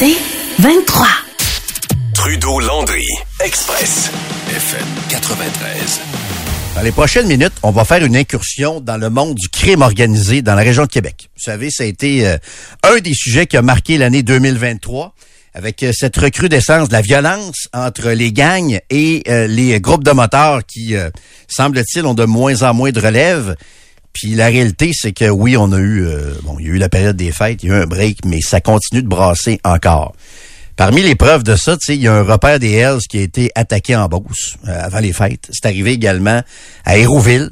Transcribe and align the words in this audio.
C'est 0.00 0.16
23. 0.60 1.06
Trudeau-Landry, 2.14 3.04
Express, 3.44 4.10
FM 4.48 4.86
93. 5.10 6.00
Dans 6.74 6.80
les 6.80 6.90
prochaines 6.90 7.26
minutes, 7.26 7.52
on 7.62 7.70
va 7.70 7.84
faire 7.84 8.02
une 8.02 8.16
incursion 8.16 8.80
dans 8.80 8.96
le 8.96 9.10
monde 9.10 9.34
du 9.34 9.50
crime 9.50 9.82
organisé 9.82 10.40
dans 10.40 10.54
la 10.54 10.62
région 10.62 10.84
de 10.84 10.88
Québec. 10.88 11.28
Vous 11.36 11.42
savez, 11.42 11.70
ça 11.70 11.82
a 11.82 11.86
été 11.86 12.26
euh, 12.26 12.38
un 12.82 12.96
des 13.00 13.12
sujets 13.12 13.46
qui 13.46 13.58
a 13.58 13.62
marqué 13.62 13.98
l'année 13.98 14.22
2023 14.22 15.12
avec 15.52 15.82
euh, 15.82 15.92
cette 15.94 16.16
recrudescence 16.16 16.88
de 16.88 16.94
la 16.94 17.02
violence 17.02 17.68
entre 17.74 18.08
les 18.12 18.32
gangs 18.32 18.80
et 18.88 19.22
euh, 19.28 19.46
les 19.48 19.78
groupes 19.82 20.04
de 20.04 20.12
motards 20.12 20.64
qui, 20.64 20.94
semble-t-il, 21.46 22.06
ont 22.06 22.14
de 22.14 22.24
moins 22.24 22.62
en 22.62 22.72
moins 22.72 22.90
de 22.90 23.00
relève. 23.00 23.54
Puis 24.12 24.34
la 24.34 24.46
réalité, 24.46 24.90
c'est 24.92 25.12
que 25.12 25.28
oui, 25.28 25.56
on 25.56 25.72
a 25.72 25.78
eu, 25.78 26.04
bon, 26.42 26.58
il 26.58 26.66
y 26.66 26.68
a 26.70 26.72
eu 26.72 26.78
la 26.78 26.88
période 26.88 27.16
des 27.16 27.32
fêtes, 27.32 27.62
il 27.62 27.68
y 27.68 27.72
a 27.72 27.76
eu 27.76 27.82
un 27.82 27.86
break, 27.86 28.24
mais 28.24 28.40
ça 28.40 28.60
continue 28.60 29.02
de 29.02 29.08
brasser 29.08 29.60
encore. 29.64 30.14
Parmi 30.80 31.02
les 31.02 31.14
preuves 31.14 31.42
de 31.42 31.56
ça, 31.56 31.76
il 31.88 31.96
y 31.96 32.08
a 32.08 32.14
un 32.14 32.22
repère 32.22 32.58
des 32.58 32.72
Hells 32.72 33.02
qui 33.06 33.18
a 33.18 33.20
été 33.20 33.50
attaqué 33.54 33.94
en 33.94 34.08
Beauce 34.08 34.56
euh, 34.66 34.82
avant 34.82 35.00
les 35.00 35.12
fêtes. 35.12 35.50
C'est 35.50 35.66
arrivé 35.66 35.92
également 35.92 36.40
à 36.86 36.96
Hérouville. 36.96 37.50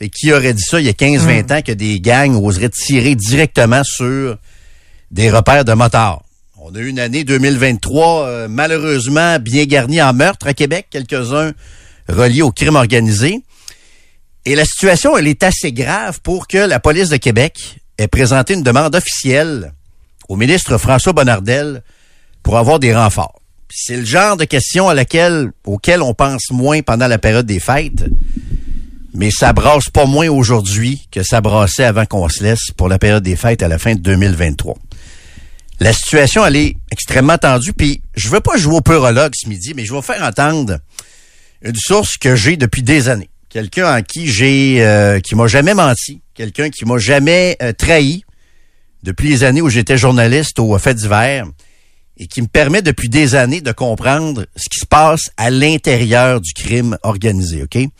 Et 0.00 0.08
qui 0.08 0.32
aurait 0.32 0.54
dit 0.54 0.62
ça 0.62 0.80
il 0.80 0.86
y 0.86 0.88
a 0.88 0.92
15-20 0.92 1.18
hmm. 1.18 1.52
ans 1.52 1.60
que 1.60 1.72
des 1.72 2.00
gangs 2.00 2.42
oseraient 2.42 2.70
tirer 2.70 3.14
directement 3.14 3.82
sur 3.84 4.38
des 5.10 5.30
repères 5.30 5.66
de 5.66 5.74
motards? 5.74 6.22
On 6.56 6.74
a 6.74 6.78
eu 6.78 6.88
une 6.88 6.98
année 6.98 7.24
2023 7.24 8.26
euh, 8.26 8.48
malheureusement 8.48 9.38
bien 9.38 9.66
garnie 9.66 10.00
en 10.00 10.14
meurtre 10.14 10.46
à 10.46 10.54
Québec, 10.54 10.86
quelques-uns 10.88 11.52
reliés 12.08 12.40
au 12.40 12.52
crime 12.52 12.76
organisé. 12.76 13.42
Et 14.46 14.54
la 14.54 14.64
situation, 14.64 15.16
elle 15.16 15.26
est 15.26 15.42
assez 15.42 15.72
grave 15.72 16.20
pour 16.22 16.48
que 16.48 16.58
la 16.58 16.80
police 16.80 17.08
de 17.08 17.16
Québec 17.16 17.78
ait 17.98 18.08
présenté 18.08 18.54
une 18.54 18.62
demande 18.62 18.94
officielle 18.94 19.72
au 20.28 20.36
ministre 20.36 20.78
François 20.78 21.12
Bonnardel 21.12 21.82
pour 22.42 22.56
avoir 22.56 22.78
des 22.78 22.94
renforts. 22.94 23.40
C'est 23.68 23.96
le 23.96 24.04
genre 24.04 24.36
de 24.36 24.44
question 24.44 24.88
à 24.88 24.94
laquelle, 24.94 25.50
auquel 25.64 26.02
on 26.02 26.14
pense 26.14 26.50
moins 26.50 26.82
pendant 26.82 27.06
la 27.06 27.18
période 27.18 27.46
des 27.46 27.60
fêtes, 27.60 28.04
mais 29.14 29.30
ça 29.30 29.52
brasse 29.52 29.90
pas 29.90 30.06
moins 30.06 30.28
aujourd'hui 30.28 31.06
que 31.10 31.22
ça 31.22 31.40
brassait 31.40 31.84
avant 31.84 32.06
qu'on 32.06 32.28
se 32.28 32.42
laisse 32.42 32.70
pour 32.76 32.88
la 32.88 32.98
période 32.98 33.22
des 33.22 33.36
fêtes 33.36 33.62
à 33.62 33.68
la 33.68 33.78
fin 33.78 33.94
de 33.94 34.00
2023. 34.00 34.76
La 35.80 35.92
situation, 35.92 36.44
elle 36.44 36.56
est 36.56 36.76
extrêmement 36.90 37.38
tendue, 37.38 37.72
puis 37.72 38.02
je 38.14 38.28
veux 38.28 38.40
pas 38.40 38.56
jouer 38.56 38.76
au 38.76 38.80
purologue 38.80 39.32
ce 39.34 39.48
midi, 39.48 39.72
mais 39.74 39.84
je 39.84 39.94
vais 39.94 40.02
faire 40.02 40.22
entendre 40.22 40.78
une 41.62 41.76
source 41.76 42.16
que 42.18 42.36
j'ai 42.36 42.56
depuis 42.56 42.82
des 42.82 43.08
années. 43.08 43.29
Quelqu'un 43.50 43.98
en 43.98 44.02
qui 44.02 44.28
j'ai, 44.28 44.84
euh, 44.84 45.18
qui 45.18 45.34
m'a 45.34 45.48
jamais 45.48 45.74
menti, 45.74 46.20
quelqu'un 46.34 46.70
qui 46.70 46.84
m'a 46.84 46.98
jamais 46.98 47.56
euh, 47.60 47.72
trahi 47.72 48.24
depuis 49.02 49.28
les 49.28 49.42
années 49.42 49.60
où 49.60 49.68
j'étais 49.68 49.98
journaliste 49.98 50.60
au 50.60 50.78
Fait 50.78 50.94
d'hiver 50.94 51.46
et 52.16 52.28
qui 52.28 52.42
me 52.42 52.46
permet 52.46 52.80
depuis 52.80 53.08
des 53.08 53.34
années 53.34 53.60
de 53.60 53.72
comprendre 53.72 54.46
ce 54.54 54.68
qui 54.68 54.78
se 54.78 54.86
passe 54.86 55.30
à 55.36 55.50
l'intérieur 55.50 56.40
du 56.40 56.52
crime 56.52 56.96
organisé, 57.02 57.64
OK? 57.64 57.70
Puis 57.70 57.90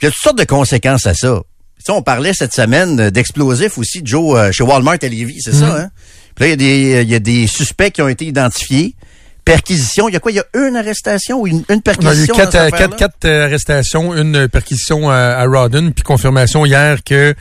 il 0.00 0.04
y 0.04 0.06
a 0.06 0.10
toutes 0.10 0.22
sortes 0.22 0.38
de 0.38 0.44
conséquences 0.44 1.06
à 1.06 1.14
ça. 1.14 1.42
Tu 1.84 1.90
on 1.90 2.00
parlait 2.00 2.32
cette 2.32 2.54
semaine 2.54 3.10
d'explosifs 3.10 3.76
aussi, 3.76 4.00
Joe, 4.02 4.38
euh, 4.38 4.50
chez 4.50 4.64
Walmart 4.64 4.96
à 5.02 5.08
Lévis, 5.08 5.42
c'est 5.42 5.52
ça, 5.52 5.66
mhm. 5.66 5.80
hein? 5.80 5.90
Puis 6.34 6.46
là, 6.46 6.48
il 6.48 6.50
y, 6.50 6.54
a 6.54 6.56
des, 6.56 7.02
il 7.02 7.10
y 7.10 7.14
a 7.14 7.18
des 7.18 7.46
suspects 7.46 7.90
qui 7.90 8.00
ont 8.00 8.08
été 8.08 8.24
identifiés. 8.24 8.96
Perquisition, 9.44 10.08
il 10.08 10.12
y 10.12 10.16
a 10.16 10.20
quoi? 10.20 10.32
Il 10.32 10.36
y 10.36 10.40
a 10.40 10.46
une 10.54 10.76
arrestation 10.76 11.40
ou 11.40 11.46
une, 11.46 11.64
perquisition? 11.64 12.12
Il 12.12 12.18
y 12.18 12.20
a 12.20 12.24
eu 12.24 12.50
quatre, 12.50 12.76
quatre, 12.76 12.96
quatre, 12.96 13.28
arrestations, 13.28 14.14
une 14.14 14.48
perquisition 14.48 15.10
à, 15.10 15.16
à 15.16 15.46
Rawdon, 15.46 15.92
puis 15.92 16.02
confirmation 16.02 16.64
hier 16.64 17.02
que 17.04 17.34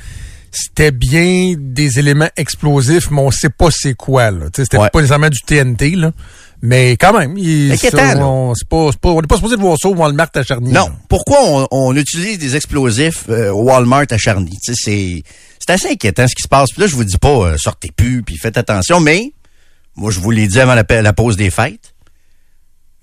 c'était 0.54 0.92
bien 0.92 1.56
des 1.58 2.00
éléments 2.00 2.30
explosifs, 2.38 3.10
mais 3.10 3.22
on 3.22 3.32
sait 3.32 3.50
pas 3.50 3.70
c'est 3.72 3.96
quoi. 3.96 4.32
Là. 4.32 4.46
C'était 4.56 4.78
pas 4.78 4.90
nécessairement 4.96 5.30
du 5.30 5.40
TNT, 5.42 5.92
là. 5.92 6.12
Mais 6.66 6.92
quand 6.92 7.12
même, 7.12 7.36
c'est 7.76 7.92
pas, 7.92 8.16
on 9.04 9.22
n'est 9.22 9.28
pas 9.28 9.36
supposé 9.36 9.58
de 9.58 9.62
voir 9.62 9.78
ça 9.78 9.90
au 9.90 9.96
Walmart 9.96 10.30
à 10.34 10.44
Charny. 10.44 10.72
Non. 10.72 10.88
Pourquoi 11.10 11.68
on, 11.72 11.94
utilise 11.94 12.40
des 12.40 12.56
explosifs 12.56 13.26
euh, 13.28 13.52
au 13.52 13.64
Walmart 13.64 14.06
à 14.12 14.18
Charny? 14.18 14.58
C'est, 14.62 14.74
c'est 15.60 15.70
assez 15.70 15.90
inquiétant 15.90 16.26
ce 16.26 16.34
qui 16.34 16.44
se 16.44 16.48
passe. 16.48 16.70
Puis 16.72 16.80
là, 16.80 16.88
je 16.88 16.96
vous 16.96 17.04
dis 17.04 17.18
pas, 17.18 17.28
euh, 17.28 17.58
sortez 17.58 17.92
plus, 17.94 18.24
puis 18.24 18.38
faites 18.38 18.58
attention. 18.58 19.02
Mais, 19.02 19.34
moi, 19.98 20.10
je 20.10 20.22
vous 20.22 20.32
l'ai 20.32 20.48
dit 20.48 20.58
avant 20.62 20.76
la, 20.76 20.86
la 21.02 21.14
pause 21.14 21.36
des 21.36 21.50
fêtes, 21.50 21.93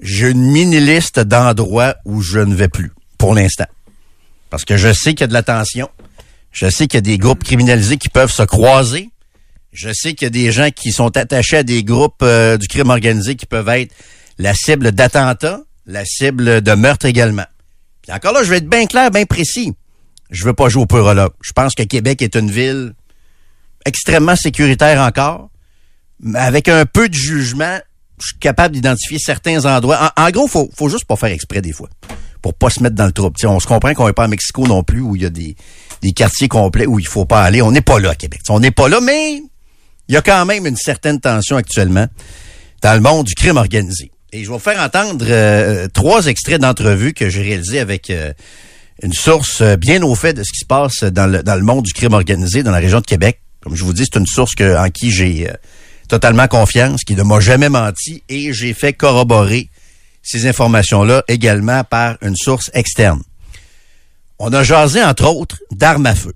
j'ai 0.01 0.31
une 0.31 0.43
mini-liste 0.43 1.21
d'endroits 1.21 1.97
où 2.05 2.23
je 2.23 2.39
ne 2.39 2.55
vais 2.55 2.69
plus, 2.69 2.93
pour 3.19 3.35
l'instant. 3.35 3.67
Parce 4.49 4.65
que 4.65 4.77
je 4.77 4.93
sais 4.93 5.15
qu'il 5.15 5.21
y 5.21 5.25
a 5.25 5.29
de 5.29 5.33
la 5.33 5.43
tension. 5.43 5.89
Je 6.53 6.69
sais 6.69 6.87
qu'il 6.87 6.97
y 6.97 6.99
a 6.99 7.03
des 7.03 7.19
groupes 7.19 7.45
criminalisés 7.45 7.97
qui 7.97 8.09
peuvent 8.09 8.33
se 8.33 8.43
croiser. 8.43 9.11
Je 9.73 9.93
sais 9.93 10.15
qu'il 10.15 10.27
y 10.27 10.27
a 10.27 10.31
des 10.31 10.51
gens 10.51 10.71
qui 10.71 10.91
sont 10.91 11.17
attachés 11.17 11.59
à 11.59 11.63
des 11.63 11.85
groupes 11.85 12.23
euh, 12.23 12.57
du 12.57 12.67
crime 12.67 12.91
organisé 12.91 13.37
qui 13.37 13.47
peuvent 13.47 13.69
être 13.69 13.95
la 14.39 14.55
cible 14.55 14.91
d'attentats, 14.91 15.61
la 15.87 16.05
cible 16.05 16.61
de 16.61 16.73
meurtre 16.73 17.07
également. 17.07 17.45
Puis 18.03 18.13
encore 18.13 18.33
là, 18.33 18.43
je 18.43 18.51
vais 18.51 18.57
être 18.57 18.69
bien 18.69 18.87
clair, 18.87 19.11
bien 19.11 19.27
précis. 19.27 19.75
Je 20.31 20.45
veux 20.45 20.55
pas 20.55 20.69
jouer 20.69 20.83
au 20.83 20.87
purologue. 20.87 21.33
Je 21.43 21.53
pense 21.53 21.75
que 21.75 21.83
Québec 21.83 22.23
est 22.23 22.35
une 22.35 22.51
ville 22.51 22.95
extrêmement 23.85 24.37
sécuritaire 24.37 25.01
encore. 25.01 25.51
Avec 26.35 26.69
un 26.69 26.85
peu 26.85 27.09
de 27.09 27.15
jugement, 27.15 27.79
je 28.21 28.29
suis 28.29 28.39
capable 28.39 28.75
d'identifier 28.75 29.19
certains 29.19 29.65
endroits. 29.65 30.13
En, 30.17 30.31
gros, 30.31 30.47
faut, 30.47 30.71
faut 30.75 30.89
juste 30.89 31.05
pas 31.05 31.17
faire 31.17 31.31
exprès 31.31 31.63
des 31.63 31.73
fois. 31.73 31.89
Pour 32.43 32.55
pas 32.55 32.71
se 32.71 32.83
mettre 32.83 32.95
dans 32.95 33.07
le 33.07 33.13
trouble. 33.13 33.37
on 33.45 33.61
se 33.61 33.67
comprend 33.67 33.93
qu'on 33.95 34.07
n'est 34.07 34.13
pas 34.13 34.25
à 34.25 34.29
Mexico 34.29 34.67
non 34.67 34.83
plus 34.83 35.01
où 35.01 35.17
il 35.17 35.23
y 35.23 35.27
a 35.27 35.31
des, 35.31 35.55
quartiers 36.15 36.49
complets 36.49 36.87
où 36.87 36.99
il 36.99 37.07
faut 37.07 37.27
pas 37.27 37.43
aller. 37.43 37.61
On 37.61 37.73
n'est 37.73 37.83
pas 37.83 37.99
là 37.99 38.11
à 38.11 38.15
Québec. 38.15 38.41
On 38.49 38.61
n'est 38.61 38.71
pas 38.71 38.89
là, 38.89 39.01
mais 39.01 39.43
il 40.09 40.15
y 40.15 40.17
a 40.17 40.23
quand 40.23 40.47
même 40.47 40.67
une 40.67 40.77
certaine 40.77 41.21
tension 41.21 41.57
actuellement 41.57 42.07
dans 42.83 42.95
le 42.95 43.01
monde 43.01 43.27
du 43.27 43.35
crime 43.35 43.59
organisé. 43.59 44.11
Et 44.33 44.45
je 44.45 44.49
vais 44.49 44.55
vous 44.55 44.59
faire 44.59 44.81
entendre 44.81 45.27
euh, 45.29 45.89
trois 45.93 46.27
extraits 46.27 46.61
d'entrevues 46.61 47.13
que 47.13 47.29
j'ai 47.29 47.43
réalisés 47.43 47.81
avec 47.81 48.11
euh, 48.11 48.33
une 49.03 49.13
source 49.13 49.61
euh, 49.61 49.77
bien 49.77 50.03
au 50.03 50.15
fait 50.15 50.33
de 50.33 50.43
ce 50.43 50.53
qui 50.53 50.61
se 50.61 50.67
passe 50.67 51.03
dans 51.03 51.27
le, 51.27 51.63
monde 51.63 51.85
du 51.85 51.93
crime 51.93 52.15
organisé 52.15 52.63
dans 52.63 52.71
la 52.71 52.79
région 52.79 53.01
de 53.01 53.07
Québec. 53.07 53.41
Comme 53.61 53.75
je 53.75 53.85
vous 53.85 53.93
dis, 53.93 54.05
c'est 54.11 54.19
une 54.19 54.27
source 54.27 54.53
en 54.61 54.89
qui 54.89 55.11
j'ai 55.11 55.51
totalement 56.11 56.49
confiance, 56.49 57.05
qui 57.05 57.15
ne 57.15 57.23
m'a 57.23 57.41
jamais 57.41 57.69
menti 57.69 58.23
et 58.29 58.53
j'ai 58.53 58.75
fait 58.75 58.93
corroborer 58.93 59.71
ces 60.23 60.47
informations-là 60.47 61.23
également 61.29 61.85
par 61.85 62.17
une 62.21 62.37
source 62.37 62.71
externe. 62.75 63.23
On 64.39 64.53
a 64.53 64.63
jasé, 64.63 65.03
entre 65.03 65.27
autres, 65.27 65.59
d'armes 65.71 66.07
à 66.07 66.15
feu. 66.15 66.35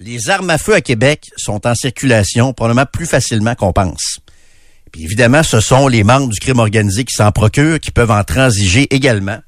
Les 0.00 0.30
armes 0.30 0.50
à 0.50 0.58
feu 0.58 0.74
à 0.74 0.80
Québec 0.80 1.30
sont 1.36 1.66
en 1.66 1.74
circulation 1.74 2.52
probablement 2.52 2.86
plus 2.90 3.06
facilement 3.06 3.54
qu'on 3.54 3.72
pense. 3.72 4.20
Puis 4.90 5.04
évidemment, 5.04 5.42
ce 5.42 5.60
sont 5.60 5.86
les 5.86 6.02
membres 6.02 6.28
du 6.28 6.40
crime 6.40 6.58
organisé 6.58 7.04
qui 7.04 7.14
s'en 7.14 7.30
procurent, 7.30 7.80
qui 7.80 7.90
peuvent 7.90 8.10
en 8.10 8.24
transiger 8.24 8.92
également. 8.94 9.38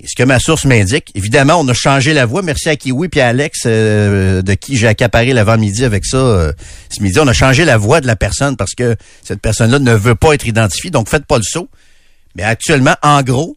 Et 0.00 0.06
ce 0.06 0.14
que 0.14 0.22
ma 0.22 0.38
source 0.38 0.64
m'indique, 0.64 1.10
évidemment, 1.14 1.56
on 1.56 1.66
a 1.66 1.74
changé 1.74 2.14
la 2.14 2.24
voix. 2.24 2.42
Merci 2.42 2.68
à 2.68 2.76
Kiwi 2.76 3.08
et 3.12 3.20
à 3.20 3.28
Alex, 3.28 3.62
euh, 3.66 4.42
de 4.42 4.54
qui 4.54 4.76
j'ai 4.76 4.86
accaparé 4.86 5.32
l'avant-midi 5.32 5.84
avec 5.84 6.06
ça 6.06 6.18
euh, 6.18 6.52
ce 6.88 7.02
midi. 7.02 7.18
On 7.18 7.26
a 7.26 7.32
changé 7.32 7.64
la 7.64 7.76
voix 7.76 8.00
de 8.00 8.06
la 8.06 8.14
personne 8.14 8.56
parce 8.56 8.74
que 8.76 8.96
cette 9.24 9.40
personne-là 9.40 9.80
ne 9.80 9.92
veut 9.94 10.14
pas 10.14 10.34
être 10.34 10.46
identifiée. 10.46 10.90
Donc, 10.90 11.08
faites 11.08 11.26
pas 11.26 11.38
le 11.38 11.42
saut. 11.42 11.68
Mais 12.36 12.44
actuellement, 12.44 12.94
en 13.02 13.22
gros, 13.22 13.56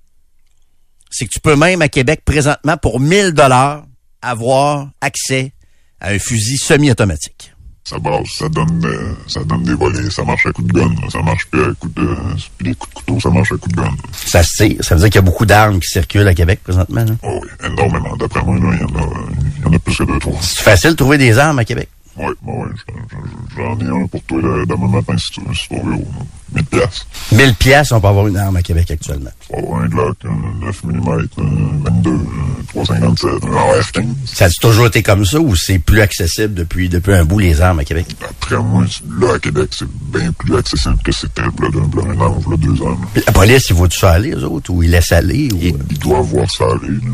c'est 1.11 1.25
que 1.25 1.31
tu 1.31 1.39
peux 1.39 1.55
même 1.55 1.83
à 1.83 1.89
Québec 1.89 2.21
présentement 2.25 2.77
pour 2.77 2.99
1000 2.99 3.33
dollars 3.33 3.85
avoir 4.23 4.89
accès 5.01 5.51
à 5.99 6.09
un 6.09 6.19
fusil 6.19 6.57
semi-automatique. 6.57 7.50
Ça 7.83 7.97
base, 7.97 8.27
ça 8.37 8.47
donne, 8.47 8.85
euh, 8.85 9.13
ça 9.27 9.43
donne 9.43 9.63
des 9.63 9.73
volets, 9.73 10.09
ça 10.11 10.23
marche 10.23 10.45
à 10.45 10.51
coup 10.51 10.61
de 10.61 10.71
gun, 10.71 10.89
ça 11.11 11.19
marche 11.23 11.47
plus 11.47 11.63
à 11.63 11.73
coup 11.73 11.89
de, 11.89 12.15
des 12.61 12.75
coups 12.75 12.93
de 12.93 12.99
couteau, 12.99 13.19
ça 13.19 13.29
marche 13.29 13.51
à 13.51 13.57
coup 13.57 13.69
de 13.69 13.75
gun. 13.75 13.91
Ça 14.13 14.43
se 14.43 14.63
tire, 14.63 14.83
ça 14.83 14.95
veut 14.95 15.01
dire 15.01 15.09
qu'il 15.09 15.15
y 15.15 15.23
a 15.23 15.23
beaucoup 15.23 15.47
d'armes 15.47 15.79
qui 15.79 15.87
circulent 15.87 16.27
à 16.27 16.35
Québec 16.35 16.59
présentement. 16.63 17.05
Oh 17.23 17.41
oui, 17.41 17.49
énormément. 17.65 18.15
D'après 18.17 18.43
moi, 18.43 18.55
il 18.59 18.79
y 18.79 18.83
en 18.83 19.03
a, 19.03 19.09
il 19.57 19.63
y 19.63 19.67
en 19.67 19.73
a 19.73 19.79
plus 19.79 19.97
que 19.97 20.03
deux, 20.03 20.19
trois. 20.19 20.37
C'est 20.41 20.61
facile 20.61 20.91
de 20.91 20.95
trouver 20.95 21.17
des 21.17 21.37
armes 21.39 21.57
à 21.57 21.65
Québec. 21.65 21.89
Oui, 22.17 22.33
oui, 22.43 22.69
j'en 23.55 23.79
ai 23.79 24.03
un 24.03 24.07
pour 24.07 24.21
toi 24.23 24.41
demain 24.67 24.87
matin 24.87 25.17
si 25.17 25.31
tu 25.31 25.41
veux, 25.41 25.53
si 25.53 25.67
tu 25.69 25.75
veux. 25.75 25.97
1000 26.53 26.65
piastres. 26.65 27.07
1000 27.31 27.55
piastres, 27.55 27.95
on 27.95 28.01
peut 28.01 28.07
avoir 28.07 28.27
une 28.27 28.35
arme 28.35 28.57
à 28.57 28.61
Québec 28.61 28.91
actuellement. 28.91 29.29
On 29.49 29.61
peut 29.61 29.65
avoir 29.65 29.81
un 29.81 29.87
Glock, 29.87 30.17
un 30.25 30.65
9 30.65 30.83
mm, 30.83 31.09
un 31.37 31.89
22, 31.91 32.11
un 32.11 32.63
357, 32.67 33.29
un 33.45 33.55
AR-15. 33.55 34.05
Ça 34.25 34.45
a 34.45 34.49
toujours 34.49 34.87
été 34.87 35.01
comme 35.01 35.25
ça 35.25 35.39
ou 35.39 35.55
c'est 35.55 35.79
plus 35.79 36.01
accessible 36.01 36.53
depuis, 36.53 36.89
depuis 36.89 37.13
un 37.13 37.23
bout 37.23 37.39
les 37.39 37.61
armes 37.61 37.79
à 37.79 37.85
Québec? 37.85 38.07
Après 38.21 38.57
moi, 38.57 38.83
là 39.19 39.35
à 39.35 39.39
Québec, 39.39 39.69
c'est 39.71 39.89
bien 40.11 40.31
plus 40.33 40.57
accessible 40.57 40.97
que 41.03 41.11
c'était 41.13 41.41
là, 41.41 41.49
d'un 41.71 42.19
an 42.19 42.37
ou 42.45 42.57
deux 42.57 42.81
ans. 42.81 42.97
la 43.25 43.31
police, 43.31 43.69
il 43.69 43.75
voit-tu 43.75 43.99
ça 43.99 44.11
aller, 44.11 44.31
eux 44.31 44.43
autres, 44.43 44.71
ou 44.71 44.83
ils 44.83 44.91
laissent 44.91 45.13
aller? 45.13 45.49
Ou... 45.53 45.59
Il, 45.61 45.75
il 45.89 45.99
doit 45.99 46.21
voir 46.21 46.51
ça 46.51 46.65
aller, 46.65 46.95
là 46.95 47.11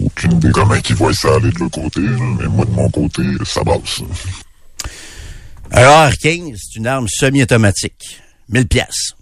aucune 0.00 0.32
idée 0.32 0.50
comment 0.52 0.74
ils 0.74 0.94
voient 0.94 1.14
ça 1.14 1.34
aller 1.34 1.50
de 1.50 1.58
l'autre 1.58 1.80
côté, 1.80 2.00
mais 2.00 2.46
moi, 2.48 2.64
de 2.64 2.70
mon 2.70 2.88
côté, 2.90 3.22
ça 3.44 3.62
passe. 3.64 4.02
Un 5.72 5.82
AR-15, 5.82 6.56
c'est 6.56 6.78
une 6.78 6.86
arme 6.86 7.06
semi-automatique. 7.08 8.20
1000 8.48 8.66
pièces. 8.66 9.14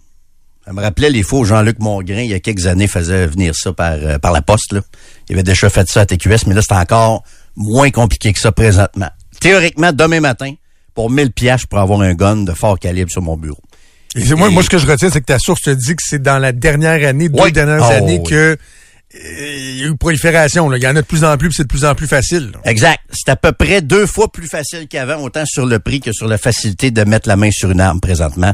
Ça 0.65 0.73
me 0.73 0.81
rappelait 0.81 1.09
les 1.09 1.23
faux 1.23 1.45
Jean-Luc 1.45 1.79
Mongrain, 1.79 2.21
il 2.21 2.29
y 2.29 2.33
a 2.33 2.39
quelques 2.39 2.67
années, 2.67 2.87
faisait 2.87 3.27
venir 3.27 3.55
ça 3.55 3.73
par, 3.73 3.93
euh, 3.93 4.17
par 4.17 4.31
la 4.31 4.41
poste. 4.41 4.73
Là. 4.73 4.81
Il 5.27 5.33
avait 5.33 5.43
déjà 5.43 5.69
fait 5.69 5.87
ça 5.89 6.01
à 6.01 6.05
TQS, 6.05 6.45
mais 6.47 6.53
là, 6.53 6.61
c'est 6.61 6.75
encore 6.75 7.23
moins 7.55 7.89
compliqué 7.91 8.33
que 8.33 8.39
ça 8.39 8.51
présentement. 8.51 9.09
Théoriquement, 9.39 9.91
demain 9.93 10.19
matin, 10.19 10.53
pour 10.93 11.09
1000 11.09 11.31
pièces, 11.31 11.61
je 11.61 11.65
pourrais 11.67 11.81
avoir 11.81 12.01
un 12.01 12.13
gun 12.13 12.37
de 12.37 12.53
fort 12.53 12.77
calibre 12.77 13.11
sur 13.11 13.21
mon 13.21 13.37
bureau. 13.37 13.61
moi, 14.37 14.49
moi, 14.49 14.63
ce 14.63 14.69
que 14.69 14.77
je 14.77 14.85
retiens, 14.85 15.09
c'est 15.09 15.21
que 15.21 15.25
ta 15.25 15.39
source 15.39 15.61
te 15.61 15.69
dit 15.69 15.95
que 15.95 16.03
c'est 16.05 16.21
dans 16.21 16.39
la 16.39 16.51
dernière 16.51 17.07
année, 17.07 17.29
deux 17.29 17.51
dernières 17.51 17.87
oh, 17.87 17.91
années, 17.91 18.21
que 18.21 18.57
il 19.21 19.79
y 19.79 19.83
a 19.83 19.87
eu 19.87 19.97
prolifération. 19.97 20.69
Là. 20.69 20.77
Il 20.77 20.83
y 20.83 20.87
en 20.87 20.95
a 20.95 21.01
de 21.01 21.05
plus 21.05 21.23
en 21.23 21.37
plus, 21.37 21.51
c'est 21.51 21.63
de 21.63 21.67
plus 21.67 21.85
en 21.85 21.95
plus 21.95 22.07
facile. 22.07 22.51
Exact. 22.63 22.99
C'est 23.11 23.29
à 23.29 23.35
peu 23.35 23.51
près 23.51 23.81
deux 23.81 24.05
fois 24.05 24.31
plus 24.31 24.47
facile 24.47 24.87
qu'avant, 24.87 25.21
autant 25.21 25.43
sur 25.45 25.65
le 25.65 25.79
prix 25.79 25.99
que 25.99 26.11
sur 26.13 26.27
la 26.27 26.37
facilité 26.37 26.91
de 26.91 27.03
mettre 27.03 27.27
la 27.27 27.35
main 27.35 27.51
sur 27.51 27.69
une 27.71 27.81
arme 27.81 27.99
présentement 27.99 28.53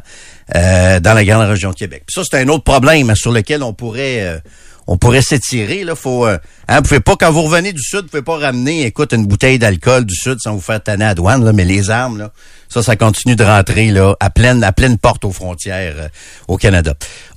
euh, 0.56 1.00
dans 1.00 1.14
la 1.14 1.24
grande 1.24 1.48
région 1.48 1.72
Québec. 1.74 2.04
ça, 2.10 2.22
c'est 2.24 2.40
un 2.40 2.48
autre 2.48 2.64
problème 2.64 3.16
sur 3.16 3.32
lequel 3.32 3.64
on 3.64 3.74
pourrait 3.74 4.22
euh, 4.28 4.40
on 4.88 4.98
pourrait 4.98 5.24
s'étirer. 5.24 5.84
Là, 5.84 5.96
faut, 5.96 6.26
hein, 6.26 6.40
vous 6.70 6.82
pouvez 6.84 7.00
pas 7.00 7.16
quand 7.16 7.32
vous 7.32 7.42
revenez 7.42 7.74
du 7.74 7.82
sud, 7.82 8.02
vous 8.02 8.08
pouvez 8.08 8.22
pas 8.22 8.38
ramener, 8.38 8.86
écoute, 8.86 9.14
une 9.14 9.26
bouteille 9.26 9.58
d'alcool 9.58 10.06
du 10.06 10.14
sud 10.16 10.38
sans 10.40 10.54
vous 10.54 10.62
faire 10.62 10.82
tanner 10.82 11.06
à 11.06 11.16
douane. 11.16 11.52
Mais 11.54 11.66
les 11.66 11.90
armes, 11.90 12.20
là, 12.20 12.32
ça, 12.70 12.84
ça 12.84 12.96
continue 12.96 13.36
de 13.36 13.44
rentrer 13.44 13.88
là 13.88 14.16
à 14.20 14.30
pleine 14.30 14.64
à 14.64 14.72
pleine 14.72 15.00
porte 15.00 15.26
aux 15.26 15.32
frontières 15.32 16.10
au 16.48 16.58
Canada. 16.58 16.94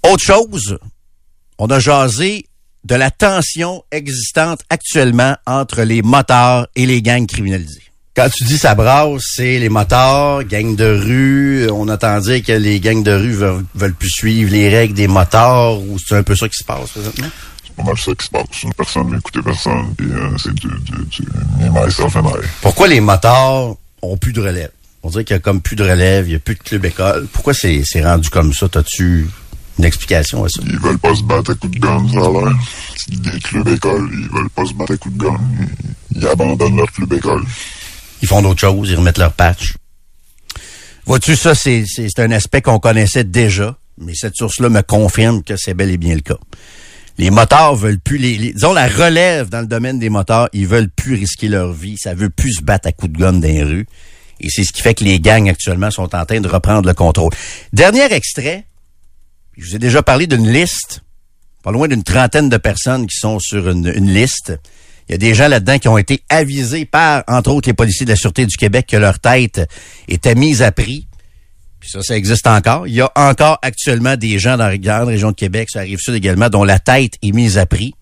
Autre 0.06 0.22
chose, 0.22 0.78
on 1.58 1.68
a 1.68 1.78
jasé 1.78 2.47
de 2.84 2.94
la 2.94 3.10
tension 3.10 3.84
existante 3.90 4.60
actuellement 4.70 5.36
entre 5.46 5.82
les 5.82 6.02
motards 6.02 6.66
et 6.76 6.86
les 6.86 7.02
gangs 7.02 7.26
criminalisés. 7.26 7.82
Quand 8.14 8.28
tu 8.30 8.42
dis 8.44 8.58
ça 8.58 8.74
brasse, 8.74 9.22
c'est 9.36 9.60
les 9.60 9.68
motards, 9.68 10.42
gangs 10.44 10.74
de 10.74 10.84
rue. 10.84 11.70
On 11.70 11.88
entend 11.88 12.18
dire 12.18 12.42
que 12.42 12.52
les 12.52 12.80
gangs 12.80 13.04
de 13.04 13.12
rue 13.12 13.32
veulent, 13.32 13.64
veulent 13.76 13.94
plus 13.94 14.10
suivre 14.10 14.50
les 14.50 14.68
règles 14.68 14.94
des 14.94 15.06
motards 15.06 15.80
ou 15.80 15.98
c'est 16.04 16.16
un 16.16 16.24
peu 16.24 16.34
ça 16.34 16.48
qui 16.48 16.58
se 16.58 16.64
passe 16.64 16.90
présentement? 16.90 17.28
C'est 17.64 17.76
pas 17.76 17.82
mal 17.84 17.96
ça 17.96 18.12
qui 18.18 18.26
se 18.26 18.30
passe. 18.30 18.74
Personne 18.76 19.14
n'écoute 19.14 19.44
personne. 19.44 19.94
Puis, 19.96 20.10
euh, 20.10 20.36
c'est 20.36 20.52
du, 20.52 20.66
du, 20.66 21.22
du 21.22 21.28
Pourquoi 22.60 22.88
les 22.88 23.00
motards 23.00 23.76
ont 24.02 24.16
plus 24.16 24.32
de 24.32 24.40
relève? 24.40 24.70
On 25.04 25.10
dirait 25.10 25.24
qu'il 25.24 25.34
y 25.34 25.36
a 25.36 25.40
comme 25.40 25.60
plus 25.60 25.76
de 25.76 25.84
relève, 25.84 26.28
il 26.28 26.32
y 26.32 26.34
a 26.34 26.40
plus 26.40 26.56
de 26.56 26.60
club 26.60 26.84
école. 26.86 27.28
Pourquoi 27.32 27.54
c'est 27.54 27.84
rendu 28.02 28.30
comme 28.30 28.52
ça? 28.52 28.68
T'as-tu 28.68 29.28
une 29.78 29.84
explication 29.84 30.44
à 30.44 30.48
ça. 30.48 30.60
Ils 30.66 30.78
veulent 30.78 30.98
pas 30.98 31.14
se 31.14 31.22
battre 31.22 31.52
à 31.52 31.54
coups 31.54 31.74
de 31.74 31.80
gun, 31.80 32.06
ça 32.12 32.18
a 32.18 32.30
l'air. 32.30 32.58
Des 33.08 33.40
clubs 33.40 33.68
écoles, 33.68 34.10
ils 34.12 34.28
veulent 34.28 34.50
pas 34.50 34.64
se 34.64 34.74
battre 34.74 34.92
à 34.92 34.96
coups 34.96 35.16
de 35.16 35.24
gun. 35.24 35.40
Ils, 36.14 36.26
abandonnent 36.26 36.76
leur 36.76 36.90
club 36.92 37.12
école. 37.12 37.44
Ils 38.22 38.28
font 38.28 38.42
d'autres 38.42 38.60
choses, 38.60 38.90
ils 38.90 38.96
remettent 38.96 39.18
leur 39.18 39.32
patch. 39.32 39.74
Vois-tu, 41.06 41.36
ça, 41.36 41.54
c'est 41.54 41.86
un 42.18 42.30
aspect 42.32 42.60
qu'on 42.60 42.78
connaissait 42.78 43.24
déjà, 43.24 43.76
mais 43.96 44.14
cette 44.14 44.36
source-là 44.36 44.68
me 44.68 44.82
confirme 44.82 45.42
que 45.42 45.56
c'est 45.56 45.74
bel 45.74 45.90
et 45.90 45.96
bien 45.96 46.14
le 46.14 46.20
cas. 46.20 46.38
Les 47.16 47.30
moteurs 47.30 47.74
veulent 47.74 47.98
plus, 47.98 48.18
les, 48.18 48.36
disons 48.52 48.72
la 48.72 48.86
relève 48.86 49.48
dans 49.48 49.60
le 49.60 49.66
domaine 49.66 49.98
des 49.98 50.08
moteurs, 50.08 50.48
ils 50.52 50.66
veulent 50.66 50.90
plus 50.90 51.14
risquer 51.14 51.48
leur 51.48 51.72
vie, 51.72 51.96
ça 51.98 52.14
veut 52.14 52.30
plus 52.30 52.54
se 52.54 52.62
battre 52.62 52.88
à 52.88 52.92
coups 52.92 53.12
de 53.12 53.18
gun 53.18 53.32
dans 53.34 53.48
les 53.48 53.62
rues. 53.62 53.86
Et 54.40 54.48
c'est 54.50 54.62
ce 54.62 54.72
qui 54.72 54.82
fait 54.82 54.94
que 54.94 55.02
les 55.02 55.18
gangs 55.18 55.48
actuellement 55.48 55.90
sont 55.90 56.14
en 56.14 56.24
train 56.24 56.40
de 56.40 56.48
reprendre 56.48 56.86
le 56.86 56.94
contrôle. 56.94 57.32
Dernier 57.72 58.12
extrait, 58.12 58.66
je 59.58 59.70
vous 59.70 59.76
ai 59.76 59.78
déjà 59.78 60.02
parlé 60.02 60.26
d'une 60.26 60.48
liste, 60.48 61.02
pas 61.64 61.72
loin 61.72 61.88
d'une 61.88 62.04
trentaine 62.04 62.48
de 62.48 62.56
personnes 62.56 63.06
qui 63.06 63.18
sont 63.18 63.40
sur 63.40 63.68
une, 63.68 63.90
liste. 63.90 64.58
Il 65.08 65.12
y 65.12 65.14
a 65.14 65.18
des 65.18 65.34
gens 65.34 65.48
là-dedans 65.48 65.78
qui 65.78 65.88
ont 65.88 65.98
été 65.98 66.22
avisés 66.28 66.84
par, 66.84 67.24
entre 67.26 67.50
autres, 67.50 67.68
les 67.68 67.74
policiers 67.74 68.06
de 68.06 68.10
la 68.10 68.16
Sûreté 68.16 68.46
du 68.46 68.56
Québec 68.56 68.86
que 68.88 68.96
leur 68.96 69.18
tête 69.18 69.68
était 70.06 70.36
mise 70.36 70.62
à 70.62 70.70
prix. 70.70 71.08
Puis 71.80 71.90
ça, 71.90 72.02
ça 72.02 72.16
existe 72.16 72.46
encore. 72.46 72.86
Il 72.86 72.94
y 72.94 73.00
a 73.00 73.10
encore 73.16 73.58
actuellement 73.62 74.16
des 74.16 74.38
gens 74.38 74.56
dans 74.56 74.68
la 74.68 74.78
grande 74.78 75.08
région 75.08 75.30
de 75.30 75.36
Québec, 75.36 75.68
ça 75.72 75.80
arrive 75.80 75.98
sud 75.98 76.14
également, 76.14 76.48
dont 76.48 76.64
la 76.64 76.78
tête 76.78 77.14
est 77.22 77.32
mise 77.32 77.58
à 77.58 77.66
prix. 77.66 77.94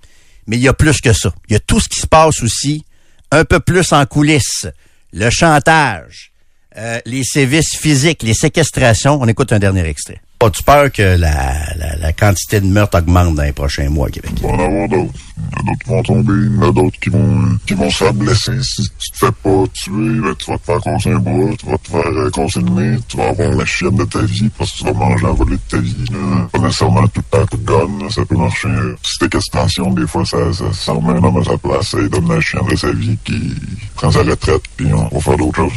Mais 0.47 0.57
il 0.57 0.63
y 0.63 0.69
a 0.69 0.75
plus 0.75 1.01
que 1.01 1.13
ça. 1.13 1.33
Il 1.49 1.55
y 1.55 1.57
a 1.57 1.61
tout 1.61 1.81
ce 1.81 1.89
qui 1.89 1.99
se 1.99 2.07
passe 2.07 2.43
aussi, 2.43 2.85
un 3.31 3.45
peu 3.45 3.61
plus 3.61 3.93
en 3.93 4.05
coulisses. 4.05 4.67
Le 5.13 5.31
chantage, 5.31 6.33
euh, 6.77 7.01
les 7.07 7.25
sévices 7.25 7.77
physiques, 7.77 8.23
les 8.23 8.35
séquestrations. 8.35 9.19
On 9.21 9.27
écoute 9.27 9.53
un 9.53 9.59
dernier 9.59 9.87
extrait. 9.87 10.21
As-tu 10.39 10.63
peur 10.65 10.93
que 10.93 11.03
la, 11.03 11.55
la, 11.77 11.97
la, 11.97 12.13
quantité 12.13 12.61
de 12.61 12.67
meurtres 12.67 12.99
augmente 12.99 13.37
dans 13.37 13.43
les 13.43 13.53
prochains 13.53 13.89
mois 13.89 14.09
au 14.09 14.11
Québec? 14.11 14.33
Il 14.37 14.43
va 14.43 14.49
en 14.51 14.59
avoir 14.59 14.89
d'autres. 14.89 15.19
Il 15.39 15.43
y 15.43 15.57
en 15.57 15.61
a 15.61 15.65
d'autres 15.65 15.83
qui 15.83 15.89
vont 15.89 16.03
tomber, 16.03 16.33
il 16.35 16.55
y 16.55 16.59
en 16.59 16.63
a 16.63 16.73
d'autres 16.73 17.01
qui 17.01 17.09
vont, 17.09 17.59
qui 17.67 17.75
vont 17.75 17.91
se 17.91 17.97
faire 18.05 18.13
blesser. 18.13 18.63
Si 18.63 18.83
tu 18.83 19.11
te 19.13 19.17
fais 19.17 19.33
pas 19.33 19.65
tuer, 19.73 20.21
ben, 20.21 20.35
tu 20.39 20.51
vas 20.51 20.59
te 20.59 20.65
faire 20.65 20.81
casser 20.83 21.11
un 21.13 21.19
bras, 21.19 21.57
tu 21.59 21.67
vas 21.67 21.79
te 21.79 21.89
faire 21.89 22.07
euh, 22.07 22.31
casser 22.31 22.61
le 22.61 22.69
nez, 22.69 22.99
tu 23.09 23.17
vas 23.17 23.29
avoir 23.29 23.51
la 23.51 23.65
chienne 23.65 23.97
de 23.97 24.05
ta 24.05 24.21
vie 24.21 24.51
parce 24.59 24.73
que 24.73 24.79
tu 24.79 24.85
vas 24.85 24.93
manger 24.93 25.27
à 25.27 25.31
voler 25.31 25.57
de 25.57 25.71
ta 25.71 25.79
vie. 25.79 26.05
Là. 26.11 26.49
Pas 26.53 26.59
nécessairement 26.59 27.09
tout 27.09 27.23
le 27.33 27.39
temps 27.39 27.47
coup 27.47 27.57
de 27.57 27.65
gun, 27.65 28.11
ça 28.11 28.25
peut 28.27 28.37
marcher. 28.37 28.69
Petite 29.03 29.35
extension, 29.35 29.91
des 29.93 30.07
fois, 30.07 30.25
ça, 30.27 30.53
ça, 30.53 30.65
ça 30.71 30.93
remet 30.93 31.19
un 31.19 31.25
homme 31.25 31.39
à 31.39 31.45
sa 31.45 31.57
place, 31.57 31.95
lui 31.95 32.11
donne 32.11 32.29
la 32.29 32.41
chienne 32.43 32.67
de 32.71 32.77
sa 32.77 32.93
vie 32.93 33.17
qui 33.25 33.55
prend 33.95 34.11
sa 34.11 34.23
retraite, 34.23 34.63
puis 34.77 34.93
on 34.93 35.09
va 35.09 35.21
faire 35.21 35.37
d'autres 35.39 35.57
choses. 35.57 35.73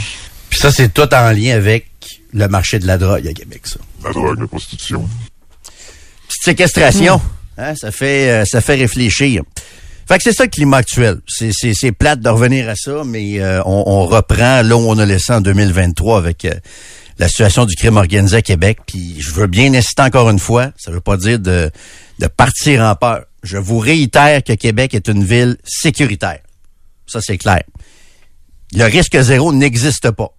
Puis 0.49 0.59
ça, 0.59 0.69
c'est 0.69 0.93
tout 0.93 1.13
en 1.13 1.31
lien 1.31 1.55
avec 1.55 1.88
le 2.33 2.47
marché 2.47 2.79
de 2.79 2.87
la 2.87 2.97
drogue 2.97 3.27
à 3.27 3.33
Québec, 3.33 3.61
ça. 3.65 3.79
La 4.03 4.11
drogue, 4.11 4.39
la 4.39 4.47
prostitution. 4.47 5.07
Petite 6.27 6.43
séquestration, 6.43 7.17
hmm. 7.17 7.61
hein, 7.61 7.73
ça 7.75 7.91
fait 7.91 8.29
euh, 8.29 8.43
ça 8.45 8.61
fait 8.61 8.75
réfléchir. 8.75 9.43
Fait 10.07 10.17
que 10.17 10.23
c'est 10.23 10.33
ça 10.33 10.43
le 10.43 10.49
climat 10.49 10.77
actuel. 10.77 11.19
C'est, 11.27 11.51
c'est, 11.53 11.73
c'est 11.75 11.91
plate 11.91 12.19
de 12.19 12.29
revenir 12.29 12.67
à 12.67 12.75
ça, 12.75 13.03
mais 13.05 13.39
euh, 13.39 13.61
on, 13.65 13.83
on, 13.85 14.05
reprend 14.07 14.63
là 14.63 14.75
où 14.75 14.79
on 14.79 14.97
a 14.97 15.05
laissé 15.05 15.31
en 15.33 15.41
2023 15.41 16.17
avec 16.17 16.45
euh, 16.45 16.53
la 17.19 17.27
situation 17.27 17.65
du 17.65 17.75
crime 17.75 17.97
organisé 17.97 18.37
à 18.37 18.41
Québec. 18.41 18.79
Puis 18.87 19.21
je 19.21 19.31
veux 19.31 19.45
bien 19.45 19.71
insister 19.73 20.01
encore 20.01 20.31
une 20.31 20.39
fois, 20.39 20.71
ça 20.77 20.89
veut 20.89 20.99
pas 20.99 21.15
dire 21.15 21.37
de, 21.37 21.69
de 22.17 22.27
partir 22.27 22.81
en 22.81 22.95
peur. 22.95 23.25
Je 23.43 23.57
vous 23.57 23.77
réitère 23.77 24.43
que 24.43 24.53
Québec 24.53 24.95
est 24.95 25.07
une 25.09 25.23
ville 25.23 25.57
sécuritaire. 25.63 26.39
Ça, 27.05 27.21
c'est 27.21 27.37
clair. 27.37 27.63
Le 28.73 28.85
risque 28.85 29.19
zéro 29.19 29.53
n'existe 29.53 30.09
pas 30.11 30.33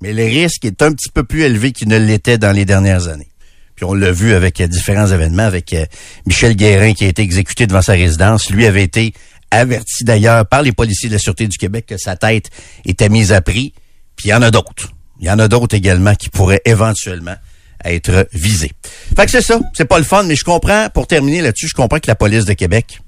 mais 0.00 0.12
le 0.12 0.24
risque 0.24 0.64
est 0.64 0.82
un 0.82 0.92
petit 0.92 1.10
peu 1.10 1.24
plus 1.24 1.42
élevé 1.42 1.72
qu'il 1.72 1.88
ne 1.88 1.98
l'était 1.98 2.38
dans 2.38 2.52
les 2.52 2.64
dernières 2.64 3.08
années. 3.08 3.28
Puis 3.74 3.84
on 3.84 3.94
l'a 3.94 4.10
vu 4.10 4.32
avec 4.32 4.60
euh, 4.60 4.66
différents 4.66 5.06
événements, 5.06 5.44
avec 5.44 5.72
euh, 5.74 5.84
Michel 6.26 6.56
Guérin 6.56 6.94
qui 6.94 7.04
a 7.04 7.08
été 7.08 7.22
exécuté 7.22 7.66
devant 7.66 7.82
sa 7.82 7.92
résidence. 7.92 8.50
Lui 8.50 8.66
avait 8.66 8.82
été 8.82 9.12
averti 9.50 10.02
d'ailleurs 10.04 10.46
par 10.46 10.62
les 10.62 10.72
policiers 10.72 11.08
de 11.08 11.14
la 11.14 11.20
Sûreté 11.20 11.46
du 11.46 11.58
Québec 11.58 11.86
que 11.86 11.98
sa 11.98 12.16
tête 12.16 12.50
était 12.84 13.08
mise 13.08 13.32
à 13.32 13.42
prix. 13.42 13.74
Puis 14.16 14.28
il 14.28 14.30
y 14.30 14.34
en 14.34 14.42
a 14.42 14.50
d'autres. 14.50 14.92
Il 15.20 15.26
y 15.26 15.30
en 15.30 15.38
a 15.38 15.48
d'autres 15.48 15.76
également 15.76 16.14
qui 16.14 16.30
pourraient 16.30 16.62
éventuellement 16.64 17.36
être 17.84 18.26
visés. 18.32 18.72
Fait 19.14 19.26
que 19.26 19.30
c'est 19.30 19.42
ça. 19.42 19.60
C'est 19.74 19.84
pas 19.84 19.98
le 19.98 20.04
fun, 20.04 20.24
mais 20.24 20.36
je 20.36 20.44
comprends, 20.44 20.88
pour 20.92 21.06
terminer 21.06 21.42
là-dessus, 21.42 21.68
je 21.68 21.74
comprends 21.74 22.00
que 22.00 22.08
la 22.08 22.14
police 22.14 22.44
de 22.44 22.54
Québec 22.54 23.00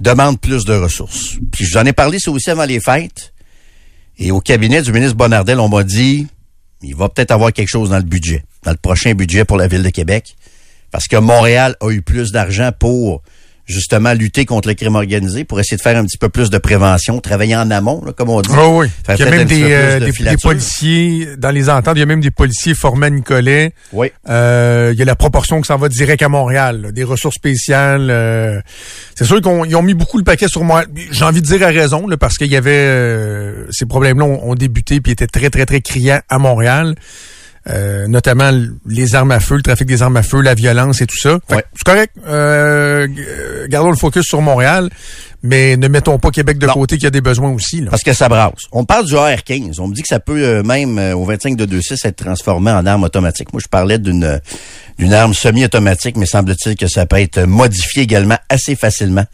demande 0.00 0.40
plus 0.40 0.64
de 0.64 0.74
ressources. 0.74 1.36
Puis 1.52 1.64
je 1.64 1.72
vous 1.72 1.78
en 1.78 1.86
ai 1.86 1.92
parlé, 1.92 2.18
ça 2.18 2.30
aussi 2.30 2.50
avant 2.50 2.64
les 2.64 2.80
fêtes. 2.80 3.31
Et 4.18 4.30
au 4.30 4.40
cabinet 4.40 4.82
du 4.82 4.92
ministre 4.92 5.16
Bonardel, 5.16 5.58
on 5.58 5.68
m'a 5.68 5.82
dit, 5.84 6.26
il 6.82 6.94
va 6.94 7.08
peut-être 7.08 7.30
avoir 7.30 7.52
quelque 7.52 7.68
chose 7.68 7.90
dans 7.90 7.96
le 7.96 8.02
budget, 8.02 8.44
dans 8.62 8.72
le 8.72 8.76
prochain 8.76 9.14
budget 9.14 9.44
pour 9.44 9.56
la 9.56 9.68
ville 9.68 9.82
de 9.82 9.90
Québec, 9.90 10.36
parce 10.90 11.06
que 11.06 11.16
Montréal 11.16 11.76
a 11.80 11.90
eu 11.90 12.02
plus 12.02 12.32
d'argent 12.32 12.70
pour 12.78 13.22
justement 13.66 14.12
lutter 14.12 14.44
contre 14.44 14.68
le 14.68 14.74
crime 14.74 14.96
organisé, 14.96 15.44
pour 15.44 15.60
essayer 15.60 15.76
de 15.76 15.82
faire 15.82 15.96
un 15.96 16.04
petit 16.04 16.18
peu 16.18 16.28
plus 16.28 16.50
de 16.50 16.58
prévention, 16.58 17.20
travailler 17.20 17.56
en 17.56 17.70
amont, 17.70 18.02
comme 18.16 18.28
on 18.28 18.40
dit. 18.40 18.50
Oh 18.52 18.80
oui, 18.80 18.88
il 19.08 19.18
y 19.18 19.22
a 19.22 19.30
même 19.30 19.46
des, 19.46 19.72
euh, 19.72 20.00
des, 20.00 20.36
policiers, 20.36 21.28
dans 21.38 21.50
les 21.50 21.70
ententes, 21.70 21.96
il 21.96 22.00
y 22.00 22.02
a 22.02 22.06
même 22.06 22.20
des 22.20 22.30
policiers 22.30 22.74
formés 22.74 23.06
à 23.06 23.10
Nicolet. 23.10 23.72
Oui. 23.92 24.10
Euh, 24.28 24.90
il 24.92 24.98
y 24.98 25.02
a 25.02 25.04
la 25.04 25.14
proportion 25.14 25.60
que 25.60 25.66
ça 25.66 25.76
va 25.76 25.88
direct 25.88 26.22
à 26.22 26.28
Montréal, 26.28 26.92
des 26.92 27.04
ressources 27.04 27.36
spéciales. 27.36 28.08
Euh, 28.10 28.60
c'est 29.14 29.24
sûr 29.24 29.40
qu'ils 29.40 29.76
ont 29.76 29.82
mis 29.82 29.94
beaucoup 29.94 30.18
le 30.18 30.24
paquet 30.24 30.48
sur 30.48 30.64
moi. 30.64 30.84
J'ai 31.10 31.24
envie 31.24 31.40
de 31.40 31.46
dire 31.46 31.62
à 31.62 31.70
raison, 31.70 32.06
là, 32.06 32.16
parce 32.16 32.36
qu'il 32.36 32.50
y 32.50 32.56
avait 32.56 33.52
ces 33.70 33.86
problèmes-là 33.86 34.24
ont, 34.24 34.50
ont, 34.50 34.54
débuté 34.54 35.00
puis 35.00 35.12
étaient 35.12 35.26
très, 35.26 35.50
très, 35.50 35.66
très 35.66 35.80
criants 35.80 36.20
à 36.28 36.38
Montréal. 36.38 36.94
Euh, 37.70 38.08
notamment 38.08 38.50
les 38.86 39.14
armes 39.14 39.30
à 39.30 39.38
feu, 39.38 39.54
le 39.54 39.62
trafic 39.62 39.86
des 39.86 40.02
armes 40.02 40.16
à 40.16 40.24
feu, 40.24 40.40
la 40.40 40.54
violence 40.54 41.00
et 41.00 41.06
tout 41.06 41.18
ça. 41.18 41.38
C'est 41.48 41.84
correct. 41.84 42.12
Euh, 42.26 43.06
gardons 43.68 43.90
le 43.90 43.96
focus 43.96 44.24
sur 44.24 44.42
Montréal, 44.42 44.90
mais 45.44 45.76
ne 45.76 45.86
mettons 45.86 46.18
pas 46.18 46.32
Québec 46.32 46.58
de 46.58 46.66
côté 46.66 46.98
qui 46.98 47.06
a 47.06 47.10
des 47.10 47.20
besoins 47.20 47.50
aussi. 47.50 47.80
Là. 47.80 47.90
Parce 47.90 48.02
que 48.02 48.12
ça 48.12 48.28
brasse. 48.28 48.62
On 48.72 48.84
parle 48.84 49.06
du 49.06 49.16
AR-15. 49.16 49.78
On 49.78 49.86
me 49.86 49.94
dit 49.94 50.02
que 50.02 50.08
ça 50.08 50.18
peut 50.18 50.42
euh, 50.42 50.62
même 50.64 50.98
au 51.14 51.24
25 51.24 51.56
de 51.56 51.64
26 51.64 52.04
être 52.04 52.16
transformé 52.16 52.72
en 52.72 52.84
arme 52.84 53.04
automatique. 53.04 53.52
Moi, 53.52 53.60
je 53.62 53.68
parlais 53.68 53.98
d'une 53.98 54.40
d'une 54.98 55.14
arme 55.14 55.32
semi-automatique, 55.32 56.16
mais 56.16 56.26
semble-t-il 56.26 56.76
que 56.76 56.88
ça 56.88 57.06
peut 57.06 57.18
être 57.18 57.40
modifié 57.44 58.02
également 58.02 58.38
assez 58.48 58.74
facilement. 58.74 59.24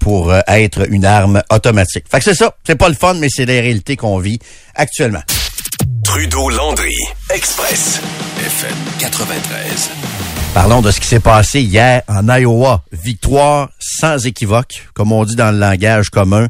pour 0.00 0.34
être 0.48 0.90
une 0.90 1.04
arme 1.04 1.42
automatique. 1.50 2.04
Fait 2.10 2.18
que 2.18 2.24
c'est 2.24 2.34
ça, 2.34 2.54
c'est 2.66 2.76
pas 2.76 2.88
le 2.88 2.94
fun, 2.94 3.14
mais 3.14 3.28
c'est 3.30 3.46
la 3.46 3.54
réalité 3.54 3.96
qu'on 3.96 4.18
vit 4.18 4.38
actuellement. 4.74 5.22
Trudeau-Landry, 6.10 6.96
Express, 7.32 8.00
FM 8.36 8.76
93. 8.98 9.90
Parlons 10.52 10.82
de 10.82 10.90
ce 10.90 10.98
qui 10.98 11.06
s'est 11.06 11.20
passé 11.20 11.60
hier 11.60 12.02
en 12.08 12.28
Iowa. 12.28 12.82
Victoire 12.90 13.70
sans 13.78 14.26
équivoque, 14.26 14.88
comme 14.92 15.12
on 15.12 15.24
dit 15.24 15.36
dans 15.36 15.52
le 15.52 15.60
langage 15.60 16.10
commun. 16.10 16.48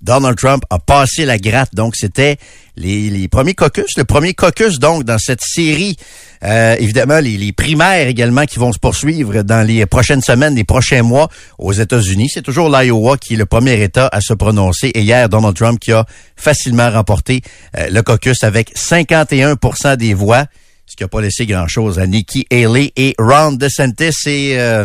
Donald 0.00 0.38
Trump 0.38 0.64
a 0.70 0.78
passé 0.78 1.26
la 1.26 1.36
gratte. 1.36 1.74
Donc, 1.74 1.94
c'était 1.94 2.38
les, 2.76 3.28
premiers 3.28 3.54
caucus, 3.54 3.96
le 3.96 4.04
premier 4.04 4.34
caucus, 4.34 4.78
donc, 4.78 5.04
dans 5.04 5.18
cette 5.18 5.42
série. 5.42 5.96
Euh, 6.44 6.74
évidemment, 6.78 7.20
les, 7.20 7.36
les, 7.36 7.52
primaires 7.52 8.08
également 8.08 8.46
qui 8.46 8.58
vont 8.58 8.72
se 8.72 8.78
poursuivre 8.78 9.42
dans 9.42 9.66
les 9.66 9.86
prochaines 9.86 10.22
semaines, 10.22 10.54
les 10.54 10.64
prochains 10.64 11.02
mois 11.02 11.28
aux 11.58 11.72
États-Unis. 11.72 12.30
C'est 12.32 12.42
toujours 12.42 12.68
l'Iowa 12.68 13.16
qui 13.16 13.34
est 13.34 13.36
le 13.36 13.46
premier 13.46 13.80
État 13.82 14.08
à 14.10 14.20
se 14.20 14.34
prononcer. 14.34 14.88
Et 14.88 15.02
hier, 15.02 15.28
Donald 15.28 15.54
Trump 15.54 15.78
qui 15.78 15.92
a 15.92 16.04
facilement 16.36 16.90
remporté 16.90 17.42
euh, 17.76 17.88
le 17.90 18.02
caucus 18.02 18.42
avec 18.42 18.74
51% 18.74 19.96
des 19.96 20.14
voix 20.14 20.46
ce 20.92 20.96
qui 20.96 21.04
n'a 21.04 21.08
pas 21.08 21.22
laissé 21.22 21.46
grand-chose 21.46 21.98
à 21.98 22.06
Nikki 22.06 22.46
Haley 22.50 22.92
et 22.96 23.14
Ron 23.18 23.52
DeSantis. 23.52 24.12
Et 24.26 24.60
euh, 24.60 24.84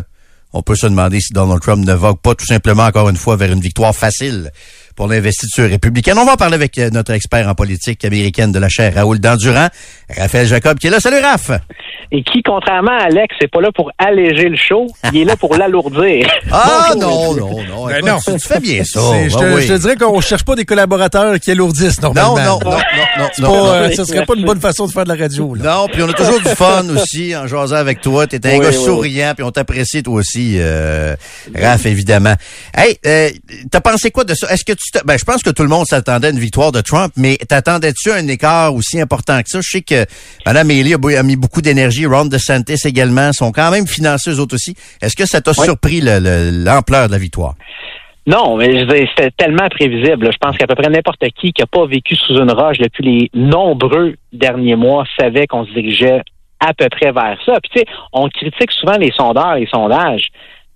on 0.54 0.62
peut 0.62 0.76
se 0.76 0.88
demander 0.88 1.20
si 1.20 1.34
Donald 1.34 1.62
Trump 1.62 1.86
ne 1.86 1.94
vogue 1.94 2.22
pas 2.22 2.34
tout 2.34 2.46
simplement 2.46 2.86
encore 2.86 3.10
une 3.10 3.18
fois 3.18 3.36
vers 3.36 3.52
une 3.52 3.60
victoire 3.60 3.94
facile 3.94 4.52
pour 4.98 5.08
l'investiture 5.08 5.70
républicaine. 5.70 6.18
On 6.18 6.26
va 6.26 6.34
en 6.34 6.38
parler 6.38 6.56
avec 6.56 6.78
euh, 6.80 6.90
notre 6.90 7.14
expert 7.14 7.48
en 7.48 7.54
politique 7.54 8.04
américaine 8.04 8.52
de 8.52 8.60
la 8.60 8.68
chaire, 8.68 8.96
Raoul 8.96 9.20
Dandurand, 9.20 9.68
Raphaël 10.10 10.48
Jacob, 10.48 10.80
qui 10.80 10.88
est 10.88 10.90
là. 10.90 11.00
Salut, 11.00 11.20
Raph! 11.20 11.52
Et 12.12 12.24
qui, 12.24 12.42
contrairement 12.42 12.98
à 12.98 13.04
Alex, 13.04 13.36
n'est 13.42 13.48
pas 13.48 13.60
là 13.60 13.70
pour 13.72 13.92
alléger 13.98 14.48
le 14.48 14.56
show, 14.56 14.88
il 15.12 15.20
est 15.20 15.26
là 15.26 15.36
pour 15.36 15.56
l'alourdir. 15.56 16.28
Ah 16.50 16.94
non, 16.98 17.36
non, 17.36 17.64
non, 17.64 17.86
ben 17.88 18.04
non. 18.04 18.18
Tu, 18.20 18.40
fais 18.40 18.60
bien 18.60 18.84
ça. 18.84 19.00
je, 19.28 19.36
te, 19.36 19.62
je, 19.62 19.68
te, 19.68 19.78
dirais 19.80 19.96
qu'on 19.96 20.20
cherche 20.22 20.44
pas 20.44 20.56
des 20.56 20.66
collaborateurs 20.66 21.40
qui 21.40 21.52
alourdissent 21.52 22.02
normalement. 22.02 22.36
Non, 22.36 22.60
non, 22.64 22.72
non, 22.72 22.78
non, 23.18 23.28
non. 23.40 23.52
Pas, 23.52 23.76
euh, 23.76 23.92
ça 23.92 24.06
serait 24.06 24.26
pas 24.26 24.34
une 24.36 24.46
bonne 24.46 24.60
façon 24.60 24.88
de 24.88 24.92
faire 24.92 25.04
de 25.04 25.10
la 25.10 25.22
radio. 25.22 25.54
Là. 25.54 25.76
Non, 25.76 25.88
puis 25.88 26.02
on 26.02 26.10
a 26.10 26.14
toujours 26.14 26.40
du 26.40 26.48
fun 26.50 26.84
aussi 26.90 27.36
en 27.36 27.48
jasant 27.48 27.76
avec 27.76 28.02
toi. 28.02 28.26
T'es 28.26 28.46
un 28.48 28.60
gars 28.60 28.72
souriant, 28.72 29.34
puis 29.36 29.44
on 29.44 29.52
t'apprécie 29.52 30.02
toi 30.02 30.16
aussi, 30.16 30.56
euh, 30.58 31.16
Raph, 31.54 31.86
évidemment. 31.86 32.36
Hey, 32.74 32.98
euh, 33.06 33.30
t'as 33.70 33.82
pensé 33.82 34.10
quoi 34.10 34.24
de 34.24 34.34
ça? 34.34 34.48
Est-ce 34.52 34.64
que 34.64 34.74
tu 34.74 34.87
ben, 35.06 35.18
je 35.18 35.26
pense 35.26 35.44
que 35.44 35.50
tout 35.50 35.64
le 35.64 35.70
monde 35.70 35.86
s'attendait 35.86 36.28
à 36.28 36.30
une 36.32 36.40
victoire 36.40 36.72
de 36.72 36.82
Trump, 36.82 37.14
mais 37.18 37.38
t'attendais-tu 37.38 38.12
un 38.12 38.28
écart 38.28 38.74
aussi 38.74 39.00
important 39.00 39.42
que 39.42 39.50
ça? 39.50 39.60
Je 39.62 39.70
sais 39.70 39.82
que 39.82 40.06
Mme 40.46 40.70
Haley 40.70 41.18
a, 41.18 41.24
mis 41.24 41.36
beaucoup 41.36 41.62
d'énergie, 41.62 42.06
Ron 42.06 42.26
DeSantis 42.26 42.86
également, 42.86 43.32
sont 43.34 43.52
quand 43.52 43.72
même 43.72 43.88
financés 43.88 44.32
eux 44.32 44.40
autres 44.40 44.56
aussi. 44.56 44.76
Est-ce 45.02 45.16
que 45.16 45.26
ça 45.26 45.42
t'a 45.42 45.54
surpris 45.54 46.02
l'ampleur 46.02 47.08
de 47.08 47.12
la 47.12 47.18
victoire? 47.18 47.56
Non, 48.28 48.58
mais 48.58 48.86
c'était 49.16 49.32
tellement 49.32 49.70
prévisible. 49.70 50.30
Je 50.32 50.38
pense 50.38 50.58
qu'à 50.58 50.68
peu 50.68 50.76
près 50.76 50.90
n'importe 50.90 51.24
qui 51.40 51.54
qui 51.54 51.62
n'a 51.62 51.68
pas 51.68 51.86
vécu 51.86 52.16
sous 52.16 52.38
une 52.38 52.52
roche 52.52 52.78
depuis 52.78 53.04
les 53.04 53.30
nombreux 53.34 54.16
derniers 54.34 54.76
mois 54.76 55.06
savait 55.18 55.48
qu'on 55.48 55.66
se 55.66 55.72
dirigeait 55.72 56.22
à 56.60 56.74
peu 56.74 56.90
près 56.90 57.12
vers 57.12 57.38
ça. 57.46 57.54
Puis 57.62 57.72
tu 57.74 57.80
sais, 57.80 57.86
on 58.12 58.28
critique 58.28 58.72
souvent 58.72 58.98
les 58.98 59.12
sondeurs, 59.12 59.56
les 59.56 59.68
sondages. 59.68 60.28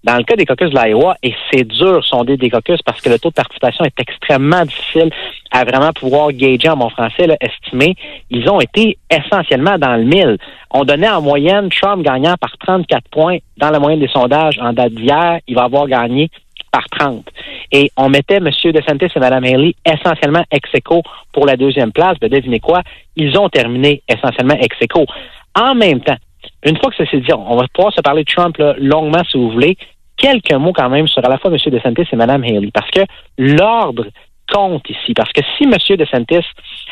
Dans 0.04 0.18
le 0.18 0.24
cas 0.24 0.36
des 0.36 0.46
caucus 0.46 0.72
de 0.72 0.76
l'Iowa, 0.76 1.16
et 1.22 1.34
c'est 1.52 1.64
dur 1.64 2.04
sonder 2.04 2.36
des 2.36 2.50
caucus 2.50 2.82
parce 2.84 3.00
que 3.02 3.10
le 3.10 3.20
taux 3.20 3.30
de 3.30 3.36
participation 3.36 3.86
est 3.86 4.00
extrêmement 4.00 4.66
difficile 4.66 5.12
à 5.52 5.64
vraiment 5.64 5.92
pouvoir 5.94 6.32
gager 6.32 6.70
en 6.70 6.78
mon 6.78 6.90
français, 6.90 7.28
là, 7.28 7.36
estimer, 7.40 7.96
ils 8.30 8.50
ont 8.50 8.60
été 8.60 8.98
essentiellement 9.12 9.78
dans 9.78 9.96
le 9.96 10.04
mille. 10.04 10.38
On 10.72 10.86
donnait 10.86 11.10
en 11.10 11.22
moyenne 11.22 11.70
Trump 11.70 12.04
gagnant 12.04 12.36
par 12.40 12.58
34 12.58 13.10
points 13.12 13.38
dans 13.58 13.70
la 13.70 13.80
moyenne 13.80 14.00
des 14.00 14.08
sondages 14.08 14.58
en 14.60 14.74
date 14.74 14.94
d'hier. 14.94 15.40
Il 15.48 15.56
va 15.56 15.64
avoir 15.64 15.88
gagné 15.88 16.30
par 16.72 16.88
30. 16.90 17.26
Et 17.72 17.92
on 17.98 18.10
mettait 18.10 18.38
M. 18.38 18.50
DeSantis 18.50 19.12
et 19.16 19.20
Mme 19.20 19.44
Haley 19.44 19.76
essentiellement 19.86 20.44
ex 20.52 20.70
aequo 20.74 21.04
pour 21.34 21.46
la 21.46 21.58
deuxième 21.58 21.92
place. 21.92 22.18
Ben, 22.20 22.30
devinez 22.30 22.60
quoi? 22.60 22.82
Ils 23.16 23.38
ont 23.38 23.50
terminé 23.50 24.02
essentiellement 24.08 24.56
ex 24.56 24.76
aequo. 24.82 25.06
En 25.54 25.76
même 25.76 26.00
temps, 26.00 26.18
une 26.66 26.78
fois 26.78 26.90
que 26.90 26.98
ça 26.98 27.10
s'est 27.10 27.20
dit, 27.20 27.34
on 27.34 27.56
va 27.56 27.66
pouvoir 27.74 27.94
se 27.94 28.02
parler 28.02 28.24
de 28.24 28.32
Trump 28.32 28.56
longuement 28.78 29.24
si 29.30 29.38
vous 29.38 29.52
voulez. 29.52 29.78
Quelques 30.18 30.54
mots 30.54 30.74
quand 30.74 30.90
même 30.90 31.08
sur 31.08 31.26
à 31.26 31.30
la 31.30 31.38
fois 31.40 31.52
M. 31.52 31.58
DeSantis 31.58 32.08
et 32.12 32.16
Mme 32.16 32.44
Haley, 32.44 32.70
parce 32.74 32.92
que 32.92 33.02
l'ordre 33.38 34.06
compte 34.52 34.88
ici. 34.90 35.14
Parce 35.14 35.32
que 35.32 35.42
si 35.58 35.64
M. 35.64 35.74
DeSantis 35.98 36.46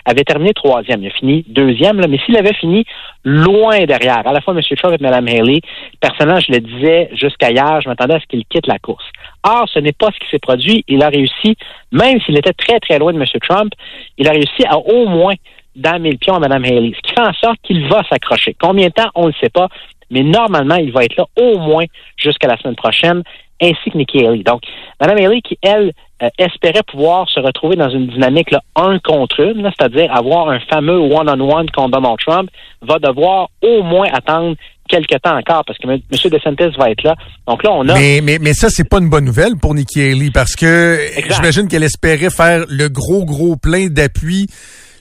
avait 0.06 0.24
terminé 0.24 0.54
troisième, 0.54 1.04
il 1.04 1.08
a 1.08 1.12
fini 1.12 1.46
deuxième, 1.48 2.02
mais 2.08 2.18
s'il 2.26 2.38
avait 2.38 2.54
fini 2.54 2.86
loin 3.24 3.86
derrière, 3.86 4.26
à 4.26 4.32
la 4.34 4.42
fois 4.42 4.54
M. 4.54 4.62
Trump 4.78 4.96
et 5.00 5.04
Mme 5.04 5.28
Haley, 5.28 5.62
personnellement, 6.00 6.40
je 6.40 6.52
le 6.54 6.60
disais 6.60 7.10
jusqu'à 7.14 7.52
hier, 7.52 7.82
je 7.82 7.90
m'attendais 7.90 8.16
à 8.16 8.20
ce 8.20 8.26
qu'il 8.26 8.46
quitte 8.46 8.68
la 8.68 8.80
course. 8.80 9.06
Or, 9.44 9.68
ce 9.72 9.80
n'est 9.80 9.92
pas 9.92 10.08
ce 10.08 10.20
qui 10.20 10.30
s'est 10.32 10.40
produit. 10.40 10.84
Il 10.88 11.04
a 11.04 11.10
réussi, 11.10 11.56
même 11.92 12.20
s'il 12.22 12.38
était 12.38 12.54
très, 12.54 12.80
très 12.80 12.98
loin 12.98 13.14
de 13.14 13.20
M. 13.20 13.26
Trump, 13.48 13.74
il 14.18 14.28
a 14.28 14.32
réussi 14.32 14.66
à 14.68 14.78
au 14.78 15.08
moins 15.08 15.36
d'amener 15.80 16.12
le 16.12 16.18
pion 16.18 16.36
à 16.36 16.40
Mme 16.40 16.64
Haley, 16.64 16.92
ce 16.96 17.02
qui 17.02 17.14
fait 17.14 17.28
en 17.28 17.34
sorte 17.34 17.60
qu'il 17.64 17.88
va 17.88 18.02
s'accrocher. 18.10 18.56
Combien 18.60 18.88
de 18.88 18.94
temps, 18.94 19.10
on 19.16 19.24
ne 19.24 19.28
le 19.28 19.34
sait 19.42 19.50
pas, 19.50 19.68
mais 20.12 20.24
normalement, 20.24 20.76
il 20.76 20.92
va 20.92 21.04
être 21.04 21.16
là 21.18 21.26
au 21.38 21.60
moins 21.60 21.86
jusqu'à 22.18 22.48
la 22.48 22.58
semaine 22.58 22.76
prochaine, 22.76 23.24
ainsi 23.62 23.92
que 23.92 23.98
Nikki 23.98 24.26
Haley. 24.26 24.44
Donc, 24.44 24.62
Mme 25.02 25.18
Haley, 25.18 25.42
qui, 25.42 25.58
elle, 25.62 25.92
euh, 26.22 26.30
espérait 26.38 26.84
pouvoir 26.84 27.30
se 27.30 27.40
retrouver 27.40 27.76
dans 27.76 27.90
une 27.90 28.08
dynamique 28.08 28.52
là, 28.52 28.62
un 28.76 29.00
contre 29.00 29.40
une, 29.40 29.70
c'est-à-dire 29.78 30.14
avoir 30.14 30.50
un 30.50 30.60
fameux 30.70 30.98
one-on-one 30.98 31.70
contre 31.72 31.92
Donald 31.92 32.18
Trump, 32.26 32.50
va 32.82 33.00
devoir 33.00 33.50
au 33.62 33.84
moins 33.84 34.08
attendre 34.12 34.56
quelques 34.90 35.22
temps 35.22 35.38
encore 35.38 35.64
parce 35.66 35.78
que 35.78 35.88
M. 35.88 36.00
DeSantis 36.10 36.78
va 36.78 36.90
être 36.90 37.04
là. 37.04 37.16
Donc 37.48 37.64
là, 37.64 37.72
on 37.72 37.88
a. 37.88 37.94
Mais, 37.94 38.22
mais, 38.22 38.38
mais 38.40 38.54
ça, 38.54 38.70
c'est 38.70 38.90
pas 38.90 38.98
une 38.98 39.10
bonne 39.10 39.26
nouvelle 39.26 39.56
pour 39.62 39.76
Nikki 39.76 40.02
Haley 40.02 40.32
parce 40.34 40.56
que 40.56 40.98
j'imagine 41.30 41.68
qu'elle 41.68 41.84
espérait 41.84 42.32
faire 42.32 42.66
le 42.68 42.88
gros, 42.90 43.24
gros 43.24 43.56
plein 43.56 43.88
d'appui 43.88 44.48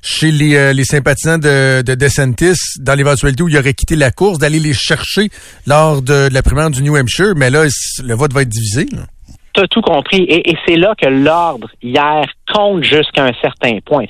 chez 0.02 0.30
les, 0.30 0.56
euh, 0.56 0.72
les 0.72 0.84
sympathisants 0.84 1.38
de, 1.38 1.82
de 1.82 1.94
DeSantis 1.94 2.78
dans 2.80 2.94
l'éventualité 2.94 3.42
où 3.42 3.48
il 3.48 3.56
aurait 3.56 3.74
quitté 3.74 3.96
la 3.96 4.10
course, 4.10 4.38
d'aller 4.38 4.60
les 4.60 4.74
chercher 4.74 5.28
lors 5.66 6.02
de, 6.02 6.32
la 6.32 6.42
primaire 6.42 6.70
du 6.70 6.82
New 6.82 6.96
Hampshire. 6.96 7.34
Mais 7.36 7.50
là, 7.50 7.64
le 8.02 8.14
vote 8.14 8.32
va 8.32 8.42
être 8.42 8.48
divisé. 8.48 8.86
Tu 9.54 9.60
as 9.60 9.66
tout 9.68 9.80
compris. 9.80 10.24
Et, 10.28 10.56
c'est 10.66 10.76
là 10.76 10.94
que 11.00 11.08
l'ordre, 11.08 11.68
hier, 11.82 12.24
compte 12.52 12.84
jusqu'à 12.84 13.24
un 13.24 13.32
certain 13.40 13.78
point. 13.84 14.04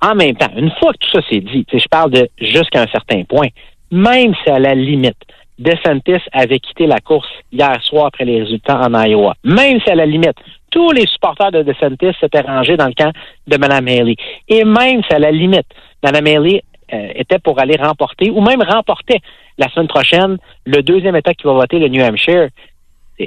en 0.00 0.14
même 0.14 0.36
temps, 0.36 0.50
une 0.56 0.70
fois 0.78 0.92
que 0.92 0.98
tout 0.98 1.10
ça 1.12 1.20
s'est 1.28 1.40
dit, 1.40 1.66
je 1.72 1.88
parle 1.90 2.10
de 2.10 2.28
jusqu'à 2.40 2.82
un 2.82 2.86
certain 2.88 3.22
point, 3.24 3.48
même 3.90 4.34
si 4.42 4.50
à 4.50 4.58
la 4.58 4.74
limite, 4.74 5.16
DeSantis 5.58 6.22
avait 6.32 6.58
quitté 6.58 6.86
la 6.86 6.98
course 6.98 7.28
hier 7.52 7.80
soir 7.84 8.06
après 8.06 8.24
les 8.24 8.42
résultats 8.42 8.80
en 8.80 8.92
Iowa, 9.04 9.34
même 9.44 9.78
si 9.80 9.90
à 9.90 9.94
la 9.94 10.06
limite, 10.06 10.36
tous 10.74 10.90
les 10.90 11.06
supporters 11.06 11.52
de 11.52 11.62
DeSantis 11.62 12.16
s'étaient 12.18 12.40
rangés 12.40 12.76
dans 12.76 12.88
le 12.88 12.94
camp 12.94 13.12
de 13.46 13.56
Mme 13.56 13.86
Haley. 13.86 14.16
Et 14.48 14.64
même 14.64 15.02
si 15.04 15.14
à 15.14 15.20
la 15.20 15.30
limite, 15.30 15.66
Mme 16.02 16.26
Haley 16.26 16.62
euh, 16.92 17.12
était 17.14 17.38
pour 17.38 17.60
aller 17.60 17.76
remporter, 17.76 18.28
ou 18.30 18.40
même 18.40 18.60
remporter 18.60 19.20
la 19.56 19.68
semaine 19.68 19.86
prochaine 19.86 20.36
le 20.66 20.82
deuxième 20.82 21.14
État 21.14 21.32
qui 21.32 21.44
va 21.44 21.52
voter, 21.52 21.78
le 21.78 21.86
New 21.86 22.02
Hampshire, 22.02 22.48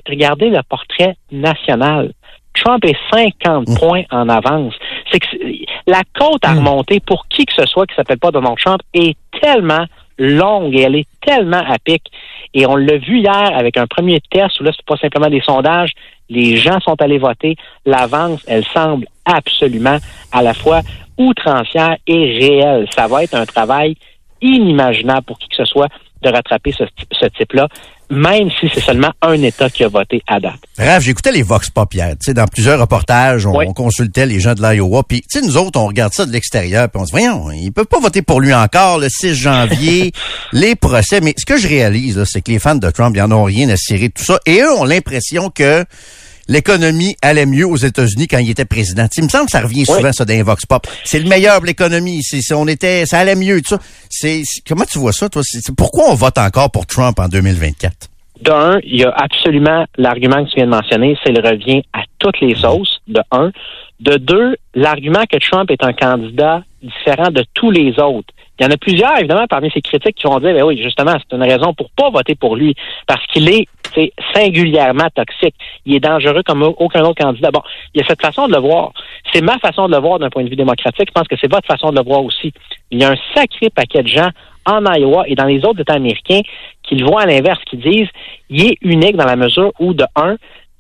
regardez 0.09 0.49
le 0.49 0.59
portrait 0.67 1.15
national. 1.31 2.11
Trump 2.53 2.83
est 2.83 2.97
50 3.13 3.69
mm. 3.69 3.77
points 3.77 4.03
en 4.11 4.27
avance. 4.27 4.73
C'est 5.09 5.19
que 5.19 5.27
la 5.87 6.01
côte 6.19 6.43
à 6.43 6.53
mm. 6.53 6.57
remonter 6.57 6.99
pour 6.99 7.29
qui 7.29 7.45
que 7.45 7.53
ce 7.53 7.65
soit 7.65 7.85
qui 7.85 7.95
s'appelle 7.95 8.19
pas 8.19 8.31
Donald 8.31 8.57
Trump 8.57 8.81
est 8.93 9.15
tellement 9.41 9.85
longue 10.17 10.75
et 10.75 10.81
elle 10.81 10.95
est 10.95 11.07
tellement 11.25 11.63
à 11.65 11.77
pic. 11.79 12.03
Et 12.53 12.65
on 12.65 12.75
l'a 12.75 12.97
vu 12.97 13.19
hier 13.19 13.51
avec 13.55 13.77
un 13.77 13.87
premier 13.87 14.19
test 14.29 14.59
où 14.59 14.65
là, 14.65 14.71
c'est 14.75 14.85
pas 14.85 14.97
simplement 14.97 15.29
des 15.29 15.41
sondages. 15.41 15.93
Les 16.29 16.57
gens 16.57 16.79
sont 16.79 17.01
allés 17.01 17.17
voter. 17.17 17.55
L'avance, 17.85 18.43
elle 18.47 18.65
semble 18.65 19.07
absolument 19.25 19.97
à 20.31 20.41
la 20.41 20.53
fois 20.53 20.81
outrancière 21.17 21.97
et 22.05 22.37
réelle. 22.39 22.87
Ça 22.95 23.07
va 23.07 23.23
être 23.23 23.35
un 23.35 23.45
travail 23.45 23.95
inimaginable 24.41 25.23
pour 25.23 25.39
qui 25.39 25.47
que 25.49 25.55
ce 25.55 25.65
soit 25.65 25.89
de 26.21 26.29
rattraper 26.29 26.71
ce, 26.71 27.25
type-là, 27.37 27.67
même 28.09 28.49
si 28.59 28.69
c'est 28.73 28.81
seulement 28.81 29.11
un 29.21 29.41
État 29.41 29.69
qui 29.69 29.83
a 29.83 29.87
voté 29.87 30.21
à 30.27 30.39
date. 30.39 30.59
Bref, 30.77 31.03
j'écoutais 31.03 31.31
les 31.31 31.43
Vox 31.43 31.69
Pop 31.69 31.93
hier. 31.93 32.11
Tu 32.11 32.17
sais, 32.25 32.33
dans 32.33 32.47
plusieurs 32.47 32.79
reportages, 32.79 33.45
on, 33.45 33.73
consultait 33.73 34.25
les 34.25 34.39
gens 34.39 34.53
de 34.53 34.61
l'Iowa. 34.61 35.03
Puis, 35.07 35.21
tu 35.21 35.39
sais, 35.39 35.45
nous 35.45 35.57
autres, 35.57 35.79
on 35.79 35.87
regarde 35.87 36.13
ça 36.13 36.25
de 36.25 36.31
l'extérieur. 36.31 36.89
Puis 36.89 37.01
on 37.01 37.05
se 37.05 37.11
dit, 37.11 37.19
voyons, 37.19 37.51
ils 37.51 37.71
peuvent 37.71 37.85
pas 37.85 37.99
voter 37.99 38.21
pour 38.21 38.39
lui 38.39 38.53
encore 38.53 38.99
le 38.99 39.09
6 39.09 39.35
janvier. 39.35 40.11
les 40.53 40.75
procès. 40.75 41.21
Mais 41.21 41.33
ce 41.37 41.45
que 41.45 41.57
je 41.57 41.67
réalise, 41.67 42.23
c'est 42.25 42.41
que 42.41 42.51
les 42.51 42.59
fans 42.59 42.75
de 42.75 42.89
Trump, 42.89 43.15
ils 43.15 43.21
en 43.21 43.31
ont 43.31 43.43
rien 43.43 43.69
à 43.69 43.77
cirer 43.77 44.09
de 44.09 44.13
tout 44.13 44.23
ça. 44.23 44.39
Et 44.45 44.61
eux 44.61 44.71
ont 44.71 44.85
l'impression 44.85 45.49
que 45.49 45.83
l'économie 46.47 47.15
allait 47.21 47.45
mieux 47.45 47.67
aux 47.67 47.75
États-Unis 47.75 48.27
quand 48.27 48.37
il 48.39 48.49
était 48.49 48.65
président. 48.65 49.07
il 49.15 49.23
me 49.23 49.29
semble 49.29 49.45
que 49.45 49.51
ça 49.51 49.61
revient 49.61 49.85
souvent, 49.85 50.11
ça, 50.11 50.25
dans 50.25 50.43
Vox 50.43 50.65
Pop. 50.65 50.87
C'est 51.03 51.19
le 51.19 51.29
meilleur 51.29 51.57
pour 51.57 51.65
l'économie. 51.65 52.21
C'est, 52.23 52.53
on 52.53 52.67
était, 52.67 53.05
ça 53.05 53.19
allait 53.19 53.35
mieux, 53.35 53.61
tout 53.61 53.75
ça. 53.75 53.79
C'est, 54.09 54.43
comment 54.67 54.85
tu 54.85 54.99
vois 54.99 55.11
ça, 55.11 55.29
toi? 55.29 55.41
pourquoi 55.77 56.09
on 56.09 56.15
vote 56.15 56.37
encore 56.37 56.71
pour 56.71 56.85
Trump 56.85 57.19
en 57.19 57.27
2024? 57.27 57.93
D'un, 58.41 58.79
il 58.83 58.99
y 58.99 59.03
a 59.03 59.11
absolument 59.15 59.85
l'argument 59.97 60.43
que 60.43 60.49
tu 60.49 60.57
viens 60.57 60.65
de 60.65 60.71
mentionner, 60.71 61.17
c'est 61.23 61.31
le 61.31 61.41
revient 61.41 61.81
à 61.93 62.03
toutes 62.19 62.39
les 62.39 62.55
sauces, 62.55 62.99
de 63.07 63.21
un. 63.31 63.51
De 63.99 64.17
deux, 64.17 64.55
l'argument 64.75 65.23
que 65.29 65.37
Trump 65.37 65.71
est 65.71 65.83
un 65.83 65.93
candidat 65.93 66.61
différent 66.83 67.31
de 67.31 67.43
tous 67.55 67.71
les 67.71 67.99
autres. 67.99 68.31
Il 68.59 68.63
y 68.63 68.65
en 68.67 68.71
a 68.71 68.77
plusieurs, 68.77 69.17
évidemment, 69.19 69.45
parmi 69.47 69.69
ces 69.71 69.81
critiques 69.81 70.15
qui 70.15 70.27
vont 70.27 70.39
dire, 70.39 70.53
ben 70.53 70.63
oui, 70.63 70.81
justement, 70.81 71.13
c'est 71.13 71.35
une 71.35 71.43
raison 71.43 71.73
pour 71.73 71.89
pas 71.91 72.09
voter 72.09 72.35
pour 72.35 72.55
lui, 72.55 72.75
parce 73.05 73.25
qu'il 73.27 73.49
est 73.49 73.67
singulièrement 74.33 75.07
toxique. 75.15 75.55
Il 75.85 75.95
est 75.95 75.99
dangereux 75.99 76.43
comme 76.43 76.63
aucun 76.63 77.03
autre 77.03 77.23
candidat. 77.23 77.51
Bon, 77.51 77.61
il 77.93 78.01
y 78.01 78.03
a 78.03 78.07
cette 78.07 78.21
façon 78.21 78.47
de 78.47 78.53
le 78.53 78.59
voir. 78.59 78.91
C'est 79.33 79.41
ma 79.41 79.57
façon 79.59 79.87
de 79.87 79.93
le 79.93 80.01
voir 80.01 80.19
d'un 80.19 80.29
point 80.29 80.43
de 80.43 80.49
vue 80.49 80.55
démocratique. 80.55 81.07
Je 81.07 81.13
pense 81.13 81.27
que 81.27 81.35
c'est 81.39 81.51
votre 81.51 81.67
façon 81.67 81.91
de 81.91 81.97
le 81.97 82.03
voir 82.03 82.23
aussi. 82.23 82.53
Il 82.91 83.01
y 83.01 83.03
a 83.03 83.11
un 83.11 83.17
sacré 83.35 83.69
paquet 83.69 84.03
de 84.03 84.07
gens 84.07 84.29
en 84.65 84.83
Iowa 84.85 85.23
et 85.27 85.35
dans 85.35 85.45
les 85.45 85.63
autres 85.63 85.81
États 85.81 85.93
américains 85.93 86.41
qui 86.83 86.95
le 86.95 87.05
voient 87.05 87.21
à 87.21 87.25
l'inverse, 87.25 87.59
qui 87.69 87.77
disent, 87.77 88.09
il 88.49 88.65
est 88.65 88.77
unique 88.81 89.15
dans 89.15 89.25
la 89.25 89.35
mesure 89.35 89.71
où, 89.79 89.93
de 89.93 90.05
un, 90.15 90.35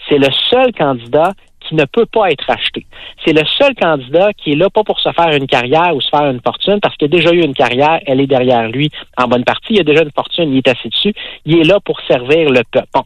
c'est 0.07 0.17
le 0.17 0.29
seul 0.49 0.71
candidat 0.73 1.33
qui 1.67 1.75
ne 1.75 1.85
peut 1.85 2.05
pas 2.05 2.31
être 2.31 2.49
acheté. 2.49 2.85
C'est 3.25 3.33
le 3.33 3.45
seul 3.45 3.75
candidat 3.75 4.33
qui 4.33 4.51
est 4.51 4.55
là 4.55 4.69
pas 4.69 4.83
pour 4.83 4.99
se 4.99 5.11
faire 5.11 5.29
une 5.29 5.47
carrière 5.47 5.95
ou 5.95 6.01
se 6.01 6.09
faire 6.09 6.29
une 6.29 6.41
fortune, 6.41 6.79
parce 6.81 6.95
qu'il 6.95 7.05
a 7.05 7.09
déjà 7.09 7.31
eu 7.31 7.41
une 7.41 7.53
carrière, 7.53 7.99
elle 8.05 8.21
est 8.21 8.27
derrière 8.27 8.67
lui 8.69 8.89
en 9.17 9.27
bonne 9.27 9.43
partie. 9.43 9.73
Il 9.73 9.79
a 9.79 9.83
déjà 9.83 10.03
une 10.03 10.11
fortune, 10.11 10.53
il 10.53 10.57
est 10.57 10.67
assis 10.67 10.89
dessus. 10.89 11.13
Il 11.45 11.59
est 11.59 11.63
là 11.63 11.79
pour 11.83 11.99
servir 12.01 12.49
le 12.49 12.61
peuple. 12.71 12.87
Bon, 12.93 13.03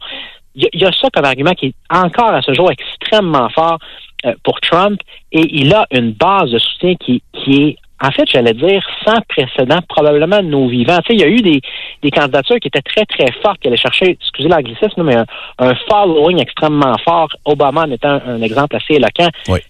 il 0.54 0.68
y, 0.74 0.84
a 0.84 0.92
ça 0.92 1.08
comme 1.12 1.24
argument 1.24 1.52
qui 1.52 1.66
est 1.66 1.74
encore 1.90 2.34
à 2.34 2.42
ce 2.42 2.52
jour 2.52 2.70
extrêmement 2.70 3.48
fort 3.48 3.78
euh, 4.26 4.34
pour 4.44 4.60
Trump, 4.60 5.00
et 5.32 5.46
il 5.60 5.72
a 5.74 5.86
une 5.90 6.12
base 6.12 6.50
de 6.50 6.58
soutien 6.58 6.94
qui, 6.96 7.22
qui 7.32 7.62
est 7.62 7.76
en 8.02 8.10
fait, 8.10 8.28
j'allais 8.28 8.54
dire 8.54 8.84
sans 9.04 9.20
précédent, 9.28 9.78
probablement 9.88 10.38
de 10.38 10.48
nos 10.48 10.66
vivants. 10.68 10.98
Tu 11.06 11.12
sais, 11.12 11.14
il 11.14 11.20
y 11.20 11.24
a 11.24 11.28
eu 11.28 11.40
des, 11.40 11.60
des 12.02 12.10
candidatures 12.10 12.56
qui 12.56 12.66
étaient 12.66 12.82
très, 12.82 13.06
très 13.06 13.30
fortes, 13.42 13.60
qui 13.60 13.68
allaient 13.68 13.76
chercher, 13.76 14.18
excusez 14.20 14.48
l'anglicisme, 14.48 15.04
mais 15.04 15.14
un, 15.58 15.74
following 15.88 16.40
extrêmement 16.40 16.96
fort. 17.04 17.28
Obama 17.44 17.82
en 17.82 17.90
étant 17.92 18.20
un, 18.26 18.42
exemple 18.42 18.76
assez 18.76 18.94
éloquent. 18.94 19.28
Oui. 19.48 19.60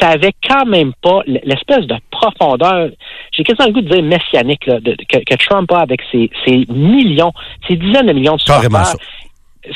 Ça 0.00 0.10
avait 0.10 0.32
quand 0.48 0.64
même 0.64 0.92
pas 1.02 1.20
l'espèce 1.26 1.86
de 1.86 1.96
profondeur, 2.10 2.88
j'ai 3.32 3.42
quasiment 3.42 3.66
le 3.66 3.72
goût 3.72 3.80
de 3.82 3.94
dire 3.94 4.02
messianique, 4.02 4.64
là, 4.66 4.78
que, 4.80 5.34
Trump 5.36 5.70
a 5.72 5.80
avec 5.80 6.00
ses, 6.10 6.30
ses 6.46 6.64
millions, 6.68 7.32
ses 7.68 7.76
dizaines 7.76 8.06
de 8.06 8.12
millions 8.12 8.36
de 8.36 8.40
supporters. 8.40 8.96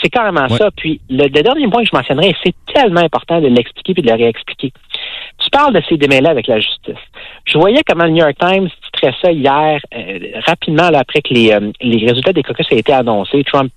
C'est 0.02 0.08
carrément 0.08 0.48
ça. 0.48 0.70
Puis 0.76 1.00
le, 1.08 1.28
dernier 1.28 1.68
point 1.68 1.82
que 1.82 1.88
je 1.92 1.96
mentionnerai, 1.96 2.34
c'est 2.44 2.54
tellement 2.72 3.00
important 3.00 3.40
de 3.40 3.46
l'expliquer 3.46 3.94
puis 3.94 4.02
de 4.02 4.10
le 4.10 4.16
réexpliquer. 4.16 4.72
Tu 5.38 5.50
parles 5.50 5.74
de 5.74 5.82
ces 5.88 5.96
démêlés 5.96 6.28
avec 6.28 6.46
la 6.46 6.58
justice. 6.58 6.94
Je 7.44 7.58
voyais 7.58 7.82
comment 7.86 8.04
le 8.04 8.10
New 8.10 8.24
York 8.24 8.36
Times 8.40 8.68
titrait 8.84 9.14
ça 9.22 9.30
hier, 9.30 9.80
euh, 9.94 10.18
rapidement 10.46 10.88
après 10.94 11.20
que 11.20 11.34
les, 11.34 11.52
euh, 11.52 11.70
les 11.80 12.06
résultats 12.06 12.32
des 12.32 12.42
caucus 12.42 12.66
aient 12.70 12.78
été 12.78 12.92
annoncés. 12.92 13.44
Trump, 13.44 13.70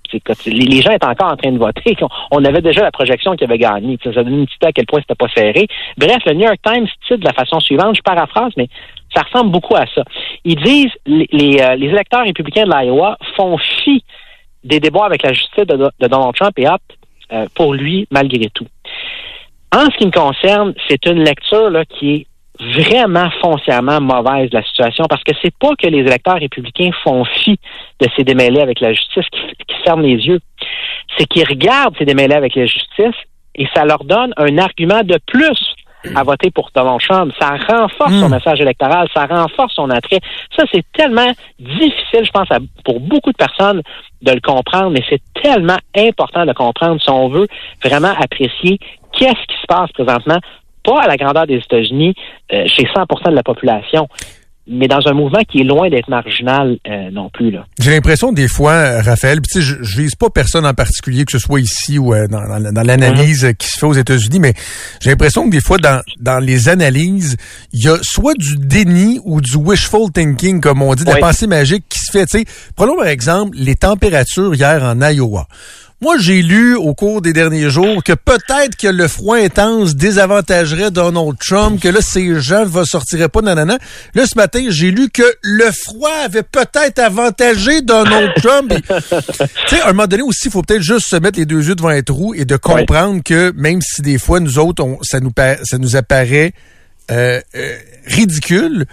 les, 0.46 0.82
gens 0.82 0.92
étaient 0.92 1.06
encore 1.06 1.32
en 1.32 1.36
train 1.36 1.52
de 1.52 1.58
voter. 1.58 1.96
On, 2.30 2.44
avait 2.44 2.62
déjà 2.62 2.82
la 2.82 2.90
projection 2.90 3.36
qui 3.36 3.44
avait 3.44 3.58
gagné. 3.58 3.98
Ça, 4.02 4.10
donne 4.10 4.40
une 4.40 4.46
petite 4.46 4.64
à 4.64 4.72
quel 4.72 4.86
point 4.86 5.00
c'était 5.00 5.14
pas 5.14 5.28
serré. 5.34 5.66
Bref, 5.98 6.18
le 6.26 6.32
New 6.32 6.46
York 6.46 6.58
Times 6.64 6.86
titre 7.06 7.20
de 7.20 7.24
la 7.26 7.34
façon 7.34 7.60
suivante, 7.60 7.96
je 7.96 8.02
paraphrase, 8.02 8.52
mais 8.56 8.68
ça 9.14 9.22
ressemble 9.22 9.50
beaucoup 9.50 9.76
à 9.76 9.86
ça. 9.94 10.02
Ils 10.44 10.56
disent 10.56 10.92
les, 11.06 11.28
les, 11.32 11.60
euh, 11.60 11.76
les 11.76 11.88
électeurs 11.88 12.24
républicains 12.24 12.64
de 12.64 12.70
l'Iowa 12.70 13.18
font 13.36 13.58
fi 13.58 14.02
des 14.64 14.80
débats 14.80 15.04
avec 15.04 15.22
la 15.22 15.32
justice 15.32 15.66
de, 15.66 15.90
Donald 16.00 16.34
Trump 16.34 16.58
et 16.58 16.68
hop, 16.68 16.80
euh, 17.32 17.46
pour 17.54 17.74
lui, 17.74 18.06
malgré 18.10 18.48
tout. 18.50 18.66
En 19.74 19.84
ce 19.90 19.96
qui 19.96 20.06
me 20.06 20.10
concerne, 20.10 20.74
c'est 20.88 21.06
une 21.06 21.22
lecture 21.22 21.70
là, 21.70 21.84
qui 21.84 22.14
est 22.14 22.26
vraiment 22.60 23.30
foncièrement 23.40 24.00
mauvaise 24.00 24.50
de 24.50 24.56
la 24.56 24.64
situation 24.64 25.04
parce 25.08 25.22
que 25.24 25.32
c'est 25.40 25.54
pas 25.56 25.74
que 25.76 25.86
les 25.86 26.00
électeurs 26.00 26.38
républicains 26.38 26.90
font 27.02 27.24
fi 27.24 27.58
de 28.00 28.08
ces 28.16 28.24
démêlés 28.24 28.60
avec 28.60 28.80
la 28.80 28.92
justice 28.92 29.24
qui, 29.32 29.40
qui 29.66 29.82
ferment 29.82 30.02
les 30.02 30.16
yeux. 30.26 30.40
C'est 31.16 31.26
qu'ils 31.26 31.48
regardent 31.48 31.96
ces 31.98 32.04
démêlés 32.04 32.34
avec 32.34 32.54
la 32.54 32.66
justice 32.66 33.16
et 33.54 33.66
ça 33.74 33.84
leur 33.84 34.04
donne 34.04 34.32
un 34.36 34.58
argument 34.58 35.02
de 35.02 35.18
plus 35.26 35.74
à 36.14 36.22
voter 36.22 36.50
pour 36.50 36.70
Donald 36.74 37.00
Trump. 37.00 37.32
Ça 37.38 37.50
renforce 37.68 38.12
son 38.12 38.28
hmm. 38.28 38.32
message 38.32 38.60
électoral, 38.60 39.08
ça 39.14 39.26
renforce 39.26 39.74
son 39.74 39.90
attrait. 39.90 40.20
Ça, 40.56 40.64
c'est 40.72 40.84
tellement 40.92 41.30
difficile, 41.58 42.24
je 42.24 42.30
pense, 42.30 42.48
pour 42.84 43.00
beaucoup 43.00 43.32
de 43.32 43.36
personnes 43.36 43.82
de 44.22 44.32
le 44.32 44.40
comprendre, 44.40 44.90
mais 44.90 45.04
c'est 45.08 45.22
tellement 45.42 45.78
important 45.96 46.46
de 46.46 46.52
comprendre 46.52 47.00
si 47.00 47.10
on 47.10 47.28
veut 47.28 47.46
vraiment 47.84 48.12
apprécier 48.18 48.78
qu'est-ce 49.20 49.46
qui 49.46 49.60
se 49.60 49.66
passe 49.68 49.92
présentement, 49.92 50.40
pas 50.82 51.02
à 51.02 51.06
la 51.06 51.16
grandeur 51.16 51.46
des 51.46 51.56
États-Unis, 51.56 52.14
euh, 52.52 52.64
chez 52.66 52.84
100% 52.84 53.30
de 53.30 53.34
la 53.34 53.42
population, 53.42 54.08
mais 54.66 54.88
dans 54.88 55.00
un 55.06 55.12
mouvement 55.12 55.42
qui 55.48 55.60
est 55.60 55.64
loin 55.64 55.90
d'être 55.90 56.08
marginal 56.08 56.78
euh, 56.88 57.10
non 57.10 57.28
plus. 57.28 57.50
Là. 57.50 57.66
J'ai 57.80 57.90
l'impression 57.90 58.32
des 58.32 58.46
fois, 58.46 59.02
Raphaël, 59.02 59.40
je, 59.54 59.60
je 59.60 60.00
vise 60.00 60.14
pas 60.14 60.30
personne 60.30 60.64
en 60.64 60.74
particulier, 60.74 61.24
que 61.24 61.32
ce 61.32 61.38
soit 61.38 61.60
ici 61.60 61.98
ou 61.98 62.14
euh, 62.14 62.28
dans, 62.28 62.72
dans, 62.72 62.86
l'analyse 62.86 63.52
qui 63.58 63.68
se 63.68 63.78
fait 63.78 63.86
aux 63.86 63.94
États-Unis, 63.94 64.38
mais 64.38 64.54
j'ai 65.00 65.10
l'impression 65.10 65.44
que 65.44 65.50
des 65.50 65.60
fois, 65.60 65.78
dans, 65.78 66.00
dans 66.20 66.38
les 66.38 66.68
analyses, 66.68 67.36
il 67.72 67.84
y 67.84 67.88
a 67.88 67.96
soit 68.02 68.34
du 68.34 68.56
déni 68.56 69.20
ou 69.24 69.40
du 69.40 69.56
wishful 69.56 70.10
thinking, 70.12 70.60
comme 70.60 70.82
on 70.82 70.94
dit, 70.94 71.04
de 71.04 71.10
la 71.10 71.16
pensée 71.16 71.46
magique 71.46 71.84
qui 71.88 71.98
se 71.98 72.12
fait. 72.12 72.46
Prenons 72.76 72.96
par 72.96 73.08
exemple 73.08 73.56
les 73.58 73.74
températures 73.74 74.54
hier 74.54 74.82
en 74.84 75.00
Iowa. 75.00 75.46
Moi, 76.02 76.16
j'ai 76.18 76.40
lu 76.40 76.76
au 76.76 76.94
cours 76.94 77.20
des 77.20 77.34
derniers 77.34 77.68
jours 77.68 78.02
que 78.02 78.14
peut-être 78.14 78.74
que 78.74 78.88
le 78.88 79.06
froid 79.06 79.36
intense 79.36 79.94
désavantagerait 79.94 80.90
Donald 80.90 81.36
Trump, 81.38 81.78
que 81.78 81.88
là, 81.88 82.00
ces 82.00 82.40
gens 82.40 82.64
ne 82.64 82.84
sortiraient 82.84 83.28
pas, 83.28 83.42
nanana. 83.42 83.76
Là, 84.14 84.24
ce 84.24 84.34
matin, 84.34 84.64
j'ai 84.70 84.92
lu 84.92 85.10
que 85.10 85.22
le 85.42 85.70
froid 85.70 86.14
avait 86.24 86.42
peut-être 86.42 87.00
avantagé 87.00 87.82
Donald 87.82 88.32
Trump. 88.36 88.72
tu 88.74 89.76
sais, 89.76 89.82
à 89.82 89.88
un 89.88 89.92
moment 89.92 90.06
donné 90.06 90.22
aussi, 90.22 90.46
il 90.46 90.50
faut 90.50 90.62
peut-être 90.62 90.80
juste 90.80 91.06
se 91.06 91.16
mettre 91.16 91.38
les 91.38 91.44
deux 91.44 91.68
yeux 91.68 91.74
devant 91.74 91.90
un 91.90 92.00
trou 92.00 92.32
et 92.32 92.46
de 92.46 92.56
comprendre 92.56 93.22
que 93.22 93.52
même 93.54 93.82
si 93.82 94.00
des 94.00 94.16
fois, 94.16 94.40
nous 94.40 94.58
autres, 94.58 94.82
ça, 95.02 95.20
nous, 95.20 95.32
ça 95.64 95.76
nous 95.76 95.96
apparaît 95.96 96.54
euh, 97.10 97.42
euh, 97.54 97.76
ridicule, 98.06 98.86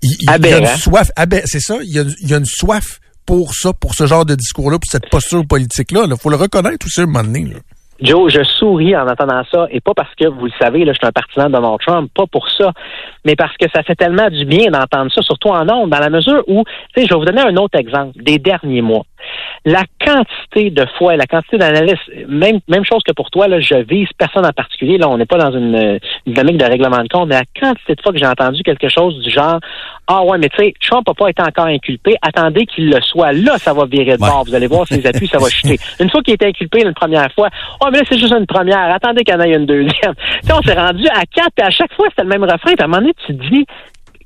il, 0.00 0.16
y 0.20 0.52
a 0.52 0.58
une 0.58 0.78
soif. 0.78 1.10
C'est 1.46 1.60
ça, 1.60 1.78
il 1.82 2.14
il 2.20 2.30
y 2.30 2.34
a 2.34 2.36
une 2.36 2.46
soif 2.46 3.00
pour 3.26 3.54
ça, 3.54 3.72
pour 3.72 3.94
ce 3.94 4.06
genre 4.06 4.24
de 4.24 4.34
discours-là, 4.34 4.78
pour 4.78 4.90
cette 4.90 5.10
posture 5.10 5.46
politique-là. 5.46 6.04
Il 6.06 6.16
faut 6.16 6.30
le 6.30 6.36
reconnaître 6.36 6.86
aussi 6.86 7.00
un 7.00 7.06
moment 7.06 7.22
donné. 7.22 7.54
Joe, 8.00 8.32
je 8.32 8.42
souris 8.42 8.96
en 8.96 9.06
entendant 9.06 9.42
ça, 9.50 9.66
et 9.70 9.80
pas 9.80 9.92
parce 9.94 10.12
que, 10.16 10.26
vous 10.26 10.46
le 10.46 10.52
savez, 10.60 10.84
je 10.84 10.92
suis 10.92 11.06
un 11.06 11.12
partisan 11.12 11.46
de 11.46 11.52
Donald 11.52 11.78
Trump, 11.86 12.10
pas 12.14 12.26
pour 12.26 12.48
ça, 12.50 12.72
mais 13.24 13.36
parce 13.36 13.56
que 13.56 13.66
ça 13.74 13.82
fait 13.82 13.94
tellement 13.94 14.28
du 14.28 14.44
bien 14.44 14.70
d'entendre 14.70 15.12
ça, 15.12 15.22
surtout 15.22 15.48
en 15.48 15.68
ondes, 15.68 15.90
dans 15.90 15.98
la 15.98 16.10
mesure 16.10 16.42
où, 16.46 16.64
tu 16.94 17.02
sais, 17.02 17.06
je 17.06 17.14
vais 17.14 17.18
vous 17.18 17.24
donner 17.24 17.42
un 17.42 17.56
autre 17.56 17.78
exemple, 17.78 18.22
des 18.22 18.38
derniers 18.38 18.82
mois. 18.82 19.04
La 19.64 19.84
quantité 20.04 20.70
de 20.70 20.84
fois, 20.98 21.14
la 21.16 21.26
quantité 21.26 21.56
d'analyses, 21.56 21.94
même, 22.28 22.58
même 22.68 22.84
chose 22.84 23.02
que 23.06 23.12
pour 23.12 23.30
toi, 23.30 23.46
là, 23.46 23.60
je 23.60 23.76
vise 23.76 24.08
personne 24.18 24.44
en 24.44 24.52
particulier, 24.52 24.98
là, 24.98 25.08
on 25.08 25.16
n'est 25.16 25.26
pas 25.26 25.38
dans 25.38 25.52
une, 25.52 26.00
dynamique 26.26 26.58
de 26.58 26.64
règlement 26.64 27.02
de 27.02 27.08
compte, 27.08 27.28
mais 27.28 27.36
la 27.36 27.60
quantité 27.60 27.94
de 27.94 28.00
fois 28.00 28.12
que 28.12 28.18
j'ai 28.18 28.26
entendu 28.26 28.62
quelque 28.62 28.88
chose 28.88 29.18
du 29.20 29.30
genre, 29.30 29.60
ah 30.08 30.24
ouais, 30.24 30.38
mais 30.38 30.48
tu 30.48 30.56
sais, 30.56 30.74
Trump 30.80 31.06
n'a 31.06 31.14
pas 31.14 31.28
été 31.30 31.42
encore 31.42 31.66
inculpé, 31.66 32.16
attendez 32.22 32.66
qu'il 32.66 32.90
le 32.90 33.00
soit, 33.00 33.32
là, 33.32 33.56
ça 33.58 33.72
va 33.72 33.86
virer 33.86 34.16
de 34.16 34.20
bord, 34.20 34.44
vous 34.46 34.54
allez 34.54 34.66
voir 34.66 34.86
ses 34.86 35.04
appuis, 35.06 35.28
ça 35.28 35.38
va 35.38 35.48
chuter. 35.48 35.78
Une 36.00 36.10
fois 36.10 36.22
qu'il 36.22 36.32
a 36.32 36.34
été 36.34 36.46
inculpé 36.46 36.82
une 36.82 36.94
première 36.94 37.30
fois, 37.32 37.48
oh, 37.80 37.86
mais 37.92 37.98
là, 37.98 38.04
c'est 38.08 38.18
juste 38.18 38.34
une 38.34 38.46
première, 38.46 38.92
attendez 38.92 39.22
qu'il 39.24 39.34
y 39.34 39.36
en 39.36 39.40
ait 39.40 39.52
une 39.52 39.66
deuxième. 39.66 40.14
Tu 40.14 40.46
sais, 40.46 40.52
on 40.52 40.62
s'est 40.62 40.74
rendu 40.74 41.06
à 41.08 41.24
quatre, 41.26 41.52
et 41.58 41.62
à 41.62 41.70
chaque 41.70 41.92
fois, 41.94 42.06
c'était 42.10 42.22
le 42.22 42.28
même 42.28 42.42
refrain, 42.42 42.72
puis 42.72 42.76
à 42.80 42.84
un 42.84 42.88
moment 42.88 43.00
donné, 43.00 43.11
tu 43.26 43.34
dis, 43.34 43.66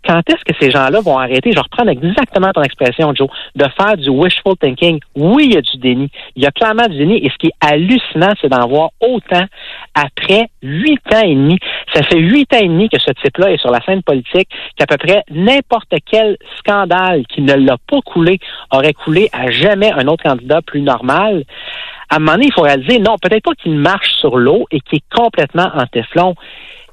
quand 0.06 0.20
est-ce 0.30 0.44
que 0.44 0.56
ces 0.60 0.70
gens-là 0.70 1.00
vont 1.00 1.18
arrêter, 1.18 1.50
je 1.52 1.58
reprends 1.58 1.86
exactement 1.88 2.52
ton 2.52 2.62
expression, 2.62 3.12
Joe, 3.14 3.28
de 3.56 3.64
faire 3.76 3.96
du 3.96 4.08
wishful 4.08 4.56
thinking? 4.60 5.00
Oui, 5.16 5.46
il 5.46 5.54
y 5.54 5.56
a 5.56 5.60
du 5.60 5.76
déni. 5.78 6.10
Il 6.36 6.44
y 6.44 6.46
a 6.46 6.52
clairement 6.52 6.86
du 6.86 6.96
déni. 6.96 7.16
Et 7.24 7.30
ce 7.30 7.36
qui 7.38 7.48
est 7.48 7.66
hallucinant, 7.66 8.32
c'est 8.40 8.48
d'en 8.48 8.68
voir 8.68 8.90
autant 9.00 9.44
après 9.94 10.48
huit 10.62 11.02
ans 11.12 11.22
et 11.24 11.34
demi. 11.34 11.58
Ça 11.92 12.02
fait 12.04 12.18
huit 12.18 12.52
ans 12.54 12.60
et 12.60 12.68
demi 12.68 12.88
que 12.88 13.00
ce 13.00 13.10
type-là 13.10 13.52
est 13.52 13.58
sur 13.58 13.70
la 13.70 13.80
scène 13.80 14.02
politique, 14.02 14.48
qu'à 14.76 14.86
peu 14.86 14.96
près 14.96 15.24
n'importe 15.30 15.92
quel 16.08 16.36
scandale 16.58 17.26
qui 17.26 17.42
ne 17.42 17.54
l'a 17.54 17.76
pas 17.90 18.00
coulé 18.04 18.38
aurait 18.70 18.92
coulé 18.92 19.28
à 19.32 19.50
jamais 19.50 19.90
un 19.90 20.06
autre 20.06 20.22
candidat 20.22 20.62
plus 20.62 20.82
normal 20.82 21.44
à 22.08 22.16
un 22.16 22.18
moment 22.20 22.32
donné, 22.32 22.46
il 22.46 22.52
faut 22.52 22.62
réaliser, 22.62 23.00
non, 23.00 23.16
peut-être 23.20 23.42
pas 23.42 23.54
qu'il 23.54 23.74
marche 23.74 24.12
sur 24.20 24.36
l'eau 24.36 24.66
et 24.70 24.80
qu'il 24.80 24.98
est 24.98 25.14
complètement 25.14 25.68
en 25.74 25.86
téflon, 25.86 26.36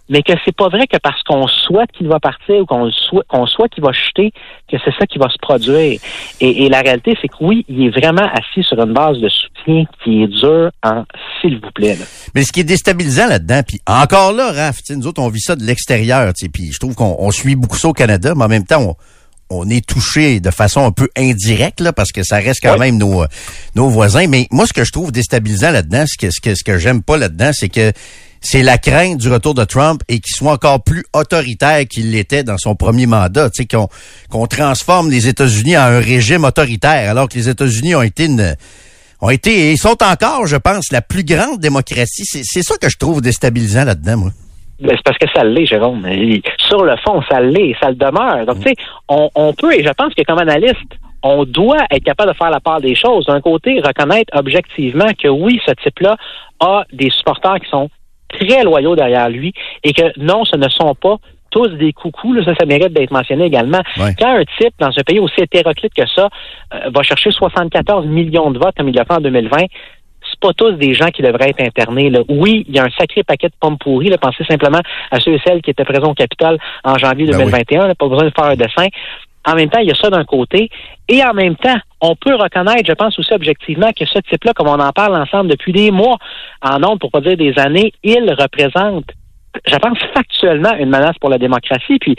mais 0.09 0.21
que 0.21 0.33
c'est 0.43 0.55
pas 0.55 0.67
vrai 0.67 0.85
que 0.87 0.97
parce 0.97 1.21
qu'on 1.23 1.47
souhaite 1.47 1.91
qu'il 1.93 2.07
va 2.07 2.19
partir 2.19 2.55
ou 2.57 2.65
qu'on 2.65 2.91
souhaite, 2.91 3.27
qu'on 3.27 3.45
souhaite 3.45 3.71
qu'il 3.71 3.83
va 3.83 3.93
chuter, 3.93 4.31
que 4.69 4.77
c'est 4.83 4.93
ça 4.99 5.05
qui 5.05 5.17
va 5.17 5.29
se 5.29 5.37
produire. 5.41 5.99
Et, 6.41 6.69
la 6.69 6.81
réalité, 6.81 7.15
c'est 7.21 7.27
que 7.27 7.35
oui, 7.41 7.65
il 7.69 7.85
est 7.85 7.89
vraiment 7.89 8.27
assis 8.33 8.63
sur 8.63 8.79
une 8.81 8.93
base 8.93 9.17
de 9.19 9.29
soutien 9.29 9.85
qui 10.03 10.23
est 10.23 10.27
dure 10.27 10.71
en 10.83 11.03
s'il 11.39 11.59
vous 11.59 11.71
plaît. 11.73 11.97
Mais 12.35 12.43
ce 12.43 12.51
qui 12.51 12.61
est 12.61 12.65
déstabilisant 12.65 13.27
là-dedans, 13.27 13.61
puis 13.65 13.79
encore 13.87 14.33
là, 14.33 14.51
Raph, 14.51 14.79
nous 14.89 15.07
autres, 15.07 15.21
on 15.21 15.29
vit 15.29 15.39
ça 15.39 15.55
de 15.55 15.63
l'extérieur, 15.63 16.31
puis 16.53 16.71
je 16.73 16.79
trouve 16.79 16.95
qu'on 16.95 17.31
suit 17.31 17.55
beaucoup 17.55 17.77
ça 17.77 17.87
au 17.87 17.93
Canada, 17.93 18.33
mais 18.35 18.43
en 18.43 18.49
même 18.49 18.65
temps, 18.65 18.95
on, 19.49 19.69
est 19.69 19.85
touché 19.85 20.39
de 20.39 20.49
façon 20.49 20.83
un 20.83 20.91
peu 20.91 21.09
indirecte 21.15 21.79
là, 21.79 21.93
parce 21.93 22.11
que 22.11 22.23
ça 22.23 22.37
reste 22.37 22.59
quand 22.63 22.77
même 22.77 22.97
nos, 22.97 23.23
nos 23.75 23.87
voisins. 23.87 24.25
Mais 24.27 24.47
moi, 24.49 24.65
ce 24.65 24.73
que 24.73 24.83
je 24.83 24.91
trouve 24.91 25.11
déstabilisant 25.11 25.71
là-dedans, 25.71 26.05
ce 26.07 26.17
que, 26.17 26.31
ce 26.31 26.41
que, 26.41 26.55
ce 26.55 26.63
que 26.63 26.79
j'aime 26.79 27.03
pas 27.03 27.17
là-dedans, 27.17 27.51
c'est 27.53 27.69
que 27.69 27.93
c'est 28.43 28.61
la 28.61 28.77
crainte 28.77 29.17
du 29.17 29.31
retour 29.31 29.53
de 29.53 29.63
Trump 29.63 30.01
et 30.09 30.19
qu'il 30.19 30.35
soit 30.35 30.51
encore 30.51 30.83
plus 30.83 31.03
autoritaire 31.13 31.85
qu'il 31.89 32.11
l'était 32.11 32.43
dans 32.43 32.57
son 32.57 32.75
premier 32.75 33.05
mandat, 33.05 33.49
tu 33.49 33.63
sais, 33.63 33.65
qu'on 33.65 33.87
qu'on 34.29 34.45
transforme 34.47 35.09
les 35.09 35.27
États-Unis 35.27 35.77
en 35.77 35.83
un 35.83 35.99
régime 35.99 36.43
autoritaire, 36.43 37.09
alors 37.09 37.29
que 37.29 37.35
les 37.35 37.49
États-Unis 37.49 37.95
ont 37.95 38.01
été 38.01 38.25
une 38.25 38.55
ont 39.21 39.29
été 39.29 39.71
et 39.71 39.77
sont 39.77 39.97
encore, 40.03 40.45
je 40.45 40.57
pense, 40.57 40.91
la 40.91 41.01
plus 41.01 41.23
grande 41.23 41.59
démocratie. 41.59 42.25
C'est 42.25 42.61
ça 42.61 42.75
que 42.77 42.89
je 42.89 42.97
trouve 42.97 43.21
déstabilisant 43.21 43.85
là-dedans, 43.85 44.17
moi. 44.17 44.29
Ben, 44.81 44.91
c'est 44.97 45.03
parce 45.03 45.17
que 45.17 45.27
ça 45.33 45.45
l'est, 45.45 45.65
Jérôme. 45.65 46.05
sur 46.67 46.83
le 46.83 46.95
fond, 46.97 47.21
ça 47.31 47.39
l'est, 47.39 47.73
ça 47.79 47.89
le 47.89 47.95
demeure. 47.95 48.45
Donc, 48.45 48.57
tu 48.57 48.69
sais, 48.69 48.75
on, 49.07 49.29
on 49.35 49.53
peut, 49.53 49.73
et 49.73 49.83
je 49.83 49.91
pense 49.93 50.13
que 50.13 50.23
comme 50.23 50.39
analyste, 50.39 50.75
on 51.23 51.45
doit 51.45 51.85
être 51.89 52.03
capable 52.03 52.33
de 52.33 52.37
faire 52.37 52.49
la 52.49 52.59
part 52.59 52.81
des 52.81 52.95
choses. 52.95 53.25
D'un 53.27 53.39
côté, 53.39 53.79
reconnaître 53.79 54.37
objectivement 54.37 55.07
que 55.17 55.29
oui, 55.29 55.61
ce 55.65 55.71
type-là 55.83 56.17
a 56.59 56.83
des 56.91 57.09
supporters 57.09 57.61
qui 57.61 57.69
sont 57.69 57.89
très 58.39 58.63
loyaux 58.63 58.95
derrière 58.95 59.29
lui 59.29 59.53
et 59.83 59.93
que 59.93 60.17
non, 60.19 60.45
ce 60.45 60.55
ne 60.57 60.69
sont 60.69 60.95
pas 60.95 61.17
tous 61.53 61.67
des 61.67 61.93
coucous, 61.93 62.35
ça, 62.43 62.53
ça 62.59 62.65
mérite 62.65 62.93
d'être 62.93 63.11
mentionné 63.11 63.45
également. 63.45 63.81
Quand 63.95 64.35
un 64.35 64.43
type, 64.57 64.73
dans 64.79 64.87
un 64.87 65.03
pays 65.05 65.19
aussi 65.19 65.39
hétéroclite 65.39 65.93
que 65.93 66.07
ça, 66.07 66.29
euh, 66.73 66.89
va 66.93 67.03
chercher 67.03 67.29
74 67.29 68.07
millions 68.07 68.49
de 68.49 68.57
votes 68.57 68.75
comme 68.75 68.89
il 68.89 68.95
l'a 68.95 69.05
fait 69.05 69.13
en 69.13 69.21
2020, 69.21 69.57
c'est 70.29 70.39
pas 70.39 70.53
tous 70.53 70.71
des 70.71 70.95
gens 70.95 71.09
qui 71.09 71.21
devraient 71.21 71.49
être 71.49 71.61
internés. 71.61 72.09
Là. 72.09 72.21
Oui, 72.27 72.65
il 72.67 72.75
y 72.75 72.79
a 72.79 72.85
un 72.85 72.89
sacré 72.97 73.23
paquet 73.23 73.49
de 73.49 73.53
pommes 73.59 73.77
pourries. 73.77 74.09
Là. 74.09 74.17
Pensez 74.17 74.43
simplement 74.45 74.79
à 75.11 75.19
ceux 75.19 75.33
et 75.33 75.41
celles 75.45 75.61
qui 75.61 75.69
étaient 75.69 75.83
présents 75.83 76.11
au 76.11 76.13
Capitole 76.13 76.57
en 76.83 76.97
janvier 76.97 77.27
2021. 77.27 77.87
Ben 77.87 77.95
pas 77.95 78.07
besoin 78.07 78.25
de 78.25 78.33
faire 78.35 78.45
un 78.45 78.55
dessin. 78.55 78.87
En 79.45 79.55
même 79.55 79.69
temps, 79.69 79.79
il 79.79 79.87
y 79.87 79.91
a 79.91 79.95
ça 79.95 80.09
d'un 80.09 80.23
côté. 80.23 80.69
Et 81.09 81.23
en 81.23 81.33
même 81.33 81.55
temps, 81.55 81.77
on 82.01 82.15
peut 82.15 82.35
reconnaître, 82.35 82.83
je 82.87 82.93
pense 82.93 83.17
aussi 83.19 83.33
objectivement, 83.33 83.91
que 83.91 84.05
ce 84.05 84.19
type-là, 84.19 84.53
comme 84.53 84.67
on 84.67 84.79
en 84.79 84.91
parle 84.91 85.15
ensemble 85.15 85.49
depuis 85.49 85.73
des 85.73 85.91
mois, 85.91 86.17
en 86.61 86.79
nombre, 86.79 86.99
pour 86.99 87.11
pas 87.11 87.21
dire 87.21 87.37
des 87.37 87.53
années, 87.57 87.93
il 88.03 88.33
représente 88.37 89.05
je 89.67 89.75
pense 89.75 89.97
factuellement 90.13 90.73
une 90.73 90.89
menace 90.89 91.17
pour 91.19 91.29
la 91.29 91.37
démocratie. 91.37 91.99
Puis, 91.99 92.15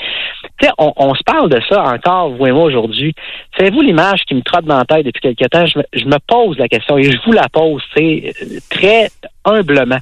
sais, 0.61 0.71
on, 0.79 1.15
se 1.15 1.23
parle 1.25 1.51
de 1.51 1.61
ça 1.69 1.83
encore, 1.83 2.31
vous 2.31 2.47
et 2.47 2.53
moi, 2.53 2.65
aujourd'hui. 2.65 3.15
Savez-vous 3.59 3.81
l'image 3.81 4.23
qui 4.27 4.35
me 4.35 4.43
trotte 4.43 4.65
dans 4.65 4.79
la 4.79 4.85
tête 4.85 5.05
depuis 5.05 5.21
quelque 5.21 5.49
temps? 5.49 5.67
Je 5.67 5.79
me, 5.79 5.85
je 5.93 6.05
me 6.05 6.19
pose 6.27 6.59
la 6.59 6.69
question 6.69 6.97
et 6.99 7.05
je 7.05 7.19
vous 7.25 7.33
la 7.33 7.49
pose, 7.49 7.83
c'est 7.97 8.33
très 8.71 9.09
humblement. 9.45 9.99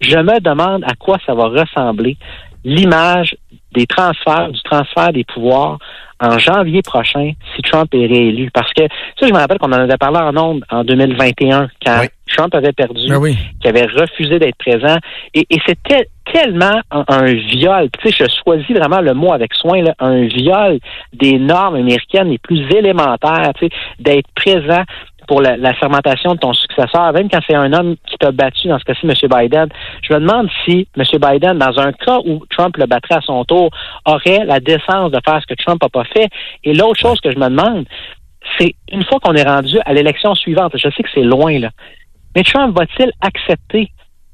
Je 0.00 0.16
me 0.16 0.40
demande 0.40 0.84
à 0.84 0.94
quoi 0.94 1.18
ça 1.26 1.34
va 1.34 1.48
ressembler 1.48 2.16
l'image 2.64 3.36
des 3.72 3.86
transferts, 3.86 4.50
du 4.50 4.60
transfert 4.62 5.12
des 5.12 5.24
pouvoirs 5.24 5.78
en 6.20 6.38
janvier 6.38 6.82
prochain 6.82 7.32
si 7.54 7.62
Trump 7.62 7.92
est 7.94 8.06
réélu. 8.06 8.50
Parce 8.52 8.72
que 8.72 8.82
ça, 9.18 9.26
je 9.26 9.32
me 9.32 9.38
rappelle 9.38 9.58
qu'on 9.58 9.72
en 9.72 9.80
avait 9.80 9.96
parlé 9.96 10.18
en 10.18 10.36
ondes 10.36 10.64
en 10.70 10.84
2021 10.84 11.68
quand 11.84 12.06
Trump 12.28 12.54
avait 12.54 12.72
perdu, 12.72 13.08
ben 13.08 13.20
qu'il 13.60 13.68
avait 13.68 13.86
refusé 13.86 14.38
d'être 14.38 14.56
présent. 14.56 14.96
Et, 15.34 15.46
c'était 15.66 16.08
tellement 16.32 16.80
un, 16.90 17.24
viol. 17.24 17.88
Tu 18.00 18.10
sais, 18.10 18.24
je 18.24 18.42
choisis 18.42 18.70
vraiment 18.70 19.00
le 19.00 19.12
mot 19.12 19.32
avec 19.32 19.52
soin, 19.54 19.82
là, 19.82 19.94
un 19.98 20.26
viol 20.26 20.78
des 21.12 21.38
normes 21.38 21.74
américaines 21.74 22.30
les 22.30 22.38
plus 22.38 22.64
élémentaires, 22.74 23.52
tu 23.58 23.66
sais, 23.66 23.72
d'être 23.98 24.28
présent 24.34 24.82
pour 25.32 25.40
la, 25.40 25.56
la, 25.56 25.72
fermentation 25.72 26.34
de 26.34 26.40
ton 26.40 26.52
successeur, 26.52 27.10
même 27.14 27.30
quand 27.30 27.40
c'est 27.46 27.54
un 27.54 27.72
homme 27.72 27.96
qui 28.06 28.18
t'a 28.18 28.32
battu, 28.32 28.68
dans 28.68 28.78
ce 28.78 28.84
cas-ci, 28.84 29.06
M. 29.06 29.14
Biden. 29.30 29.66
Je 30.02 30.12
me 30.12 30.20
demande 30.20 30.50
si 30.62 30.86
M. 30.94 31.04
Biden, 31.18 31.58
dans 31.58 31.78
un 31.78 31.90
cas 31.94 32.18
où 32.26 32.44
Trump 32.50 32.76
le 32.76 32.84
battrait 32.84 33.14
à 33.14 33.22
son 33.22 33.42
tour, 33.46 33.70
aurait 34.04 34.44
la 34.44 34.60
décence 34.60 35.10
de 35.10 35.18
faire 35.24 35.40
ce 35.40 35.46
que 35.46 35.54
Trump 35.54 35.82
n'a 35.82 35.88
pas 35.88 36.04
fait. 36.04 36.28
Et 36.64 36.74
l'autre 36.74 37.00
chose 37.00 37.18
que 37.22 37.32
je 37.32 37.38
me 37.38 37.48
demande, 37.48 37.86
c'est 38.58 38.74
une 38.92 39.02
fois 39.04 39.20
qu'on 39.20 39.32
est 39.32 39.42
rendu 39.42 39.78
à 39.86 39.94
l'élection 39.94 40.34
suivante, 40.34 40.72
je 40.74 40.90
sais 40.90 41.02
que 41.02 41.08
c'est 41.14 41.22
loin, 41.22 41.58
là, 41.58 41.70
mais 42.36 42.42
Trump 42.42 42.76
va-t-il 42.76 43.10
accepter 43.22 43.90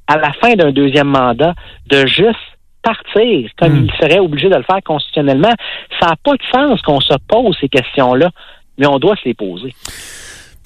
à 0.09 0.17
la 0.17 0.33
fin 0.33 0.55
d'un 0.55 0.73
deuxième 0.73 1.11
mandat 1.11 1.55
de 1.87 2.07
juste 2.07 2.35
partir 2.83 3.51
comme 3.57 3.83
hmm. 3.83 3.85
il 3.85 3.93
serait 4.01 4.19
obligé 4.19 4.49
de 4.49 4.57
le 4.57 4.65
faire 4.65 4.83
constitutionnellement? 4.85 5.55
Ça 6.01 6.09
n'a 6.09 6.17
pas 6.17 6.33
de 6.33 6.43
sens 6.53 6.83
qu'on 6.83 7.01
se 7.01 7.15
pose 7.29 7.57
ces 7.61 7.69
questions-là, 7.69 8.31
mais 8.79 8.89
on 8.89 8.99
doit 8.99 9.15
se 9.15 9.27
les 9.27 9.35
poser. 9.35 9.73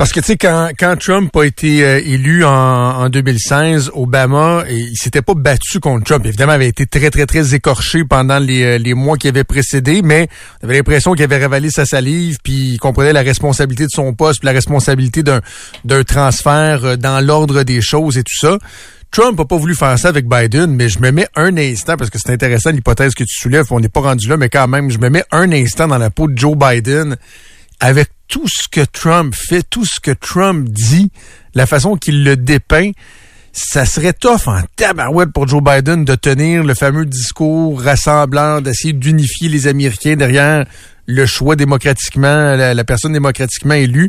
Parce 0.03 0.13
que 0.13 0.19
tu 0.19 0.27
sais 0.27 0.37
quand, 0.37 0.71
quand 0.77 0.97
Trump 0.99 1.37
a 1.37 1.45
été 1.45 1.85
euh, 1.85 2.03
élu 2.05 2.45
en, 2.45 2.51
en 2.51 3.09
2016, 3.09 3.93
Obama, 3.95 4.65
il 4.69 4.97
s'était 4.97 5.23
pas 5.23 5.35
battu 5.35 5.79
contre 5.79 6.07
Trump. 6.07 6.27
Évidemment, 6.27 6.55
il 6.55 6.57
avait 6.57 6.67
été 6.67 6.87
très 6.87 7.09
très 7.09 7.25
très 7.25 7.55
écorché 7.55 8.03
pendant 8.03 8.41
les, 8.41 8.65
euh, 8.65 8.79
les 8.79 8.95
mois 8.95 9.17
qui 9.17 9.29
avaient 9.29 9.45
précédé, 9.45 10.03
mais 10.03 10.27
on 10.61 10.67
avait 10.67 10.79
l'impression 10.79 11.13
qu'il 11.13 11.23
avait 11.23 11.39
ravalé 11.39 11.71
sa 11.71 11.87
salive, 11.87 12.39
puis 12.43 12.73
il 12.73 12.79
comprenait 12.79 13.13
la 13.13 13.23
responsabilité 13.23 13.85
de 13.85 13.93
son 13.93 14.13
poste, 14.13 14.41
puis 14.41 14.47
la 14.47 14.53
responsabilité 14.53 15.23
d'un 15.23 15.41
d'un 15.85 16.03
transfert 16.03 16.85
euh, 16.85 16.97
dans 16.97 17.25
l'ordre 17.25 17.63
des 17.63 17.81
choses 17.81 18.19
et 18.19 18.25
tout 18.25 18.37
ça. 18.37 18.59
Trump 19.13 19.39
n'a 19.39 19.45
pas 19.45 19.57
voulu 19.57 19.77
faire 19.77 19.97
ça 20.01 20.09
avec 20.09 20.27
Biden, 20.29 20.75
mais 20.75 20.89
je 20.89 20.99
me 20.99 21.13
mets 21.13 21.29
un 21.37 21.57
instant, 21.57 21.97
parce 21.97 22.11
que 22.11 22.19
c'est 22.19 22.33
intéressant 22.33 22.71
l'hypothèse 22.73 23.15
que 23.15 23.23
tu 23.23 23.39
soulèves, 23.39 23.67
on 23.71 23.79
n'est 23.79 23.89
pas 23.89 24.01
rendu 24.01 24.27
là, 24.27 24.37
mais 24.37 24.49
quand 24.49 24.67
même, 24.67 24.91
je 24.91 24.99
me 24.99 25.11
mets 25.11 25.23
un 25.31 25.53
instant 25.53 25.87
dans 25.87 25.99
la 25.99 26.11
peau 26.11 26.27
de 26.27 26.37
Joe 26.37 26.57
Biden 26.57 27.17
avec 27.79 28.09
tout 28.33 28.49
ce 28.49 28.67
que 28.67 28.81
Trump 28.81 29.35
fait, 29.37 29.63
tout 29.63 29.85
ce 29.85 30.01
que 30.01 30.11
Trump 30.11 30.67
dit, 30.67 31.11
la 31.55 31.67
façon 31.67 31.97
qu'il 31.97 32.25
le 32.25 32.35
dépeint, 32.35 32.93
ça 33.53 33.85
serait 33.85 34.15
tough 34.15 34.47
en 34.47 34.63
tabarouette 34.75 35.33
pour 35.35 35.47
Joe 35.47 35.63
Biden 35.63 36.07
de 36.07 36.15
tenir 36.15 36.65
le 36.65 36.73
fameux 36.73 37.05
discours 37.05 37.79
rassemblant, 37.83 38.63
d'essayer 38.63 38.95
d'unifier 38.95 39.51
les 39.51 39.67
Américains 39.67 40.17
derrière 40.17 40.65
le 41.05 41.27
choix 41.27 41.57
démocratiquement, 41.57 42.57
la, 42.57 42.85
personne 42.85 43.13
démocratiquement 43.13 43.75
élue. 43.75 44.09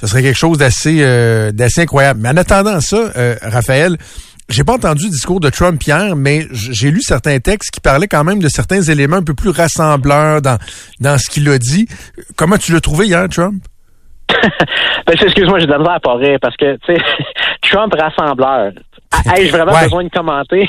Ce 0.00 0.06
serait 0.06 0.22
quelque 0.22 0.38
chose 0.38 0.58
d'assez 0.58 0.98
euh, 1.00 1.50
d'assez 1.50 1.80
incroyable. 1.80 2.20
Mais 2.22 2.28
en 2.28 2.36
attendant 2.36 2.80
ça, 2.80 3.10
euh, 3.16 3.34
Raphaël, 3.42 3.98
j'ai 4.48 4.64
pas 4.64 4.74
entendu 4.74 5.04
le 5.04 5.10
discours 5.10 5.40
de 5.40 5.48
Trump 5.48 5.82
hier, 5.82 6.16
mais 6.16 6.46
j'ai 6.52 6.90
lu 6.90 7.00
certains 7.00 7.38
textes 7.38 7.70
qui 7.70 7.80
parlaient 7.80 8.08
quand 8.08 8.24
même 8.24 8.40
de 8.40 8.48
certains 8.48 8.82
éléments 8.82 9.16
un 9.16 9.22
peu 9.22 9.34
plus 9.34 9.50
rassembleurs 9.50 10.42
dans, 10.42 10.58
dans 11.00 11.18
ce 11.18 11.30
qu'il 11.30 11.48
a 11.48 11.58
dit. 11.58 11.86
Comment 12.36 12.58
tu 12.58 12.72
l'as 12.72 12.80
trouvé 12.80 13.06
hier, 13.06 13.28
Trump? 13.28 13.62
ben, 15.06 15.14
excuse-moi, 15.20 15.58
j'ai 15.58 15.66
de 15.66 15.72
la 15.72 15.92
à 15.92 16.00
pas 16.00 16.18
parce 16.40 16.56
que, 16.56 16.76
tu 16.76 16.94
sais, 16.94 17.02
Trump 17.62 17.94
rassembleur. 17.98 18.72
Ai-je 19.36 19.52
vraiment 19.52 19.80
besoin 19.80 20.04
de 20.04 20.08
commenter? 20.08 20.68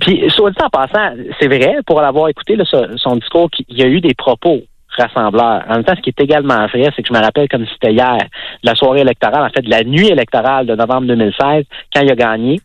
Puis, 0.00 0.24
soit 0.30 0.50
dit 0.52 0.62
en 0.62 0.70
passant, 0.70 1.14
c'est 1.40 1.48
vrai, 1.48 1.76
pour 1.86 2.00
l'avoir 2.00 2.28
écouté, 2.28 2.56
son 2.96 3.16
discours, 3.16 3.50
il 3.68 3.78
y 3.78 3.82
a 3.82 3.88
eu 3.88 4.00
des 4.00 4.14
propos 4.14 4.62
rassembleur. 4.96 5.64
En 5.68 5.74
même 5.74 5.84
temps, 5.84 5.94
ce 5.96 6.00
qui 6.00 6.10
est 6.10 6.20
également 6.20 6.66
vrai, 6.66 6.90
c'est 6.94 7.02
que 7.02 7.08
je 7.08 7.12
me 7.12 7.22
rappelle 7.22 7.48
comme 7.48 7.64
si 7.66 7.72
c'était 7.72 7.92
hier, 7.92 8.18
la 8.62 8.74
soirée 8.74 9.00
électorale, 9.00 9.44
en 9.44 9.50
fait, 9.50 9.62
de 9.62 9.70
la 9.70 9.84
nuit 9.84 10.08
électorale 10.08 10.66
de 10.66 10.74
novembre 10.74 11.06
2016, 11.06 11.64
quand 11.94 12.02
il 12.02 12.10
a 12.10 12.14
gagné 12.14 12.60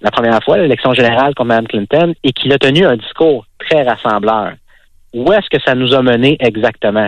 la 0.00 0.10
première 0.10 0.42
fois 0.42 0.58
l'élection 0.58 0.92
générale 0.92 1.34
contre 1.34 1.48
Mme 1.48 1.68
Clinton 1.68 2.14
et 2.22 2.32
qu'il 2.32 2.52
a 2.52 2.58
tenu 2.58 2.84
un 2.84 2.96
discours 2.96 3.46
très 3.58 3.82
rassembleur. 3.82 4.52
Où 5.14 5.30
est-ce 5.32 5.48
que 5.50 5.62
ça 5.62 5.74
nous 5.74 5.94
a 5.94 6.02
mené 6.02 6.36
exactement? 6.40 7.06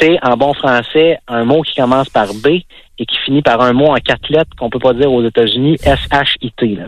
C'est 0.00 0.18
en 0.22 0.36
bon 0.36 0.54
français 0.54 1.18
un 1.28 1.44
mot 1.44 1.62
qui 1.62 1.74
commence 1.74 2.08
par 2.08 2.26
B 2.34 2.62
et 2.98 3.06
qui 3.06 3.16
finit 3.24 3.42
par 3.42 3.60
un 3.60 3.72
mot 3.72 3.86
en 3.86 3.96
quatre 3.96 4.28
lettres 4.28 4.50
qu'on 4.58 4.70
peut 4.70 4.80
pas 4.80 4.92
dire 4.92 5.12
aux 5.12 5.24
États-Unis, 5.24 5.76
S-H-I-T. 5.84 6.78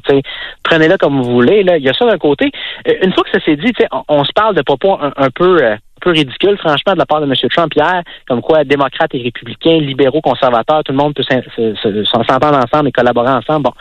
Prenez-le 0.64 0.96
comme 0.98 1.22
vous 1.22 1.30
voulez. 1.30 1.64
Il 1.64 1.82
y 1.82 1.88
a 1.88 1.92
ça 1.94 2.06
d'un 2.06 2.18
côté. 2.18 2.50
Euh, 2.88 2.92
une 3.02 3.12
fois 3.12 3.24
que 3.24 3.30
ça 3.30 3.44
s'est 3.44 3.56
dit, 3.56 3.72
on, 3.92 4.02
on, 4.08 4.24
se 4.24 4.32
parle 4.32 4.54
de 4.54 4.62
propos 4.62 4.98
un, 5.00 5.30
peu 5.30 5.62
euh, 5.62 5.76
peu 6.04 6.10
ridicule, 6.10 6.56
franchement, 6.58 6.92
de 6.92 6.98
la 6.98 7.06
part 7.06 7.20
de 7.20 7.26
M. 7.26 7.34
Trump 7.50 7.72
hier, 7.74 8.02
comme 8.28 8.42
quoi 8.42 8.62
démocrates 8.62 9.14
et 9.14 9.22
républicains, 9.22 9.78
libéraux, 9.78 10.20
conservateurs, 10.20 10.84
tout 10.84 10.92
le 10.92 10.98
monde 10.98 11.14
peut 11.14 11.24
s'entendre 11.24 12.58
ensemble 12.58 12.88
et 12.88 12.92
collaborer 12.92 13.30
ensemble. 13.30 13.64
Bon. 13.64 13.72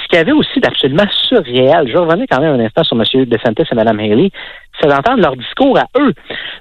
Ce 0.00 0.08
qu'il 0.08 0.18
y 0.18 0.20
avait 0.20 0.32
aussi 0.32 0.60
d'absolument 0.60 1.06
surréel, 1.28 1.90
je 1.92 1.96
revenais 1.96 2.26
quand 2.28 2.40
même 2.40 2.58
un 2.58 2.64
instant 2.64 2.84
sur 2.84 2.96
M. 2.96 3.24
DeSantis 3.26 3.64
et 3.70 3.74
Mme 3.74 3.98
Haley, 3.98 4.30
c'est 4.80 4.88
d'entendre 4.88 5.20
leur 5.20 5.36
discours 5.36 5.76
à 5.76 5.86
eux. 5.98 6.14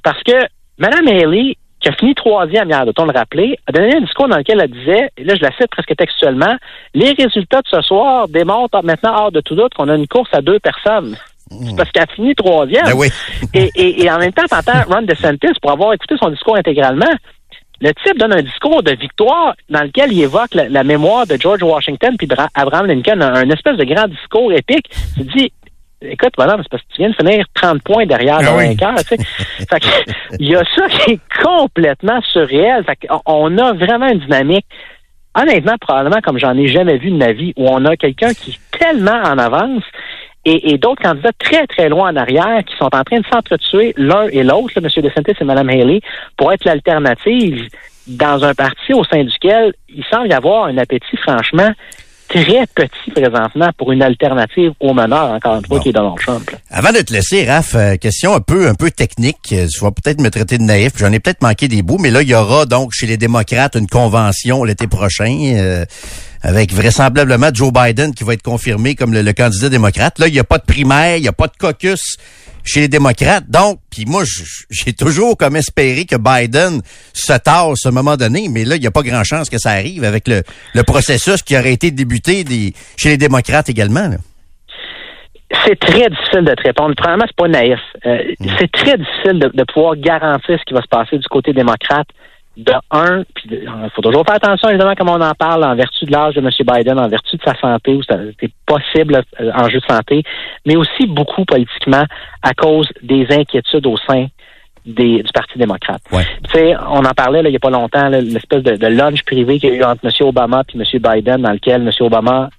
Parce 0.03 0.21
que 0.23 0.33
Mme 0.79 1.07
Haley, 1.07 1.55
qui 1.79 1.89
a 1.89 1.91
fini 1.93 2.15
troisième 2.15 2.67
hier, 2.69 2.83
doit-on 2.83 3.05
le 3.05 3.13
rappeler, 3.13 3.59
a 3.67 3.71
donné 3.71 3.95
un 3.95 4.01
discours 4.01 4.27
dans 4.27 4.37
lequel 4.37 4.59
elle 4.59 4.71
disait, 4.71 5.11
et 5.15 5.23
là 5.23 5.35
je 5.35 5.41
la 5.41 5.51
cite 5.51 5.69
presque 5.69 5.95
textuellement, 5.95 6.57
les 6.95 7.11
résultats 7.11 7.61
de 7.61 7.67
ce 7.67 7.81
soir 7.81 8.27
démontrent 8.27 8.83
maintenant 8.83 9.13
hors 9.15 9.31
de 9.31 9.41
tout 9.41 9.53
doute 9.53 9.73
qu'on 9.75 9.87
a 9.87 9.95
une 9.95 10.07
course 10.07 10.33
à 10.33 10.41
deux 10.41 10.59
personnes. 10.59 11.15
C'est 11.49 11.75
parce 11.75 11.91
qu'elle 11.91 12.03
a 12.03 12.13
fini 12.13 12.35
troisième. 12.35 12.85
Ben 12.85 12.93
oui. 12.95 13.07
et, 13.53 13.71
et, 13.75 14.03
et, 14.03 14.11
en 14.11 14.19
même 14.19 14.33
temps, 14.33 14.45
t'entends 14.49 14.83
Ron 14.87 15.03
DeSantis, 15.03 15.59
pour 15.61 15.71
avoir 15.71 15.93
écouté 15.93 16.15
son 16.19 16.29
discours 16.29 16.57
intégralement, 16.57 17.05
le 17.81 17.91
type 17.93 18.17
donne 18.17 18.33
un 18.33 18.41
discours 18.41 18.81
de 18.83 18.91
victoire 18.91 19.55
dans 19.69 19.83
lequel 19.83 20.11
il 20.11 20.23
évoque 20.23 20.53
la, 20.55 20.83
mémoire 20.83 21.27
de 21.27 21.37
George 21.39 21.61
Washington 21.61 22.15
puis 22.17 22.27
d'Abraham 22.27 22.87
Lincoln, 22.87 23.21
un, 23.21 23.49
espèce 23.49 23.77
de 23.77 23.83
grand 23.83 24.07
discours 24.07 24.51
épique. 24.51 24.89
Tu 25.15 25.23
dis, 25.23 25.51
écoute, 26.01 26.33
voilà, 26.37 26.57
c'est 26.57 26.69
parce 26.69 26.83
que 26.83 26.87
tu 26.95 27.01
viens 27.01 27.09
de 27.09 27.15
finir 27.15 27.45
30 27.53 27.83
points 27.83 28.05
derrière 28.05 28.41
le 28.41 28.47
ah 28.47 28.55
vainqueur, 28.55 28.95
tu 28.97 29.15
sais. 29.15 29.17
il 30.39 30.49
y 30.49 30.55
a 30.55 30.63
ça 30.75 30.87
qui 30.89 31.11
est 31.11 31.19
complètement 31.43 32.19
surréel. 32.31 32.83
Fait 32.83 32.97
on 33.25 33.55
a 33.57 33.73
vraiment 33.73 34.07
une 34.07 34.19
dynamique 34.19 34.65
honnêtement, 35.39 35.75
probablement 35.79 36.19
comme 36.21 36.39
j'en 36.39 36.57
ai 36.57 36.67
jamais 36.67 36.97
vu 36.97 37.11
de 37.11 37.17
ma 37.17 37.31
vie, 37.31 37.53
où 37.57 37.67
on 37.69 37.85
a 37.85 37.95
quelqu'un 37.95 38.33
qui 38.33 38.51
est 38.51 38.77
tellement 38.79 39.21
en 39.23 39.37
avance 39.37 39.83
et, 40.47 40.77
d'autres 40.77 41.01
candidats 41.01 41.31
très, 41.37 41.67
très 41.67 41.89
loin 41.89 42.11
en 42.11 42.15
arrière 42.15 42.63
qui 42.65 42.75
sont 42.77 42.85
en 42.85 43.03
train 43.03 43.19
de 43.19 43.25
s'entretuer 43.31 43.93
l'un 43.97 44.27
et 44.29 44.43
l'autre, 44.43 44.77
M. 44.77 44.87
DeSantis 44.87 45.35
et 45.39 45.43
Mme 45.43 45.69
Haley, 45.69 46.01
pour 46.37 46.53
être 46.53 46.63
l'alternative 46.63 47.67
dans 48.07 48.43
un 48.45 48.53
parti 48.53 48.93
au 48.93 49.03
sein 49.03 49.25
duquel 49.25 49.73
il 49.89 50.05
semble 50.05 50.29
y 50.29 50.33
avoir 50.33 50.65
un 50.65 50.77
appétit, 50.77 51.17
franchement, 51.17 51.71
très 52.27 52.67
petit 52.75 53.11
présentement 53.11 53.69
pour 53.77 53.91
une 53.91 54.01
alternative 54.01 54.71
au 54.79 54.93
meneur, 54.93 55.31
encore 55.31 55.55
une 55.57 55.65
fois, 55.65 55.79
qui 55.79 55.89
est 55.89 55.93
Donald 55.93 56.17
Trump. 56.19 56.49
Avant 56.69 56.91
de 56.91 56.99
te 56.99 57.13
laisser, 57.13 57.45
Raph, 57.45 57.75
euh, 57.75 57.95
question 57.95 58.33
un 58.33 58.41
peu 58.41 58.67
un 58.67 58.75
peu 58.75 58.91
technique. 58.91 59.37
Tu 59.43 59.79
vas 59.81 59.91
peut-être 59.91 60.21
me 60.21 60.29
traiter 60.29 60.57
de 60.57 60.63
naïf, 60.63 60.93
j'en 60.97 61.11
ai 61.11 61.19
peut-être 61.19 61.41
manqué 61.41 61.67
des 61.67 61.81
bouts, 61.81 61.97
mais 61.99 62.11
là, 62.11 62.21
il 62.21 62.29
y 62.29 62.35
aura 62.35 62.65
donc 62.65 62.91
chez 62.93 63.07
les 63.07 63.17
démocrates 63.17 63.75
une 63.75 63.87
convention 63.87 64.63
l'été 64.63 64.87
prochain. 64.87 65.53
Euh, 65.55 65.85
avec 66.43 66.71
vraisemblablement 66.71 67.49
Joe 67.51 67.73
Biden 67.73 68.13
qui 68.13 68.23
va 68.23 68.33
être 68.33 68.43
confirmé 68.43 68.95
comme 68.95 69.11
le, 69.11 69.33
candidat 69.33 69.69
démocrate. 69.69 70.19
Là, 70.19 70.27
il 70.27 70.33
n'y 70.33 70.39
a 70.39 70.43
pas 70.43 70.59
de 70.59 70.63
primaire, 70.63 71.17
il 71.17 71.23
n'y 71.23 71.27
a 71.27 71.33
pas 71.33 71.47
de 71.47 71.57
caucus 71.57 72.17
chez 72.67 72.81
les 72.81 72.87
démocrates. 72.87 73.49
Donc, 73.49 73.79
puis 73.89 74.05
moi, 74.05 74.23
j'ai 74.69 74.93
toujours 74.93 75.37
comme 75.37 75.55
espéré 75.55 76.05
que 76.05 76.17
Biden 76.17 76.81
se 77.13 77.33
tasse 77.33 77.85
à 77.85 77.89
un 77.89 77.91
moment 77.91 78.17
donné, 78.17 78.47
mais 78.51 78.65
là, 78.65 78.75
il 78.75 78.81
n'y 78.81 78.87
a 78.87 78.91
pas 78.91 79.01
grand 79.01 79.23
chance 79.23 79.49
que 79.49 79.57
ça 79.57 79.71
arrive 79.71 80.03
avec 80.03 80.27
le, 80.27 80.43
processus 80.83 81.41
qui 81.41 81.57
aurait 81.57 81.73
été 81.73 81.91
débuté 81.91 82.43
des, 82.43 82.73
chez 82.97 83.09
les 83.09 83.17
démocrates 83.17 83.69
également. 83.69 84.09
C'est 85.65 85.79
très 85.79 86.09
difficile 86.09 86.43
de 86.43 86.53
te 86.53 86.63
répondre. 86.63 86.93
Premièrement, 86.95 87.25
c'est 87.25 87.35
pas 87.35 87.47
naïf. 87.47 87.79
Euh, 88.05 88.19
mm. 88.39 88.47
C'est 88.59 88.71
très 88.71 88.97
difficile 88.97 89.39
de, 89.39 89.49
de, 89.53 89.63
pouvoir 89.63 89.95
garantir 89.95 90.59
ce 90.59 90.63
qui 90.65 90.73
va 90.73 90.81
se 90.81 90.87
passer 90.87 91.17
du 91.17 91.27
côté 91.29 91.53
démocrate 91.53 92.07
de 92.57 92.73
un, 92.89 93.23
puis 93.35 93.49
il 93.51 93.89
faut 93.95 94.01
toujours 94.01 94.25
faire 94.25 94.35
attention, 94.35 94.69
évidemment, 94.69 94.95
comme 94.95 95.09
on 95.09 95.21
en 95.21 95.33
parle, 95.35 95.63
en 95.63 95.75
vertu 95.75 96.05
de 96.05 96.11
l'âge 96.11 96.33
de 96.33 96.41
M. 96.41 96.49
Biden, 96.49 96.99
en 96.99 97.07
vertu 97.07 97.37
de 97.37 97.41
sa 97.43 97.55
santé, 97.55 97.93
ou 97.93 98.01
c'est 98.03 98.51
possible 98.65 99.21
euh, 99.39 99.51
enjeu 99.53 99.79
de 99.79 99.85
santé, 99.85 100.23
mais 100.65 100.75
aussi 100.75 101.05
beaucoup 101.05 101.45
politiquement 101.45 102.03
à 102.41 102.53
cause 102.53 102.89
des 103.03 103.27
inquiétudes 103.29 103.85
au 103.85 103.95
sein 103.97 104.25
des, 104.87 105.21
du 105.21 105.31
Parti 105.33 105.59
démocrate. 105.59 106.01
Tu 106.45 106.51
sais, 106.51 106.75
on 106.89 107.05
en 107.05 107.13
parlait 107.13 107.43
là, 107.43 107.49
il 107.49 107.51
n'y 107.51 107.57
a 107.57 107.59
pas 107.59 107.69
longtemps, 107.69 108.07
l'espèce 108.09 108.63
de, 108.63 108.75
de 108.75 108.87
lunch 108.87 109.23
privé 109.23 109.59
qu'il 109.59 109.69
y 109.69 109.73
a 109.73 109.75
eu 109.75 109.83
entre 109.83 110.05
M. 110.05 110.11
Obama 110.21 110.63
et 110.73 110.77
M. 110.77 110.83
Biden, 110.99 111.41
dans 111.41 111.51
lequel 111.51 111.81
M. 111.81 111.91
Obama 111.99 112.49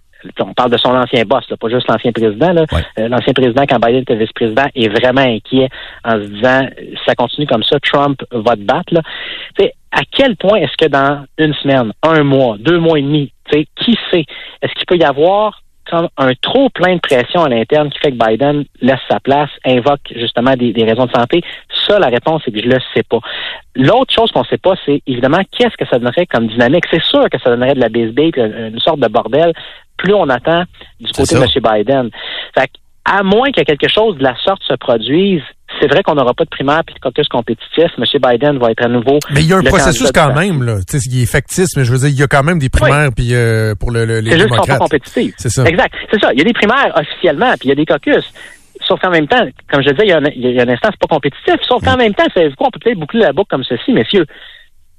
on 0.40 0.54
parle 0.54 0.70
de 0.70 0.76
son 0.76 0.90
ancien 0.90 1.24
boss, 1.24 1.44
pas 1.60 1.68
juste 1.68 1.88
l'ancien 1.88 2.12
président. 2.12 2.54
Euh, 2.56 3.08
l'ancien 3.08 3.32
président, 3.32 3.64
quand 3.68 3.78
Biden 3.78 4.02
était 4.02 4.16
vice-président, 4.16 4.66
est 4.74 4.88
vraiment 4.88 5.20
inquiet 5.20 5.68
en 6.04 6.12
se 6.12 6.28
disant 6.28 6.68
si 6.78 6.98
ça 7.06 7.14
continue 7.14 7.46
comme 7.46 7.62
ça, 7.62 7.78
Trump 7.80 8.20
va 8.32 8.56
te 8.56 8.62
battre. 8.62 8.92
Là. 8.92 9.02
à 9.92 10.02
quel 10.10 10.36
point 10.36 10.58
est-ce 10.58 10.76
que 10.76 10.88
dans 10.90 11.24
une 11.38 11.54
semaine, 11.54 11.92
un 12.02 12.22
mois, 12.22 12.56
deux 12.58 12.78
mois 12.78 12.98
et 12.98 13.02
demi, 13.02 13.32
qui 13.76 13.98
sait, 14.10 14.24
est-ce 14.62 14.72
qu'il 14.74 14.86
peut 14.86 14.96
y 14.96 15.04
avoir 15.04 15.62
comme 15.90 16.08
un 16.18 16.32
trop 16.42 16.68
plein 16.68 16.96
de 16.96 17.00
pression 17.00 17.44
à 17.44 17.48
l'interne 17.48 17.88
qui 17.90 17.98
fait 17.98 18.12
que 18.12 18.16
Biden 18.16 18.64
laisse 18.82 19.00
sa 19.10 19.20
place, 19.20 19.48
invoque 19.64 20.00
justement 20.14 20.54
des, 20.54 20.72
raisons 20.84 21.06
de 21.06 21.12
santé? 21.12 21.42
Ça, 21.86 21.98
la 21.98 22.08
réponse, 22.08 22.42
c'est 22.44 22.52
que 22.52 22.60
je 22.60 22.68
le 22.68 22.78
sais 22.94 23.02
pas. 23.02 23.20
L'autre 23.74 24.12
chose 24.14 24.30
qu'on 24.30 24.44
sait 24.44 24.58
pas, 24.58 24.74
c'est 24.84 25.02
évidemment 25.06 25.40
qu'est-ce 25.50 25.76
que 25.76 25.86
ça 25.86 25.98
donnerait 25.98 26.26
comme 26.26 26.48
dynamique? 26.48 26.84
C'est 26.90 27.02
sûr 27.02 27.28
que 27.30 27.38
ça 27.38 27.50
donnerait 27.50 27.74
de 27.74 27.80
la 27.80 27.88
bisbille, 27.88 28.32
une 28.36 28.80
sorte 28.80 29.00
de 29.00 29.08
bordel. 29.08 29.52
Plus 29.98 30.14
on 30.14 30.28
attend 30.28 30.64
du 31.00 31.12
côté 31.12 31.34
de 31.34 31.40
M. 31.40 31.48
Biden. 31.62 32.10
Fait 32.56 32.70
à 33.04 33.22
moins 33.22 33.50
que 33.50 33.62
quelque 33.62 33.88
chose 33.88 34.18
de 34.18 34.22
la 34.22 34.36
sorte 34.36 34.62
se 34.64 34.74
produise, 34.74 35.42
c'est 35.80 35.90
vrai 35.90 36.02
qu'on 36.02 36.14
n'aura 36.14 36.34
pas 36.34 36.44
de 36.44 36.50
primaire 36.50 36.82
puis 36.84 36.94
de 36.94 37.00
caucus 37.00 37.26
compétitif. 37.28 37.86
M. 37.96 38.04
Biden 38.22 38.58
va 38.58 38.70
être 38.70 38.84
à 38.84 38.88
nouveau. 38.88 39.18
Mais 39.30 39.42
il 39.42 39.48
y 39.48 39.52
a 39.52 39.56
un 39.56 39.62
processus 39.62 40.12
quand 40.12 40.34
même, 40.34 40.62
là. 40.62 40.76
Tu 40.86 40.98
sais, 40.98 41.08
il 41.10 41.22
est 41.22 41.26
factice, 41.26 41.76
mais 41.76 41.84
je 41.84 41.92
veux 41.92 41.98
dire, 41.98 42.08
il 42.08 42.18
y 42.18 42.22
a 42.22 42.26
quand 42.26 42.42
même 42.42 42.58
des 42.58 42.68
primaires 42.68 43.10
puis 43.14 43.34
euh, 43.34 43.74
pour 43.74 43.90
le, 43.90 44.04
le 44.04 44.20
les 44.20 44.32
C'est 44.32 44.38
juste 44.38 44.56
qu'on 44.56 44.66
pas 44.66 44.78
compétitif. 44.78 45.34
C'est 45.38 45.48
ça. 45.48 45.64
Exact. 45.64 45.94
C'est 46.10 46.20
ça. 46.20 46.32
Il 46.32 46.38
y 46.38 46.42
a 46.42 46.44
des 46.44 46.52
primaires 46.52 46.92
officiellement, 46.94 47.52
puis 47.52 47.64
il 47.64 47.68
y 47.68 47.72
a 47.72 47.74
des 47.74 47.86
caucus. 47.86 48.24
Sauf 48.86 49.00
qu'en 49.00 49.10
même 49.10 49.26
temps, 49.26 49.44
comme 49.70 49.82
je 49.82 49.90
disais, 49.90 50.04
il 50.04 50.10
y 50.10 50.12
a 50.12 50.18
un, 50.18 50.30
il 50.34 50.52
y 50.52 50.60
a 50.60 50.62
un 50.62 50.68
instant, 50.68 50.88
c'est 50.90 51.00
pas 51.00 51.14
compétitif. 51.14 51.56
Sauf 51.62 51.82
qu'en 51.82 51.94
mm. 51.94 51.98
même 51.98 52.14
temps, 52.14 52.26
c'est 52.34 52.54
quoi, 52.56 52.68
on 52.68 52.70
peut 52.70 52.80
peut-être 52.82 52.98
boucler 52.98 53.20
la 53.20 53.32
boucle 53.32 53.48
comme 53.50 53.64
ceci, 53.64 53.92
messieurs? 53.92 54.26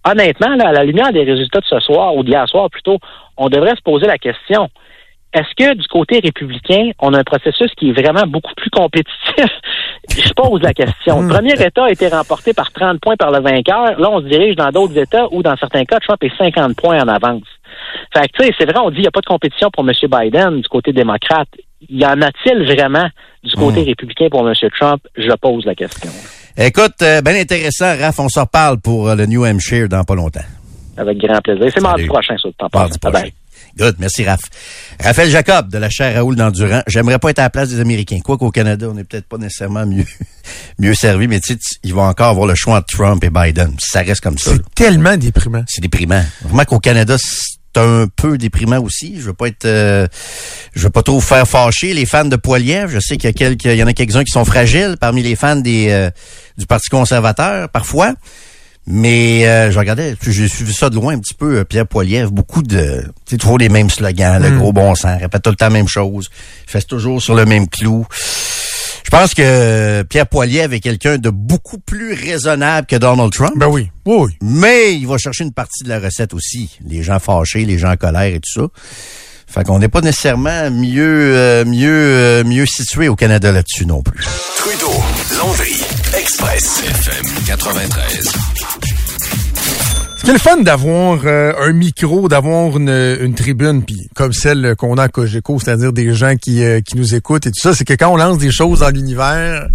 Honnêtement, 0.06 0.56
là, 0.56 0.70
à 0.70 0.72
la 0.72 0.84
lumière 0.84 1.12
des 1.12 1.24
résultats 1.24 1.60
de 1.60 1.66
ce 1.66 1.80
soir, 1.80 2.16
ou 2.16 2.24
d'hier 2.24 2.48
soir 2.48 2.70
plutôt, 2.70 2.98
on 3.38 3.50
devrait 3.50 3.76
se 3.76 3.82
poser 3.84 4.08
la 4.08 4.18
question 4.18 4.70
est-ce 5.34 5.56
que 5.56 5.76
du 5.76 5.88
côté 5.88 6.20
républicain, 6.24 6.90
on 7.00 7.14
a 7.14 7.20
un 7.20 7.24
processus 7.24 7.72
qui 7.78 7.90
est 7.90 7.94
vraiment 7.94 8.26
beaucoup 8.26 8.54
plus 8.56 8.70
compétitif? 8.72 9.36
Je 10.10 10.34
pose 10.34 10.62
la 10.62 10.74
question. 10.74 11.22
Le 11.22 11.28
premier 11.28 11.54
État 11.54 11.86
a 11.86 11.92
été 11.92 12.08
remporté 12.08 12.54
par 12.54 12.72
30 12.72 13.00
points 13.00 13.16
par 13.16 13.30
le 13.30 13.40
vainqueur. 13.40 14.00
Là, 14.00 14.10
on 14.10 14.22
se 14.22 14.26
dirige 14.26 14.56
dans 14.56 14.70
d'autres 14.72 14.98
États 14.98 15.28
où, 15.32 15.44
dans 15.44 15.56
certains 15.58 15.86
cas, 15.86 16.00
Trump 16.00 16.24
est 16.24 16.36
50 16.36 16.76
points 16.76 17.00
en 17.00 17.08
avance. 17.08 17.44
Fait 18.12 18.28
que, 18.28 18.38
tu 18.40 18.46
sais, 18.46 18.56
c'est 18.58 18.66
vrai, 18.66 18.80
on 18.80 18.90
dit 18.90 18.96
qu'il 18.96 19.02
n'y 19.04 19.08
a 19.08 19.12
pas 19.12 19.22
de 19.22 19.28
compétition 19.28 19.70
pour 19.72 19.88
M. 19.88 19.94
Biden 20.10 20.62
du 20.62 20.68
côté 20.68 20.92
démocrate. 20.92 21.50
Y 21.88 22.06
en 22.06 22.22
a-t-il 22.22 22.66
vraiment 22.66 23.08
du 23.44 23.56
côté 23.56 23.84
hmm. 23.84 23.86
républicain 23.86 24.28
pour 24.32 24.48
M. 24.48 24.54
Trump? 24.80 25.02
Je 25.16 25.32
pose 25.40 25.64
la 25.66 25.76
question. 25.76 26.10
Écoute, 26.58 27.02
euh, 27.04 27.22
bien 27.22 27.40
intéressant, 27.40 27.96
Raph. 27.98 28.20
On 28.20 28.30
s'en 28.30 28.42
reparle 28.42 28.82
pour 28.82 29.10
euh, 29.10 29.16
le 29.16 29.28
New 29.28 29.46
Hampshire 29.46 29.88
dans 29.88 30.04
pas 30.04 30.16
longtemps. 30.16 30.42
Avec 30.98 31.20
grand 31.20 31.40
plaisir. 31.40 31.72
C'est 31.74 31.82
mardi 31.82 32.06
prochain, 32.08 32.36
ça, 32.38 32.50
Mardi 32.74 32.98
prochain. 32.98 33.30
Good, 33.78 33.96
merci 34.00 34.26
Raph. 34.26 34.42
Raphaël 35.02 35.30
Jacob 35.30 35.70
de 35.70 35.78
la 35.78 35.90
chaire 35.90 36.16
Raoul 36.16 36.36
d'Endurant. 36.36 36.82
J'aimerais 36.88 37.20
pas 37.20 37.30
être 37.30 37.40
à 37.40 37.44
la 37.44 37.50
place 37.50 37.70
des 37.70 37.80
Américains. 37.80 38.20
Quoi 38.24 38.38
qu'au 38.38 38.52
Canada, 38.52 38.88
on 38.90 38.94
n'est 38.94 39.04
peut-être 39.04 39.28
pas 39.28 39.38
nécessairement 39.38 39.86
mieux 39.86 40.06
mieux 40.80 40.94
servi, 40.94 41.28
mais 41.28 41.40
tu 41.40 41.54
sais, 41.54 41.60
ils 41.84 41.94
vont 41.94 42.04
encore 42.04 42.30
avoir 42.30 42.48
le 42.48 42.56
choix 42.56 42.78
entre 42.78 42.88
Trump 42.88 43.24
et 43.24 43.30
Biden. 43.30 43.76
Ça 43.80 44.02
reste 44.02 44.22
comme 44.22 44.38
ça. 44.38 44.52
C'est 44.52 44.76
tellement 44.76 45.18
déprimant. 45.18 45.64
C'est 45.68 45.82
déprimant. 45.82 46.24
Vraiment 46.42 46.66
qu'au 46.66 46.80
Canada, 46.80 47.16
c'est 47.20 47.80
un 47.80 48.08
peu 48.14 48.38
déprimant 48.38 48.80
aussi. 48.80 49.16
Je 49.18 49.26
veux 49.26 49.34
pas 49.34 49.48
être, 49.48 49.66
euh, 49.66 50.08
je 50.74 50.84
veux 50.84 50.90
pas 50.90 51.04
trop 51.04 51.22
faire 51.22 51.48
fâcher 51.48 51.94
les 51.94 52.06
fans 52.06 52.26
de 52.26 52.36
Poilievre. 52.36 52.90
Je 52.90 53.00
sais 53.00 53.18
qu'il 53.18 53.30
y 53.30 53.32
a 53.32 53.34
quelques, 53.34 53.66
il 53.66 53.76
y 53.76 53.84
en 53.84 53.88
a 53.88 53.94
quelques-uns 53.94 54.24
qui 54.24 54.32
sont 54.32 54.46
fragiles 54.46 54.98
parmi 55.00 55.22
les 55.22 55.36
fans 55.36 55.56
des 55.56 55.88
euh, 55.90 56.10
du 56.58 56.66
Parti 56.66 56.90
conservateur 56.90 57.70
parfois. 57.70 58.14
Mais 58.92 59.48
euh, 59.48 59.70
je 59.70 59.78
regardais, 59.78 60.16
j'ai 60.20 60.48
suivi 60.48 60.74
ça 60.74 60.90
de 60.90 60.96
loin 60.96 61.14
un 61.14 61.20
petit 61.20 61.36
peu, 61.36 61.60
euh, 61.60 61.64
Pierre 61.64 61.86
Poilievre, 61.86 62.32
beaucoup 62.32 62.64
de, 62.64 63.04
tu 63.26 63.32
sais, 63.32 63.38
toujours 63.38 63.60
les 63.60 63.70
mêmes 63.70 63.92
slogans, 63.92 64.42
le 64.42 64.50
hmm. 64.50 64.58
gros 64.58 64.74
bon 64.74 64.96
sens, 64.96 65.20
répète 65.20 65.44
tout 65.44 65.52
le 65.52 65.56
temps 65.56 65.68
la 65.68 65.74
même 65.74 65.88
chose, 65.88 66.32
fait 66.66 66.82
toujours 66.82 67.22
sur 67.22 67.36
le 67.36 67.46
même 67.46 67.68
clou. 67.68 68.08
Je 69.04 69.12
pense 69.12 69.36
que 69.36 70.02
Pierre 70.10 70.26
Poilievre 70.26 70.74
est 70.74 70.80
quelqu'un 70.80 71.20
de 71.20 71.30
beaucoup 71.30 71.78
plus 71.78 72.14
raisonnable 72.14 72.88
que 72.88 72.96
Donald 72.96 73.32
Trump. 73.32 73.54
Ben 73.58 73.68
oui, 73.68 73.92
oui. 74.06 74.32
Mais 74.42 74.96
il 74.96 75.06
va 75.06 75.20
chercher 75.20 75.44
une 75.44 75.54
partie 75.54 75.84
de 75.84 75.90
la 75.90 76.00
recette 76.00 76.34
aussi, 76.34 76.80
les 76.84 77.04
gens 77.04 77.20
fâchés, 77.20 77.66
les 77.66 77.78
gens 77.78 77.92
en 77.92 77.96
colère 77.96 78.34
et 78.34 78.40
tout 78.40 78.62
ça. 78.62 78.68
Fait 79.46 79.64
qu'on 79.64 79.80
n'est 79.80 79.88
pas 79.88 80.02
nécessairement 80.02 80.70
mieux 80.70 81.36
euh, 81.36 81.66
mieux 81.66 82.44
mieux 82.44 82.66
situé 82.68 83.08
au 83.08 83.16
Canada 83.16 83.52
là-dessus 83.52 83.86
non 83.86 84.04
plus. 84.04 84.24
Trudeau, 84.58 84.94
Londres, 85.40 85.64
Express, 86.16 86.84
FM 86.84 87.26
93. 87.48 88.32
C'est 90.24 90.34
le 90.34 90.38
fun 90.38 90.58
d'avoir 90.58 91.22
euh, 91.26 91.54
un 91.60 91.72
micro, 91.72 92.28
d'avoir 92.28 92.78
une, 92.78 92.90
une, 92.90 93.34
tribune, 93.36 93.84
puis 93.84 94.10
comme 94.16 94.34
celle 94.34 94.76
qu'on 94.78 94.98
a 94.98 95.04
à 95.04 95.08
Cogeco, 95.08 95.60
c'est-à-dire 95.60 95.94
des 95.94 96.14
gens 96.14 96.36
qui, 96.36 96.64
euh, 96.64 96.82
qui 96.82 96.98
nous 96.98 97.16
écoutent 97.16 97.48
et 97.48 97.52
tout 97.52 97.62
ça, 97.62 97.74
c'est 97.74 97.86
que 97.86 97.94
quand 97.94 98.10
on 98.10 98.18
lance 98.18 98.38
des 98.38 98.52
choses 98.52 98.80
dans 98.80 98.90
l'univers, 98.90 99.70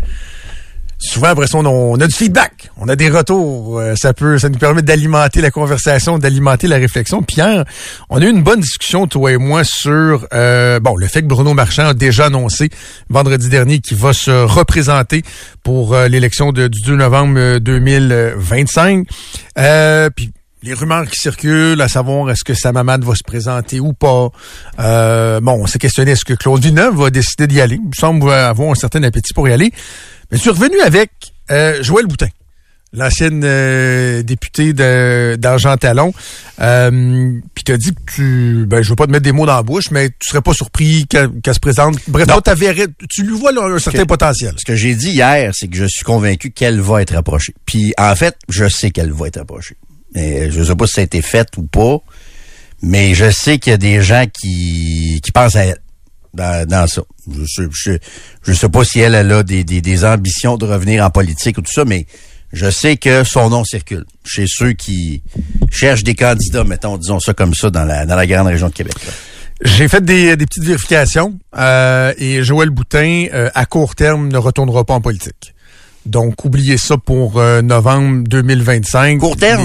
souvent 0.98 1.28
après 1.28 1.46
ça, 1.46 1.58
on 1.58 2.00
a, 2.00 2.06
du 2.06 2.14
feedback, 2.14 2.70
on 2.76 2.88
a 2.88 2.96
des 2.96 3.10
retours. 3.10 3.78
Euh, 3.78 3.94
ça 3.96 4.12
peut, 4.12 4.38
ça 4.38 4.48
nous 4.48 4.58
permet 4.58 4.82
d'alimenter 4.82 5.40
la 5.40 5.50
conversation, 5.50 6.18
d'alimenter 6.18 6.66
la 6.66 6.76
réflexion. 6.76 7.22
Pierre, 7.22 7.64
on 8.10 8.20
a 8.20 8.24
eu 8.24 8.30
une 8.30 8.42
bonne 8.42 8.60
discussion, 8.60 9.06
toi 9.06 9.32
et 9.32 9.36
moi, 9.36 9.62
sur 9.64 10.26
bon 10.30 10.96
le 10.96 11.06
fait 11.06 11.22
que 11.22 11.26
Bruno 11.26 11.54
Marchand 11.54 11.88
a 11.88 11.94
déjà 11.94 12.26
annoncé 12.26 12.70
vendredi 13.08 13.48
dernier 13.48 13.80
qu'il 13.80 13.96
va 13.96 14.12
se 14.12 14.30
représenter 14.30 15.22
pour 15.62 15.96
l'élection 15.96 16.52
du 16.52 16.68
2 16.68 16.96
novembre 16.96 17.58
2025. 17.58 19.06
puis 20.14 20.32
les 20.64 20.72
rumeurs 20.72 21.06
qui 21.06 21.20
circulent, 21.20 21.80
à 21.82 21.88
savoir 21.88 22.30
est-ce 22.30 22.42
que 22.42 22.54
Samamad 22.54 23.04
va 23.04 23.14
se 23.14 23.22
présenter 23.22 23.80
ou 23.80 23.92
pas. 23.92 24.30
Euh, 24.78 25.38
bon, 25.40 25.62
on 25.62 25.66
s'est 25.66 25.78
questionné 25.78 26.12
est-ce 26.12 26.24
que 26.24 26.32
Claude 26.32 26.62
Villeneuve 26.62 26.96
va 26.96 27.10
décider 27.10 27.46
d'y 27.46 27.60
aller? 27.60 27.78
Il 27.84 27.94
semble 27.94 28.30
avoir 28.30 28.70
un 28.70 28.74
certain 28.74 29.02
appétit 29.02 29.34
pour 29.34 29.46
y 29.46 29.52
aller. 29.52 29.72
Mais 30.34 30.38
je 30.38 30.42
suis 30.42 30.50
revenu 30.50 30.80
avec 30.80 31.12
euh, 31.52 31.80
Joël 31.80 32.06
Boutin, 32.06 32.26
l'ancienne 32.92 33.42
euh, 33.44 34.24
députée 34.24 34.72
d'Argent 34.72 35.76
Talon. 35.76 36.12
Euh, 36.60 37.38
Puis 37.54 37.62
t'as 37.62 37.76
dit 37.76 37.94
que 37.94 38.12
tu, 38.12 38.66
ben 38.66 38.82
je 38.82 38.88
veux 38.88 38.96
pas 38.96 39.06
te 39.06 39.12
mettre 39.12 39.22
des 39.22 39.30
mots 39.30 39.46
dans 39.46 39.54
la 39.54 39.62
bouche, 39.62 39.92
mais 39.92 40.08
tu 40.08 40.30
serais 40.30 40.42
pas 40.42 40.52
surpris 40.52 41.06
qu'elle 41.06 41.30
se 41.46 41.60
présente. 41.60 41.98
Bref, 42.08 42.26
toi, 42.26 42.42
tu 43.08 43.22
lui 43.22 43.38
vois 43.38 43.52
un 43.56 43.78
certain 43.78 44.06
potentiel. 44.06 44.56
Ce 44.58 44.64
que 44.64 44.74
j'ai 44.74 44.96
dit 44.96 45.10
hier, 45.10 45.52
c'est 45.54 45.68
que 45.68 45.76
je 45.76 45.84
suis 45.84 46.04
convaincu 46.04 46.50
qu'elle 46.50 46.80
va 46.80 47.00
être 47.00 47.14
approchée. 47.14 47.54
Puis 47.64 47.94
en 47.96 48.16
fait, 48.16 48.36
je 48.48 48.68
sais 48.68 48.90
qu'elle 48.90 49.12
va 49.12 49.28
être 49.28 49.38
approchée. 49.38 49.76
Mais 50.16 50.50
je 50.50 50.64
sais 50.64 50.74
pas 50.74 50.88
si 50.88 50.94
ça 50.94 51.00
a 51.02 51.04
été 51.04 51.22
fait 51.22 51.46
ou 51.58 51.62
pas. 51.62 51.98
Mais 52.82 53.14
je 53.14 53.30
sais 53.30 53.58
qu'il 53.58 53.70
y 53.70 53.74
a 53.74 53.78
des 53.78 54.02
gens 54.02 54.24
qui, 54.26 55.20
qui 55.22 55.30
pensent 55.30 55.54
à 55.54 55.64
elle 55.64 55.78
dans, 56.34 56.86
ça. 56.86 57.02
Je 57.32 57.44
sais, 57.46 57.62
je, 57.72 57.92
je, 58.42 58.52
sais 58.52 58.68
pas 58.68 58.84
si 58.84 59.00
elle, 59.00 59.14
a 59.14 59.42
des, 59.42 59.64
des, 59.64 59.80
des, 59.80 60.04
ambitions 60.04 60.56
de 60.56 60.66
revenir 60.66 61.04
en 61.04 61.10
politique 61.10 61.58
ou 61.58 61.62
tout 61.62 61.72
ça, 61.72 61.84
mais 61.84 62.06
je 62.52 62.70
sais 62.70 62.96
que 62.96 63.24
son 63.24 63.50
nom 63.50 63.64
circule 63.64 64.04
chez 64.24 64.46
ceux 64.46 64.72
qui 64.72 65.22
cherchent 65.70 66.04
des 66.04 66.14
candidats, 66.14 66.64
mettons, 66.64 66.98
disons 66.98 67.20
ça 67.20 67.34
comme 67.34 67.54
ça, 67.54 67.70
dans 67.70 67.84
la, 67.84 68.06
dans 68.06 68.16
la 68.16 68.26
grande 68.26 68.46
région 68.46 68.68
de 68.68 68.74
Québec. 68.74 68.94
J'ai 69.62 69.88
fait 69.88 70.04
des, 70.04 70.36
des, 70.36 70.46
petites 70.46 70.64
vérifications 70.64 71.38
euh, 71.56 72.12
et 72.18 72.42
Joël 72.42 72.70
Boutin, 72.70 73.26
euh, 73.32 73.50
à 73.54 73.66
court 73.66 73.94
terme, 73.94 74.28
ne 74.28 74.36
retournera 74.36 74.84
pas 74.84 74.94
en 74.94 75.00
politique. 75.00 75.53
Donc, 76.06 76.44
oubliez 76.44 76.76
ça 76.76 76.96
pour 76.96 77.38
euh, 77.38 77.62
novembre 77.62 78.24
2025. 78.28 79.18
Court 79.18 79.36
terme? 79.36 79.62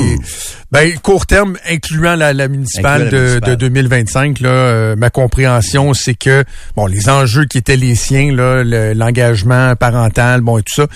ben, 0.72 0.98
court 1.00 1.26
terme, 1.26 1.58
incluant 1.68 2.16
la, 2.16 2.34
la 2.34 2.48
municipale, 2.48 3.10
de, 3.10 3.40
de, 3.40 3.56
2025. 3.56 4.40
Là, 4.40 4.50
euh, 4.50 4.96
ma 4.96 5.10
compréhension, 5.10 5.94
c'est 5.94 6.14
que 6.14 6.44
bon, 6.76 6.86
les 6.86 7.10
enjeux 7.10 7.46
qui 7.46 7.58
étaient 7.58 7.76
les 7.76 7.96
siens, 7.96 8.32
là, 8.34 8.64
l'engagement 8.94 9.76
parental, 9.76 10.42
bon 10.42 10.60
et 10.60 10.64
tout 10.64 10.76
ça, 10.76 10.88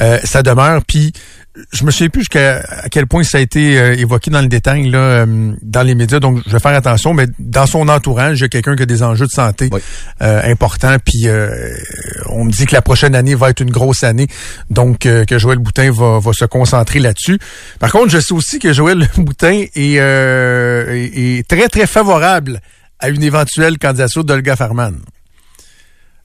euh, 0.00 0.18
ça 0.24 0.42
demeure. 0.42 0.82
Puis 0.86 1.12
je 1.72 1.84
me 1.84 1.90
souviens 1.90 2.08
plus 2.08 2.22
jusqu'à 2.22 2.60
à 2.60 2.88
quel 2.88 3.06
point 3.06 3.24
ça 3.24 3.38
a 3.38 3.40
été 3.40 3.78
euh, 3.78 3.94
évoqué 3.94 4.30
dans 4.30 4.40
le 4.40 4.48
détail 4.48 4.88
là, 4.88 4.98
euh, 4.98 5.52
dans 5.62 5.82
les 5.82 5.94
médias. 5.94 6.18
Donc, 6.18 6.40
je 6.46 6.52
vais 6.52 6.58
faire 6.58 6.74
attention, 6.74 7.12
mais 7.12 7.26
dans 7.38 7.66
son 7.66 7.88
entourage, 7.88 8.38
il 8.38 8.42
y 8.42 8.44
a 8.44 8.48
quelqu'un 8.48 8.74
qui 8.74 8.82
a 8.82 8.86
des 8.86 9.02
enjeux 9.02 9.26
de 9.26 9.30
santé 9.30 9.68
euh, 10.22 10.40
importants. 10.44 10.96
Puis, 11.04 11.26
on 12.28 12.44
me 12.44 12.50
dit 12.50 12.66
que 12.66 12.74
la 12.74 12.82
prochaine 12.82 13.14
année 13.14 13.34
va 13.34 13.50
être 13.50 13.60
une 13.60 13.70
grosse 13.70 14.02
année, 14.02 14.28
donc 14.70 15.00
que 15.00 15.38
Joël 15.38 15.58
Boutin 15.58 15.90
va, 15.90 16.18
va 16.18 16.32
se 16.32 16.44
concentrer 16.44 17.00
là-dessus. 17.00 17.38
Par 17.78 17.92
contre, 17.92 18.10
je 18.10 18.18
sais 18.18 18.32
aussi 18.32 18.58
que 18.58 18.72
Joël 18.72 19.08
Boutin 19.16 19.64
est, 19.74 19.96
est, 19.96 21.48
très, 21.48 21.68
très 21.68 21.86
favorable 21.86 22.60
à 22.98 23.08
une 23.08 23.22
éventuelle 23.22 23.78
candidature 23.78 24.24
d'Olga 24.24 24.56
Farman. 24.56 24.98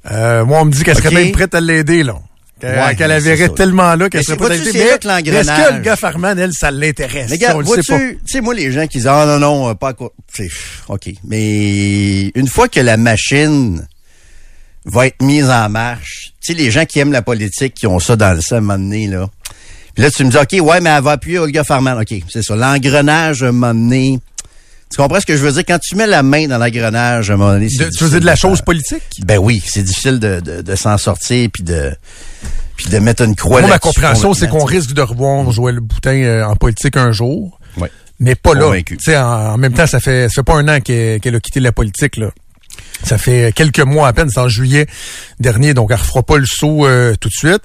moi, 0.10 0.62
on 0.62 0.66
me 0.66 0.72
dit 0.72 0.84
qu'elle 0.84 0.98
serait 0.98 1.12
même 1.12 1.32
prête 1.32 1.54
à 1.54 1.62
l'aider, 1.62 2.04
là. 2.04 2.16
Qu'elle 2.60 3.10
la 3.10 3.20
verrait 3.20 3.50
tellement 3.50 3.96
là 3.96 4.10
qu'elle 4.10 4.24
serait 4.24 4.38
pas 4.38 4.50
Est-ce 4.50 4.72
que 4.72 5.74
le 5.74 5.82
gars 5.82 5.96
Farman, 5.96 6.38
elle, 6.40 6.54
ça 6.54 6.72
l'intéresse? 6.72 7.30
Mais 7.30 7.38
gars, 7.38 7.56
tu 7.64 8.20
sais, 8.26 8.42
moi, 8.42 8.54
les 8.54 8.72
gens 8.72 8.88
qui 8.88 8.98
disent, 8.98 9.08
ah 9.08 9.26
non, 9.26 9.40
non, 9.40 9.76
pas 9.76 9.94
quoi. 9.94 10.12
OK. 10.88 11.10
Mais 11.24 12.30
une 12.30 12.48
fois 12.48 12.68
que 12.68 12.80
la 12.80 12.98
machine 12.98 13.88
va 14.86 15.08
être 15.08 15.22
mise 15.22 15.50
en 15.50 15.70
marche, 15.70 16.34
tu 16.42 16.54
sais, 16.54 16.60
les 16.60 16.72
gens 16.72 16.86
qui 16.86 17.00
aiment 17.00 17.12
la 17.12 17.22
politique, 17.22 17.74
qui 17.74 17.88
ont 17.88 18.00
ça 18.00 18.16
dans 18.16 18.34
le 18.34 18.42
sang 18.42 18.56
à 18.56 18.58
un 18.60 18.62
moment 18.62 18.80
donné, 18.80 19.08
là. 19.08 19.30
Puis 19.94 20.04
là, 20.04 20.12
tu 20.12 20.24
me 20.24 20.30
dis, 20.30 20.38
OK, 20.38 20.66
ouais, 20.68 20.80
mais 20.80 20.92
elle 20.92 21.04
va 21.04 21.12
appuyer 21.14 21.40
Olga 21.40 21.64
Farman. 21.64 22.00
OK, 22.00 22.22
c'est 22.30 22.44
ça. 22.44 22.56
L'engrenage, 22.56 23.42
à 23.42 23.48
un 23.48 23.52
moment 23.52 23.74
donné, 23.74 24.20
Tu 24.90 24.98
comprends 24.98 25.20
ce 25.20 25.26
que 25.26 25.36
je 25.36 25.42
veux 25.44 25.52
dire? 25.52 25.64
Quand 25.68 25.80
tu 25.80 25.96
mets 25.96 26.08
la 26.08 26.24
main 26.24 26.48
dans 26.48 26.58
l'engrenage, 26.58 27.30
à 27.30 27.34
un 27.34 27.38
moment 27.38 27.52
donné, 27.54 27.68
c'est 27.70 27.90
tu 27.90 27.98
faisais 28.00 28.20
de 28.22 28.26
la 28.26 28.36
chose 28.36 28.62
politique? 28.62 29.04
Ben 29.26 29.38
oui, 29.38 29.62
c'est 29.66 29.84
difficile 29.84 30.20
de, 30.20 30.40
de, 30.40 30.62
de 30.62 30.76
s'en 30.76 30.98
sortir 30.98 31.50
puis 31.54 31.64
de 31.64 31.92
puis 32.78 32.90
de 32.90 33.00
mettre 33.00 33.24
une 33.24 33.36
croix 33.36 33.60
Moi, 33.62 33.70
ma 33.70 33.80
compréhension, 33.80 34.34
c'est 34.34 34.48
qu'on 34.48 34.64
risque 34.64 34.94
de 34.94 35.02
revoir 35.02 35.52
Joël 35.52 35.80
Boutin 35.80 36.12
euh, 36.22 36.44
en 36.46 36.56
politique 36.56 36.96
un 36.96 37.12
jour. 37.12 37.60
Ouais. 37.78 37.92
Mais 38.20 38.36
pas 38.36 38.54
là. 38.54 38.62
Convaincu. 38.66 38.98
Tu 38.98 39.06
sais, 39.12 39.18
en, 39.18 39.54
en 39.54 39.58
même 39.58 39.74
temps, 39.74 39.88
ça 39.88 40.00
fait, 40.00 40.30
ça 40.30 40.36
fait 40.36 40.44
pas 40.44 40.56
un 40.56 40.68
an 40.68 40.80
qu'elle 40.80 41.36
a 41.36 41.40
quitté 41.40 41.60
la 41.60 41.72
politique, 41.72 42.18
là. 42.18 42.30
Ça 43.04 43.18
fait 43.18 43.52
quelques 43.54 43.80
mois 43.80 44.08
à 44.08 44.14
peine, 44.14 44.30
c'est 44.30 44.40
en 44.40 44.48
juillet 44.48 44.88
dernier, 45.40 45.74
donc 45.74 45.90
elle 45.92 45.98
refera 45.98 46.24
pas 46.24 46.38
le 46.38 46.46
saut 46.48 46.86
euh, 46.88 47.14
tout 47.20 47.30
de 47.30 47.34
suite. 47.34 47.62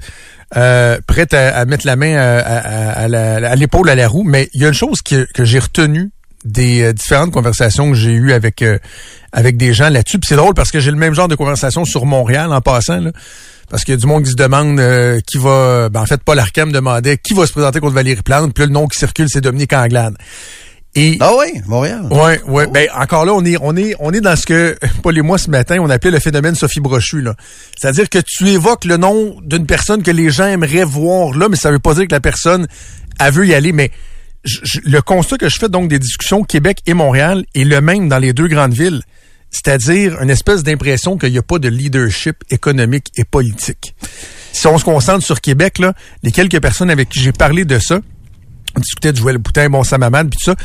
Euh, 0.57 0.99
prête 1.07 1.33
à, 1.35 1.57
à 1.57 1.65
mettre 1.67 1.87
la 1.87 1.97
main 1.97 2.17
à, 2.17 2.39
à- 2.39 3.05
à 3.05 3.05
à 3.05 3.55
l'épaule 3.55 3.89
à 3.89 3.95
la 3.95 4.09
roue. 4.09 4.25
Mais 4.25 4.49
il 4.55 4.61
y 4.63 4.65
a 4.65 4.69
une 4.69 4.75
chose 4.75 5.01
que, 5.03 5.27
que 5.33 5.45
j'ai 5.45 5.59
retenue 5.59 6.11
des 6.45 6.83
euh, 6.83 6.93
différentes 6.93 7.33
conversations 7.33 7.91
que 7.91 7.97
j'ai 7.97 8.13
eues 8.13 8.33
avec 8.33 8.63
euh, 8.63 8.79
avec 9.33 9.57
des 9.57 9.73
gens 9.73 9.89
là-dessus. 9.89 10.19
Puis 10.19 10.29
c'est 10.29 10.37
drôle 10.37 10.55
parce 10.55 10.71
que 10.71 10.81
j'ai 10.81 10.91
le 10.91 10.97
même 10.97 11.15
genre 11.15 11.29
de 11.29 11.35
conversation 11.35 11.85
sur 11.85 12.07
Montréal 12.07 12.53
en 12.53 12.61
passant. 12.61 13.01
Là. 13.01 13.13
Parce 13.71 13.85
qu'il 13.85 13.95
y 13.95 13.97
a 13.97 14.01
du 14.01 14.07
monde 14.07 14.25
qui 14.25 14.31
se 14.31 14.37
demande 14.37 14.79
euh, 14.79 15.21
qui 15.27 15.39
va... 15.39 15.89
Ben, 15.89 16.03
en 16.03 16.07
fait, 16.07 16.21
Paul 16.23 16.39
Arcam 16.39 16.73
demandait 16.73 17.17
qui 17.17 17.33
va 17.33 17.47
se 17.47 17.53
présenter 17.53 17.81
contre 17.81 17.95
Valérie 17.95 18.21
Plante. 18.21 18.53
Puis 18.53 18.63
là, 18.63 18.67
le 18.67 18.73
nom 18.73 18.87
qui 18.87 18.99
circule, 18.99 19.29
c'est 19.31 19.41
Dominique 19.41 19.73
Anglade. 19.73 20.15
Et 20.95 21.17
Ah 21.21 21.33
oui, 21.39 21.63
Montréal. 21.67 22.07
Ouais, 22.11 22.43
ouais. 22.47 22.67
Ben 22.67 22.87
encore 22.95 23.25
là, 23.25 23.33
on 23.33 23.43
est, 23.47 23.57
on 23.63 23.75
est, 23.77 23.95
on 23.99 24.13
est 24.13 24.21
dans 24.21 24.37
ce 24.37 24.45
que 24.45 24.77
Paul 25.03 25.17
et 25.17 25.23
moi 25.23 25.39
ce 25.39 25.49
matin, 25.49 25.79
on 25.81 25.89
appelait 25.89 26.11
le 26.11 26.19
phénomène 26.19 26.55
Sophie 26.55 26.81
Brochu. 26.81 27.23
Là, 27.23 27.35
c'est-à-dire 27.79 28.11
que 28.11 28.19
tu 28.19 28.51
évoques 28.51 28.85
le 28.85 28.99
nom 28.99 29.37
d'une 29.43 29.65
personne 29.65 30.03
que 30.03 30.11
les 30.11 30.31
gens 30.31 30.47
aimeraient 30.47 30.85
voir 30.85 31.33
là, 31.35 31.49
mais 31.49 31.57
ça 31.57 31.71
veut 31.71 31.79
pas 31.79 31.95
dire 31.95 32.07
que 32.07 32.15
la 32.15 32.21
personne 32.21 32.67
elle 33.19 33.33
veut 33.33 33.47
y 33.47 33.55
aller. 33.55 33.73
Mais 33.73 33.91
le 34.85 35.01
constat 35.01 35.39
que 35.39 35.49
je 35.49 35.57
fais 35.59 35.69
donc 35.69 35.89
des 35.89 35.99
discussions 35.99 36.43
Québec 36.43 36.81
et 36.87 36.95
Montréal 36.95 37.45
est 37.55 37.65
le 37.65 37.81
même 37.81 38.09
dans 38.09 38.19
les 38.19 38.33
deux 38.33 38.49
grandes 38.49 38.75
villes. 38.75 39.03
C'est-à-dire 39.51 40.21
une 40.21 40.31
espèce 40.31 40.63
d'impression 40.63 41.19
qu'il 41.19 41.31
n'y 41.31 41.39
a 41.39 41.43
pas 41.43 41.59
de 41.59 41.69
leadership 41.69 42.43
économique 42.51 43.13
et 43.17 43.25
politique. 43.25 43.95
Si 44.53 44.67
on 44.67 44.79
se 44.79 44.85
concentre 44.85 45.25
sur 45.25 45.41
Québec, 45.41 45.79
là, 45.79 45.93
les 46.23 46.33
quelques 46.33 46.61
personnes 46.61 46.91
avec 46.91 47.09
qui 47.11 47.21
j'ai 47.21 47.33
parlé 47.33 47.65
de 47.65 47.79
ça, 47.79 48.01
on 48.77 48.81
discutait 48.81 49.13
de 49.13 49.19
Joël 49.19 49.39
Boutin, 49.39 49.69
bon 49.69 49.85
Samamad, 49.85 50.31
puis 50.31 50.39
tout 50.39 50.51
ça. 50.51 50.57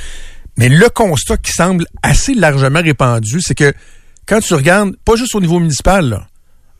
Mais 0.58 0.70
le 0.70 0.90
constat 0.90 1.38
qui 1.38 1.52
semble 1.52 1.86
assez 2.02 2.34
largement 2.34 2.82
répandu, 2.82 3.42
c'est 3.42 3.56
que 3.56 3.74
quand 4.26 4.40
tu 4.40 4.54
regardes, 4.54 4.96
pas 5.06 5.16
juste 5.16 5.36
au 5.36 5.42
niveau 5.42 5.60
municipal, 5.60 6.10
là, 6.10 6.28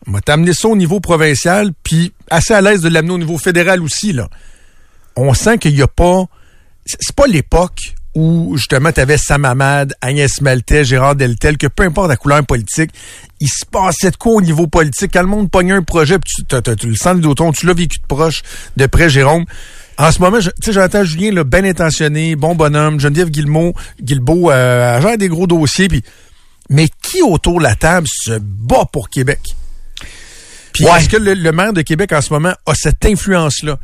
on 0.06 0.12
va 0.12 0.20
t'amener 0.20 0.54
ça 0.54 0.68
au 0.68 0.76
niveau 0.76 1.00
provincial, 1.00 1.72
puis 1.82 2.12
assez 2.30 2.54
à 2.54 2.60
l'aise 2.60 2.80
de 2.80 2.88
l'amener 2.88 3.12
au 3.12 3.18
niveau 3.18 3.38
fédéral 3.38 3.82
aussi, 3.82 4.12
là. 4.12 4.28
On 5.14 5.34
sent 5.34 5.58
qu'il 5.58 5.74
n'y 5.74 5.82
a 5.82 5.88
pas... 5.88 6.24
C'est 7.00 7.14
pas 7.14 7.26
l'époque 7.26 7.94
où, 8.14 8.56
justement, 8.56 8.90
tu 8.90 9.00
avais 9.00 9.18
Sam 9.18 9.44
Hamad, 9.44 9.94
Agnès 10.00 10.40
Maltais, 10.40 10.84
Gérard 10.84 11.14
Deltel, 11.14 11.56
que 11.58 11.66
peu 11.66 11.84
importe 11.84 12.08
la 12.08 12.16
couleur 12.16 12.44
politique, 12.44 12.90
il 13.40 13.48
se 13.48 13.64
passait 13.66 14.10
de 14.10 14.16
quoi 14.16 14.32
au 14.32 14.40
niveau 14.40 14.66
politique? 14.66 15.10
Quand 15.12 15.20
le 15.20 15.28
monde 15.28 15.50
pognait 15.50 15.74
un 15.74 15.82
projet, 15.82 16.18
puis 16.18 16.32
tu, 16.48 16.76
tu 16.76 16.86
le 16.88 16.96
sens 16.96 17.16
d'automne, 17.20 17.52
tu 17.52 17.66
l'as 17.66 17.74
vécu 17.74 17.98
de 17.98 18.06
proche, 18.06 18.42
de 18.76 18.86
près, 18.86 19.08
Jérôme. 19.10 19.44
En 19.98 20.10
ce 20.10 20.20
moment, 20.20 20.38
tu 20.38 20.48
sais, 20.64 20.72
j'entends 20.72 21.04
Julien, 21.04 21.32
là, 21.32 21.44
bien 21.44 21.64
intentionné, 21.64 22.34
bon 22.36 22.54
bonhomme, 22.54 22.98
Geneviève 22.98 23.30
Guillemot, 23.30 23.74
Guilbeault, 24.00 24.50
euh, 24.50 25.00
gère 25.00 25.18
des 25.18 25.28
gros 25.28 25.46
dossiers, 25.46 25.88
puis 25.88 26.02
mais 26.70 26.88
qui 27.02 27.22
autour 27.22 27.58
de 27.58 27.64
la 27.64 27.74
table 27.74 28.06
se 28.10 28.38
bat 28.40 28.84
pour 28.92 29.10
Québec? 29.10 29.40
Puis 30.72 30.84
Ouais. 30.84 30.98
est-ce 31.00 31.08
que 31.08 31.16
le, 31.16 31.34
le 31.34 31.52
maire 31.52 31.72
de 31.72 31.82
Québec 31.82 32.12
en 32.12 32.20
ce 32.20 32.32
moment 32.32 32.52
a 32.66 32.74
cette 32.74 33.04
influence-là? 33.04 33.78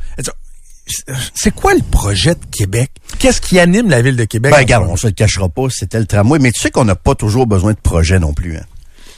C'est 1.33 1.53
quoi 1.53 1.73
le 1.73 1.81
projet 1.81 2.35
de 2.35 2.45
Québec? 2.51 2.91
Qu'est-ce 3.19 3.41
qui 3.41 3.59
anime 3.59 3.89
la 3.89 4.01
ville 4.01 4.15
de 4.15 4.25
Québec? 4.25 4.51
Ben, 4.51 4.57
regarde, 4.59 4.87
on 4.89 4.95
se 4.95 5.07
le 5.07 5.13
cachera 5.13 5.49
pas, 5.49 5.63
c'était 5.69 5.99
le 5.99 6.05
tramway, 6.05 6.39
mais 6.39 6.51
tu 6.51 6.61
sais 6.61 6.69
qu'on 6.71 6.85
n'a 6.85 6.95
pas 6.95 7.15
toujours 7.15 7.47
besoin 7.47 7.73
de 7.73 7.77
projets 7.81 8.19
non 8.19 8.33
plus. 8.33 8.57
Hein. 8.57 8.63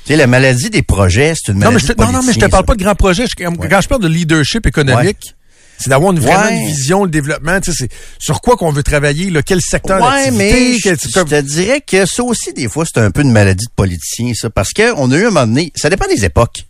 Tu 0.05 0.13
sais, 0.13 0.15
la 0.15 0.27
maladie 0.27 0.69
des 0.69 0.81
projets, 0.81 1.33
c'est 1.35 1.51
une 1.51 1.59
non, 1.59 1.65
mais 1.71 1.73
maladie 1.73 1.87
je 1.87 1.93
te, 1.93 2.01
non, 2.01 2.11
non, 2.11 2.23
mais 2.23 2.33
je 2.33 2.39
te 2.39 2.45
parle 2.45 2.63
ça. 2.63 2.67
pas 2.67 2.75
de 2.75 2.83
grands 2.83 2.95
projets. 2.95 3.25
Je- 3.27 3.35
quand 3.35 3.81
je 3.81 3.87
parle 3.89 4.01
de 4.01 4.07
leadership 4.07 4.65
économique, 4.65 5.33
c'est 5.77 5.89
d'avoir 5.89 6.13
une, 6.13 6.19
vraiment 6.19 6.45
Ouais. 6.45 6.57
une 6.61 6.67
vision, 6.67 7.03
le 7.03 7.09
développement. 7.11 7.59
Tu 7.59 7.73
sais, 7.73 7.77
c'est 7.87 7.91
sur 8.17 8.39
quoi 8.41 8.55
qu'on 8.55 8.71
veut 8.71 8.83
travailler, 8.83 9.29
là, 9.29 9.41
quel 9.43 9.61
secteur 9.61 10.01
Ouais, 10.01 10.31
mais 10.31 10.77
je, 10.77 10.81
quel- 10.83 10.97
je 10.99 11.11
comme- 11.11 11.27
te 11.27 11.41
dirais 11.41 11.81
que 11.81 12.05
ça 12.05 12.23
aussi, 12.23 12.53
des 12.53 12.69
fois, 12.69 12.85
c'est 12.85 13.01
un 13.01 13.11
peu 13.11 13.21
une 13.21 13.31
maladie 13.33 13.65
de 13.65 13.71
politicien, 13.75 14.31
ça. 14.33 14.49
Parce 14.49 14.69
qu'on 14.71 15.11
a 15.11 15.15
eu 15.17 15.23
un 15.25 15.31
moment 15.31 15.45
donné, 15.45 15.73
ça 15.75 15.89
dépend 15.89 16.07
des 16.07 16.23
époques. 16.23 16.63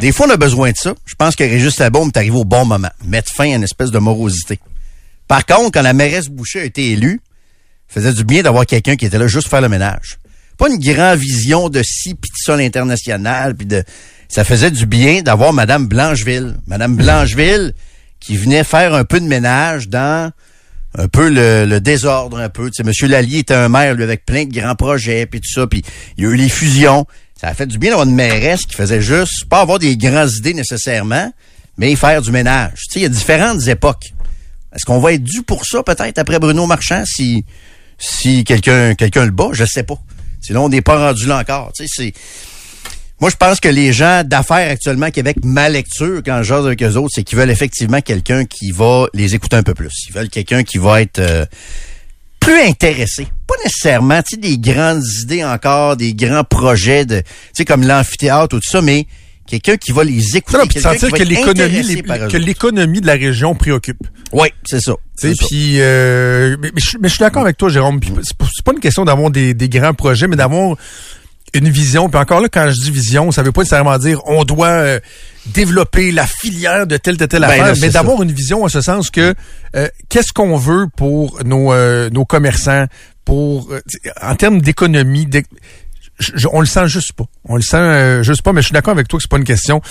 Des 0.00 0.12
fois, 0.12 0.26
on 0.26 0.30
a 0.30 0.36
besoin 0.36 0.72
de 0.72 0.76
ça. 0.76 0.94
Je 1.06 1.14
pense 1.14 1.36
que 1.36 1.44
Régis 1.44 1.78
Labaume 1.78 2.08
est 2.08 2.18
arrivé 2.18 2.36
au 2.36 2.44
bon 2.44 2.66
moment. 2.66 2.90
Mettre 3.06 3.32
fin 3.32 3.52
à 3.52 3.56
une 3.56 3.64
espèce 3.64 3.90
de 3.90 3.98
morosité. 3.98 4.60
Par 5.26 5.46
contre, 5.46 5.72
quand 5.72 5.82
la 5.82 5.94
mairesse 5.94 6.28
Boucher 6.28 6.60
a 6.60 6.64
été 6.64 6.92
élue, 6.92 7.20
faisait 7.88 8.12
du 8.12 8.24
bien 8.24 8.42
d'avoir 8.42 8.66
quelqu'un 8.66 8.96
qui 8.96 9.06
était 9.06 9.18
là 9.18 9.26
juste 9.26 9.44
pour 9.44 9.52
faire 9.52 9.62
le 9.62 9.68
ménage. 9.68 10.18
Pas 10.58 10.68
une 10.68 10.78
grande 10.78 11.18
vision 11.18 11.68
de 11.68 11.82
ci 11.82 12.14
puis 12.14 12.30
de 12.30 12.36
ça 12.36 12.56
l'international 12.56 13.54
puis 13.54 13.66
de 13.66 13.84
ça 14.28 14.44
faisait 14.44 14.70
du 14.70 14.86
bien 14.86 15.22
d'avoir 15.22 15.52
madame 15.52 15.86
Blancheville, 15.86 16.56
madame 16.66 16.96
Blancheville 16.96 17.72
qui 18.20 18.36
venait 18.36 18.64
faire 18.64 18.94
un 18.94 19.04
peu 19.04 19.20
de 19.20 19.26
ménage 19.26 19.88
dans 19.88 20.32
un 20.98 21.08
peu 21.08 21.28
le, 21.28 21.66
le 21.66 21.80
désordre 21.80 22.38
un 22.38 22.48
peu. 22.48 22.66
Tu 22.66 22.76
sais, 22.76 22.84
Monsieur 22.84 23.06
Lallier 23.06 23.38
était 23.38 23.54
un 23.54 23.68
maire 23.68 23.94
lui 23.94 24.02
avec 24.02 24.24
plein 24.24 24.44
de 24.44 24.52
grands 24.52 24.74
projets 24.74 25.26
puis 25.26 25.40
tout 25.40 25.52
ça 25.52 25.66
puis 25.66 25.82
il 26.16 26.24
y 26.24 26.26
a 26.26 26.30
eu 26.30 26.36
les 26.36 26.48
fusions. 26.48 27.06
Ça 27.40 27.48
a 27.48 27.54
fait 27.54 27.66
du 27.66 27.78
bien 27.78 27.90
d'avoir 27.90 28.08
une 28.08 28.14
mairesse 28.14 28.62
qui 28.62 28.74
faisait 28.74 29.02
juste 29.02 29.44
pas 29.48 29.60
avoir 29.60 29.78
des 29.78 29.96
grandes 29.96 30.32
idées 30.38 30.54
nécessairement, 30.54 31.32
mais 31.76 31.94
faire 31.96 32.22
du 32.22 32.30
ménage. 32.30 32.84
Tu 32.84 32.92
sais, 32.92 33.00
il 33.00 33.02
y 33.02 33.06
a 33.06 33.10
différentes 33.10 33.66
époques. 33.68 34.12
Est-ce 34.74 34.84
qu'on 34.84 35.00
va 35.00 35.12
être 35.12 35.22
dû 35.22 35.42
pour 35.42 35.64
ça 35.64 35.82
peut-être 35.82 36.18
après 36.18 36.38
Bruno 36.38 36.66
Marchand 36.66 37.04
si 37.06 37.44
si 37.98 38.44
quelqu'un 38.44 38.94
quelqu'un 38.94 39.24
le 39.24 39.30
bat, 39.30 39.48
je 39.52 39.64
sais 39.64 39.82
pas. 39.82 39.98
Sinon 40.40 40.64
on 40.64 40.68
n'est 40.68 40.82
pas 40.82 40.98
rendu 40.98 41.26
là 41.26 41.38
encore. 41.38 41.72
Tu 41.74 41.86
sais, 41.88 42.12
moi, 43.18 43.30
je 43.30 43.36
pense 43.36 43.60
que 43.60 43.68
les 43.68 43.94
gens 43.94 44.24
d'affaires 44.24 44.70
actuellement 44.70 45.06
à 45.06 45.10
Québec, 45.10 45.38
ma 45.42 45.70
lecture, 45.70 46.20
quand 46.22 46.42
je 46.42 46.52
avec 46.52 46.82
eux 46.82 46.96
autres, 46.96 47.12
c'est 47.14 47.24
qu'ils 47.24 47.38
veulent 47.38 47.50
effectivement 47.50 48.02
quelqu'un 48.02 48.44
qui 48.44 48.72
va 48.72 49.06
les 49.14 49.34
écouter 49.34 49.56
un 49.56 49.62
peu 49.62 49.72
plus. 49.72 49.90
Ils 50.08 50.12
veulent 50.12 50.28
quelqu'un 50.28 50.62
qui 50.62 50.76
va 50.76 51.00
être 51.00 51.18
euh, 51.18 51.46
plus 52.46 52.60
intéressé. 52.62 53.26
Pas 53.46 53.54
nécessairement, 53.64 54.22
tu 54.22 54.34
sais, 54.34 54.40
des 54.40 54.58
grandes 54.58 55.04
idées 55.22 55.44
encore, 55.44 55.96
des 55.96 56.14
grands 56.14 56.44
projets 56.44 57.04
de, 57.04 57.20
tu 57.20 57.24
sais, 57.52 57.64
comme 57.64 57.82
l'amphithéâtre 57.86 58.56
ou 58.56 58.60
tout 58.60 58.70
ça, 58.70 58.80
mais 58.80 59.06
quelqu'un 59.46 59.76
qui 59.76 59.92
va 59.92 60.04
les 60.04 60.36
écouter. 60.36 60.58
Puis 60.68 60.80
sentir 60.80 61.10
que 61.10 61.22
l'économie, 61.22 62.98
que 62.98 63.00
de 63.00 63.06
la 63.06 63.14
région 63.14 63.54
préoccupe. 63.54 64.02
Oui, 64.32 64.48
c'est 64.64 64.80
ça. 64.80 64.94
Puis 65.20 65.80
euh, 65.80 66.56
mais, 66.60 66.70
mais 66.74 66.80
je, 66.80 67.08
suis 67.08 67.18
d'accord 67.18 67.42
avec 67.42 67.56
toi, 67.56 67.68
Jérôme. 67.68 68.00
C'est 68.22 68.36
pas- 68.36 68.46
c'est 68.54 68.64
pas 68.64 68.72
une 68.72 68.80
question 68.80 69.04
d'avoir 69.04 69.30
des, 69.30 69.54
des 69.54 69.68
grands 69.68 69.94
projets, 69.94 70.28
mais 70.28 70.36
d'avoir 70.36 70.76
une 71.58 71.70
vision. 71.70 72.08
Puis 72.08 72.18
encore 72.20 72.40
là, 72.40 72.48
quand 72.48 72.70
je 72.70 72.80
dis 72.80 72.90
vision, 72.90 73.30
ça 73.32 73.42
veut 73.42 73.52
pas 73.52 73.62
nécessairement 73.62 73.98
dire 73.98 74.20
on 74.26 74.44
doit 74.44 74.68
euh, 74.68 75.00
développer 75.46 76.12
la 76.12 76.26
filière 76.26 76.86
de 76.86 76.96
telle 76.96 77.16
telle 77.16 77.28
telle 77.28 77.42
Ben 77.42 77.48
affaire, 77.50 77.66
là, 77.66 77.74
mais 77.80 77.90
d'avoir 77.90 78.22
une 78.22 78.32
vision 78.32 78.64
en 78.64 78.68
ce 78.68 78.80
sens 78.80 79.10
que 79.10 79.34
euh, 79.74 79.88
qu'est-ce 80.08 80.32
qu'on 80.32 80.56
veut 80.56 80.86
pour 80.96 81.42
nos 81.44 81.72
euh, 81.72 82.10
nos 82.10 82.24
commerçants, 82.24 82.86
pour 83.24 83.68
euh, 83.70 83.80
en 84.22 84.34
termes 84.36 84.62
d'économie. 84.62 85.28
on 86.52 86.60
le 86.60 86.66
sent 86.66 86.88
juste 86.88 87.12
pas. 87.12 87.24
On 87.44 87.56
le 87.56 87.62
sent 87.62 87.76
euh, 87.76 88.22
juste 88.22 88.42
pas, 88.42 88.52
mais 88.52 88.62
je 88.62 88.66
suis 88.66 88.72
d'accord 88.72 88.92
avec 88.92 89.08
toi 89.08 89.18
que 89.18 89.22
c'est 89.22 89.30
pas 89.30 89.36
une 89.38 89.44
question 89.44 89.82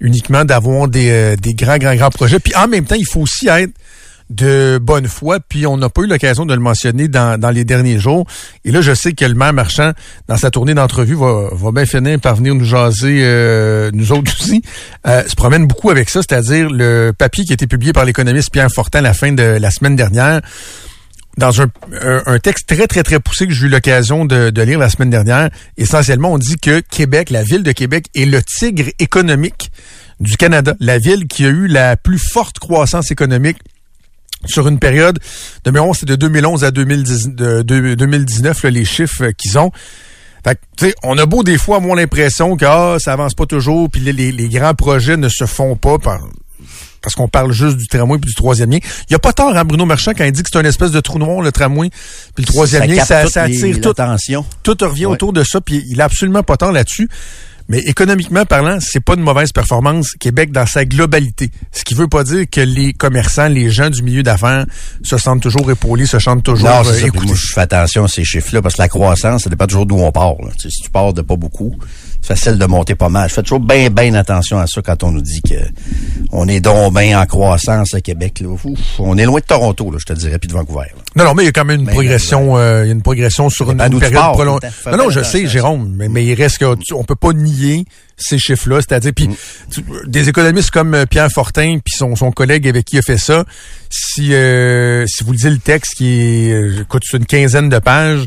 uniquement 0.00 0.44
d'avoir 0.44 0.88
des, 0.88 1.10
euh, 1.10 1.36
des 1.36 1.54
grands, 1.54 1.76
grands, 1.76 1.94
grands 1.96 2.10
projets. 2.10 2.40
Puis 2.40 2.54
en 2.54 2.68
même 2.68 2.86
temps, 2.86 2.94
il 2.94 3.06
faut 3.06 3.20
aussi 3.20 3.48
être 3.48 3.72
de 4.30 4.78
bonne 4.80 5.06
foi, 5.06 5.38
puis 5.40 5.66
on 5.66 5.76
n'a 5.76 5.88
pas 5.88 6.02
eu 6.02 6.06
l'occasion 6.06 6.46
de 6.46 6.54
le 6.54 6.60
mentionner 6.60 7.08
dans, 7.08 7.52
les 7.52 7.64
derniers 7.64 7.98
jours. 7.98 8.26
Et 8.64 8.70
là, 8.70 8.80
je 8.80 8.94
sais 8.94 9.12
que 9.12 9.24
le 9.24 9.34
maire 9.34 9.52
Marchand, 9.52 9.92
dans 10.28 10.36
sa 10.36 10.50
tournée 10.50 10.74
d'entrevue, 10.74 11.14
va, 11.14 11.48
va 11.52 11.72
bien 11.72 11.86
finir 11.86 12.18
par 12.20 12.36
venir 12.36 12.54
nous 12.54 12.64
jaser, 12.64 13.20
euh, 13.22 13.90
nous 13.92 14.12
autres 14.12 14.32
aussi, 14.40 14.62
euh, 15.06 15.22
se 15.26 15.34
promène 15.34 15.66
beaucoup 15.66 15.90
avec 15.90 16.08
ça, 16.08 16.20
c'est-à-dire 16.22 16.70
le 16.70 17.12
papier 17.16 17.44
qui 17.44 17.52
a 17.52 17.54
été 17.54 17.66
publié 17.66 17.92
par 17.92 18.04
l'économiste 18.04 18.50
Pierre 18.50 18.70
Fortin 18.70 19.02
la 19.02 19.14
fin 19.14 19.32
de 19.32 19.42
la 19.42 19.70
semaine 19.70 19.96
dernière, 19.96 20.40
dans 21.36 21.60
un 21.60 22.38
texte 22.38 22.68
très, 22.68 22.86
très, 22.86 23.02
très 23.02 23.18
poussé 23.18 23.48
que 23.48 23.52
j'ai 23.52 23.66
eu 23.66 23.68
l'occasion 23.68 24.24
de, 24.24 24.50
de 24.50 24.62
lire 24.62 24.78
la 24.78 24.88
semaine 24.88 25.10
dernière, 25.10 25.50
essentiellement, 25.76 26.32
on 26.32 26.38
dit 26.38 26.56
que 26.56 26.78
Québec, 26.78 27.30
la 27.30 27.42
ville 27.42 27.64
de 27.64 27.72
Québec, 27.72 28.06
est 28.14 28.24
le 28.24 28.40
tigre 28.40 28.88
économique 29.00 29.72
du 30.20 30.36
Canada. 30.36 30.74
La 30.78 30.98
ville 30.98 31.26
qui 31.26 31.44
a 31.44 31.48
eu 31.48 31.66
la 31.66 31.96
plus 31.96 32.18
forte 32.18 32.60
croissance 32.60 33.10
économique 33.10 33.58
sur 34.46 34.68
une 34.68 34.78
période 34.78 35.18
de, 35.64 35.70
mémoire, 35.70 35.94
c'est 35.94 36.06
de 36.06 36.16
2011 36.16 36.64
à 36.64 36.70
2010, 36.70 37.28
de, 37.28 37.62
de- 37.62 37.94
2019, 37.94 38.62
là, 38.64 38.70
les 38.70 38.84
chiffres 38.84 39.24
euh, 39.24 39.32
qu'ils 39.32 39.58
ont. 39.58 39.70
Fait 40.46 40.56
que, 40.56 40.60
tu 40.76 40.86
sais, 40.86 40.94
on 41.02 41.16
a 41.18 41.24
beau 41.26 41.42
des 41.42 41.56
fois 41.58 41.76
avoir 41.78 41.94
l'impression 41.96 42.56
que 42.56 42.64
ah, 42.66 42.96
ça 42.98 43.12
avance 43.14 43.34
pas 43.34 43.46
toujours, 43.46 43.88
puis 43.90 44.00
les, 44.00 44.12
les- 44.12 44.32
les 44.32 44.48
grands 44.48 44.74
projets 44.74 45.16
ne 45.16 45.28
se 45.28 45.46
font 45.46 45.74
pas 45.76 45.98
par, 45.98 46.20
parce 47.00 47.14
qu'on 47.14 47.28
parle 47.28 47.52
juste 47.52 47.76
du 47.78 47.86
tramway 47.86 48.18
puis 48.18 48.28
du 48.28 48.34
troisième 48.34 48.70
lien. 48.70 48.78
Il 49.08 49.12
y 49.12 49.14
a 49.14 49.18
pas 49.18 49.32
tort, 49.32 49.56
hein, 49.56 49.64
Bruno 49.64 49.84
Marchand, 49.86 50.12
quand 50.16 50.24
il 50.24 50.32
dit 50.32 50.42
que 50.42 50.48
c'est 50.52 50.58
un 50.58 50.64
espèce 50.64 50.90
de 50.90 51.00
trou 51.00 51.18
noir, 51.18 51.40
le 51.42 51.50
tramway, 51.52 51.88
puis 52.34 52.44
le 52.44 52.52
troisième 52.52 52.84
lien, 52.90 53.04
ça, 53.04 53.20
attire 53.20 53.80
tout, 53.80 53.88
l'attention. 53.96 54.44
tout 54.62 54.76
revient 54.80 55.06
Ouais. 55.06 55.12
autour 55.12 55.32
de 55.32 55.44
ça, 55.44 55.60
puis 55.62 55.82
il 55.88 56.00
a 56.00 56.04
absolument 56.04 56.42
pas 56.42 56.56
tort 56.58 56.72
là-dessus. 56.72 57.08
Mais 57.68 57.78
économiquement 57.80 58.44
parlant, 58.44 58.78
c'est 58.80 59.00
pas 59.00 59.14
une 59.14 59.22
mauvaise 59.22 59.52
performance 59.52 60.12
Québec 60.20 60.52
dans 60.52 60.66
sa 60.66 60.84
globalité. 60.84 61.50
Ce 61.72 61.82
qui 61.82 61.94
veut 61.94 62.08
pas 62.08 62.22
dire 62.22 62.44
que 62.50 62.60
les 62.60 62.92
commerçants, 62.92 63.48
les 63.48 63.70
gens 63.70 63.88
du 63.88 64.02
milieu 64.02 64.22
d'affaires 64.22 64.66
se 65.02 65.16
sentent 65.16 65.42
toujours 65.42 65.70
épaulés, 65.70 66.06
se 66.06 66.18
sentent 66.18 66.42
toujours 66.42 66.68
non, 66.68 66.82
euh. 66.86 67.10
Moi, 67.14 67.34
je 67.34 67.52
fais 67.52 67.62
attention 67.62 68.04
à 68.04 68.08
ces 68.08 68.24
chiffres-là 68.24 68.60
parce 68.60 68.74
que 68.76 68.82
la 68.82 68.88
croissance, 68.88 69.44
ça 69.44 69.50
dépend 69.50 69.66
toujours 69.66 69.86
d'où 69.86 69.96
on 69.96 70.12
part. 70.12 70.34
Là. 70.42 70.50
Si 70.58 70.68
tu 70.68 70.90
pars 70.90 71.14
de 71.14 71.22
pas 71.22 71.36
beaucoup, 71.36 71.74
facile 72.24 72.58
de 72.58 72.66
monter 72.66 72.94
pas 72.94 73.08
mal. 73.08 73.28
Je 73.28 73.34
fais 73.34 73.42
toujours 73.42 73.60
bien, 73.60 73.90
bien 73.90 74.14
attention 74.14 74.58
à 74.58 74.66
ça 74.66 74.80
quand 74.82 75.02
on 75.02 75.12
nous 75.12 75.20
dit 75.20 75.42
que 75.42 75.54
on 76.32 76.48
est 76.48 76.60
donc 76.60 76.94
bien 76.94 77.20
en 77.20 77.26
croissance 77.26 77.94
à 77.94 78.00
Québec. 78.00 78.40
Là. 78.40 78.48
Ouf, 78.48 78.60
on 78.98 79.16
est 79.18 79.24
loin 79.24 79.40
de 79.40 79.44
Toronto, 79.44 79.90
là, 79.90 79.98
je 80.00 80.06
te 80.06 80.18
dirais, 80.18 80.38
puis 80.38 80.48
de 80.48 80.54
Vancouver. 80.54 80.86
Là. 80.94 81.02
Non, 81.16 81.24
non, 81.24 81.34
mais 81.34 81.42
il 81.42 81.46
y 81.46 81.48
a 81.48 81.52
quand 81.52 81.64
même 81.64 81.80
une 81.80 81.86
progression, 81.86 82.56
euh, 82.56 82.84
il 82.84 82.88
y 82.88 82.90
a 82.90 82.92
une 82.92 83.02
progression 83.02 83.50
sur 83.50 83.70
une, 83.70 83.80
une 83.80 83.98
période 83.98 84.32
prolongée. 84.32 84.66
Non, 84.86 84.96
non, 84.96 85.10
je 85.10 85.22
sais, 85.22 85.46
Jérôme, 85.46 85.92
mais, 85.94 86.08
mais 86.08 86.24
il 86.24 86.34
reste 86.34 86.58
que 86.58 86.76
on 86.94 87.04
peut 87.04 87.14
pas 87.14 87.32
nier 87.32 87.84
ces 88.16 88.38
chiffres-là, 88.38 88.80
c'est-à-dire 88.80 89.12
puis 89.14 89.28
mm. 89.28 89.34
des 90.06 90.28
économistes 90.28 90.70
comme 90.70 90.94
euh, 90.94 91.06
Pierre 91.06 91.30
Fortin 91.30 91.78
puis 91.84 91.94
son, 91.96 92.16
son 92.16 92.30
collègue 92.30 92.68
avec 92.68 92.84
qui 92.86 92.96
il 92.96 92.98
a 93.00 93.02
fait 93.02 93.18
ça, 93.18 93.44
si 93.90 94.34
euh, 94.34 95.04
si 95.06 95.24
vous 95.24 95.32
lisez 95.32 95.50
le 95.50 95.58
texte 95.58 95.94
qui 95.96 96.20
est 96.20 96.52
euh, 96.52 96.82
écoute 96.82 97.02
une 97.12 97.26
quinzaine 97.26 97.68
de 97.68 97.78
pages, 97.78 98.24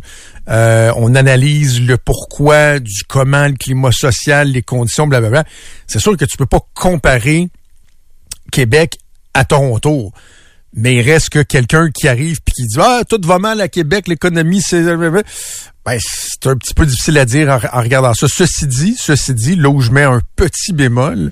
euh, 0.49 0.91
on 0.97 1.15
analyse 1.15 1.81
le 1.81 1.97
pourquoi 1.97 2.79
du 2.79 3.03
comment, 3.07 3.47
le 3.47 3.53
climat 3.53 3.91
social, 3.91 4.49
les 4.49 4.61
conditions, 4.61 5.07
blablabla. 5.07 5.45
C'est 5.87 5.99
sûr 5.99 6.15
que 6.17 6.25
tu 6.25 6.37
peux 6.37 6.45
pas 6.45 6.59
comparer 6.73 7.49
Québec 8.51 8.97
à 9.33 9.45
Toronto. 9.45 10.11
Mais 10.73 10.95
il 10.95 11.01
reste 11.01 11.29
que 11.29 11.41
quelqu'un 11.41 11.89
qui 11.89 12.07
arrive 12.07 12.39
puis 12.43 12.53
qui 12.53 12.63
dit 12.67 12.77
ah 12.79 13.03
tout 13.07 13.21
va 13.23 13.39
mal 13.39 13.61
à 13.61 13.67
Québec, 13.67 14.07
l'économie 14.07 14.61
c'est 14.61 14.83
ben, 15.87 15.97
c'est 16.01 16.49
un 16.49 16.57
petit 16.57 16.73
peu 16.73 16.85
difficile 16.85 17.17
à 17.17 17.23
dire 17.23 17.47
en, 17.49 17.81
regardant 17.81 18.13
ça. 18.13 18.27
Ceci 18.27 18.67
dit, 18.67 18.95
ceci 18.99 19.33
dit, 19.33 19.55
là 19.55 19.69
où 19.69 19.79
je 19.79 19.89
mets 19.89 20.03
un 20.03 20.19
petit 20.35 20.73
bémol, 20.73 21.31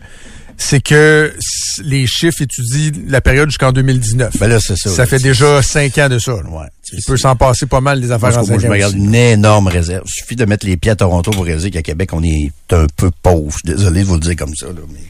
c'est 0.55 0.79
que 0.79 1.33
les 1.83 2.07
chiffres 2.07 2.41
étudient 2.41 2.91
la 3.09 3.19
période 3.19 3.49
jusqu'en 3.49 3.73
2019. 3.73 4.37
Ben 4.39 4.47
là, 4.47 4.59
c'est 4.61 4.77
ça. 4.77 4.89
Ça 4.91 5.05
fait 5.05 5.19
déjà 5.19 5.61
cinq 5.61 5.97
ans 5.97 6.07
de 6.07 6.19
ça. 6.19 6.35
Ouais, 6.35 6.67
Il 6.93 7.03
peut 7.05 7.17
s'en 7.17 7.35
passer 7.35 7.65
pas 7.65 7.81
mal 7.81 7.99
des 7.99 8.13
affaires 8.13 8.37
en 8.37 8.47
moi, 8.47 8.57
je 8.57 8.67
me 8.67 8.71
regarde 8.71 8.95
une 8.95 9.13
énorme 9.13 9.67
réserve. 9.67 10.05
Il 10.07 10.11
suffit 10.11 10.37
de 10.37 10.45
mettre 10.45 10.65
les 10.65 10.77
pieds 10.77 10.91
à 10.91 10.95
Toronto 10.95 11.31
pour 11.31 11.43
réaliser 11.43 11.69
qu'à 11.69 11.81
Québec, 11.81 12.11
on 12.13 12.23
est 12.23 12.53
un 12.71 12.85
peu 12.95 13.11
pauvre. 13.21 13.57
désolé 13.65 14.03
de 14.03 14.05
vous 14.05 14.13
le 14.13 14.21
dire 14.21 14.37
comme 14.37 14.55
ça, 14.55 14.67
là, 14.67 14.81
mais 14.89 15.01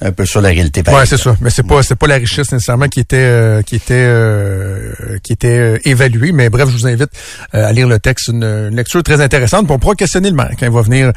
un 0.00 0.12
peu 0.12 0.26
sur 0.26 0.40
la 0.40 0.50
réalité. 0.50 0.82
Ouais, 0.90 1.06
c'est 1.06 1.16
ça. 1.16 1.36
Mais 1.40 1.50
c'est 1.50 1.62
pas 1.62 1.82
c'est 1.82 1.94
pas 1.94 2.06
la 2.06 2.16
richesse 2.16 2.52
nécessairement 2.52 2.88
qui 2.88 3.00
était 3.00 3.16
euh, 3.16 3.62
qui 3.62 3.76
était 3.76 3.94
euh, 3.94 5.18
qui 5.22 5.32
était 5.32 5.58
euh, 5.58 5.78
évaluée. 5.84 6.32
Mais 6.32 6.50
bref, 6.50 6.68
je 6.68 6.74
vous 6.74 6.86
invite 6.86 7.10
à 7.52 7.72
lire 7.72 7.88
le 7.88 7.98
texte, 7.98 8.28
une, 8.28 8.68
lecture 8.68 9.02
très 9.02 9.20
intéressante. 9.20 9.66
pour 9.66 9.76
on 9.76 9.78
pourra 9.78 9.94
questionner 9.94 10.30
le 10.30 10.36
maire 10.36 10.52
quand 10.58 10.66
il 10.66 10.72
va 10.72 10.82
venir 10.82 11.12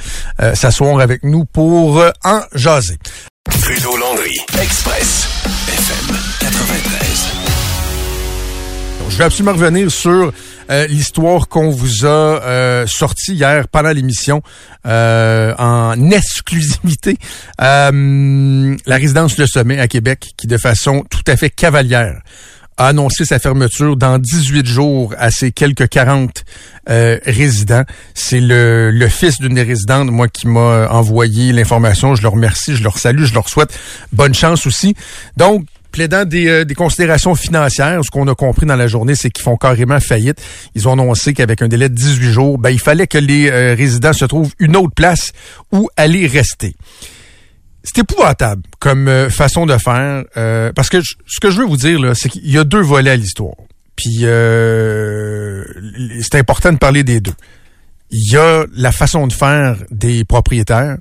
s'asseoir 0.54 1.00
avec 1.00 1.24
nous 1.24 1.46
pour 1.46 2.04
en 2.24 2.42
jaser. 2.54 2.98
Trudeau 3.50 3.98
Landry, 3.98 4.38
Express, 4.62 5.28
FM 5.68 6.16
93. 6.40 7.28
Je 9.10 9.18
vais 9.18 9.24
absolument 9.24 9.54
revenir 9.54 9.90
sur 9.90 10.34
euh, 10.70 10.88
l'histoire 10.88 11.48
qu'on 11.48 11.70
vous 11.70 12.06
a 12.06 12.08
euh, 12.08 12.86
sortie 12.88 13.34
hier 13.34 13.68
pendant 13.68 13.92
l'émission 13.92 14.42
euh, 14.86 15.54
en 15.58 16.12
exclusivité. 16.12 17.18
la 17.60 18.96
résidence 18.96 19.38
Le 19.38 19.48
Sommet 19.48 19.80
à 19.80 19.88
Québec, 19.88 20.32
qui 20.38 20.48
de 20.48 20.58
façon 20.58 21.04
tout 21.10 21.24
à 21.28 21.36
fait 21.38 21.50
cavalière 21.50 22.22
a 22.80 22.90
annoncé 22.90 23.26
sa 23.26 23.40
fermeture 23.40 23.96
dans 23.98 24.20
18 24.20 24.68
jours 24.68 25.16
à 25.18 25.32
ses 25.32 25.52
quelques 25.52 25.90
40 25.90 26.44
résidents. 26.86 27.84
C'est 28.14 28.40
le, 28.40 28.92
le 28.92 29.08
fils 29.08 29.40
d'une 29.40 29.56
des 29.56 29.64
résidentes, 29.64 30.12
moi, 30.12 30.28
qui 30.28 30.48
m'a 30.48 30.88
envoyé 30.92 31.54
l'information. 31.54 32.14
Je 32.14 32.22
leur 32.22 32.34
remercie, 32.34 32.76
je 32.76 32.84
leur 32.84 33.00
salue, 33.00 33.24
je 33.24 33.34
leur 33.34 33.50
souhaite 33.50 33.76
bonne 34.14 34.36
chance 34.36 34.68
aussi. 34.68 34.96
Donc, 35.38 35.66
plaidant 35.98 36.26
des, 36.26 36.48
euh, 36.48 36.64
des 36.64 36.76
considérations 36.76 37.34
financières, 37.34 38.00
ce 38.06 38.12
qu'on 38.12 38.28
a 38.28 38.36
compris 38.36 38.68
dans 38.68 38.76
la 38.76 38.86
journée, 38.86 39.16
c'est 39.16 39.32
qu'ils 39.32 39.44
font 39.44 39.58
carrément 39.58 40.00
faillite. 40.00 40.40
Ils 40.76 40.88
ont 40.88 40.92
annoncé 40.94 41.34
qu'avec 41.34 41.64
un 41.64 41.68
délai 41.68 41.90
de 41.90 41.96
18 41.96 42.32
jours, 42.32 42.60
ben, 42.60 42.70
il 42.70 42.80
fallait 42.80 43.08
que 43.08 43.18
les 43.18 43.50
euh, 43.50 43.74
résidents 43.74 44.14
se 44.14 44.26
trouvent 44.26 44.54
une 44.60 44.76
autre 44.76 44.94
place 44.96 45.32
où 45.72 45.90
aller 45.98 46.28
rester. 46.28 46.76
C'est 47.82 47.98
épouvantable 47.98 48.62
comme 48.78 49.08
euh, 49.08 49.32
façon 49.32 49.66
de 49.66 49.76
faire, 49.78 50.24
parce 50.76 50.90
que 50.90 51.02
ce 51.02 51.40
que 51.42 51.50
je 51.50 51.62
veux 51.62 51.66
vous 51.66 51.78
dire, 51.78 52.12
c'est 52.16 52.30
qu'il 52.30 52.48
y 52.48 52.60
a 52.60 52.64
deux 52.64 52.82
volets 52.82 53.12
à 53.12 53.16
l'histoire. 53.16 53.56
Puis 53.96 54.20
c'est 56.22 56.36
important 56.38 56.72
de 56.74 56.78
parler 56.78 57.04
des 57.04 57.22
deux. 57.22 57.34
Il 58.12 58.32
y 58.32 58.38
a 58.38 58.66
la 58.76 58.92
façon 58.92 59.26
de 59.26 59.34
faire 59.34 59.78
des 59.90 60.26
propriétaires, 60.26 60.98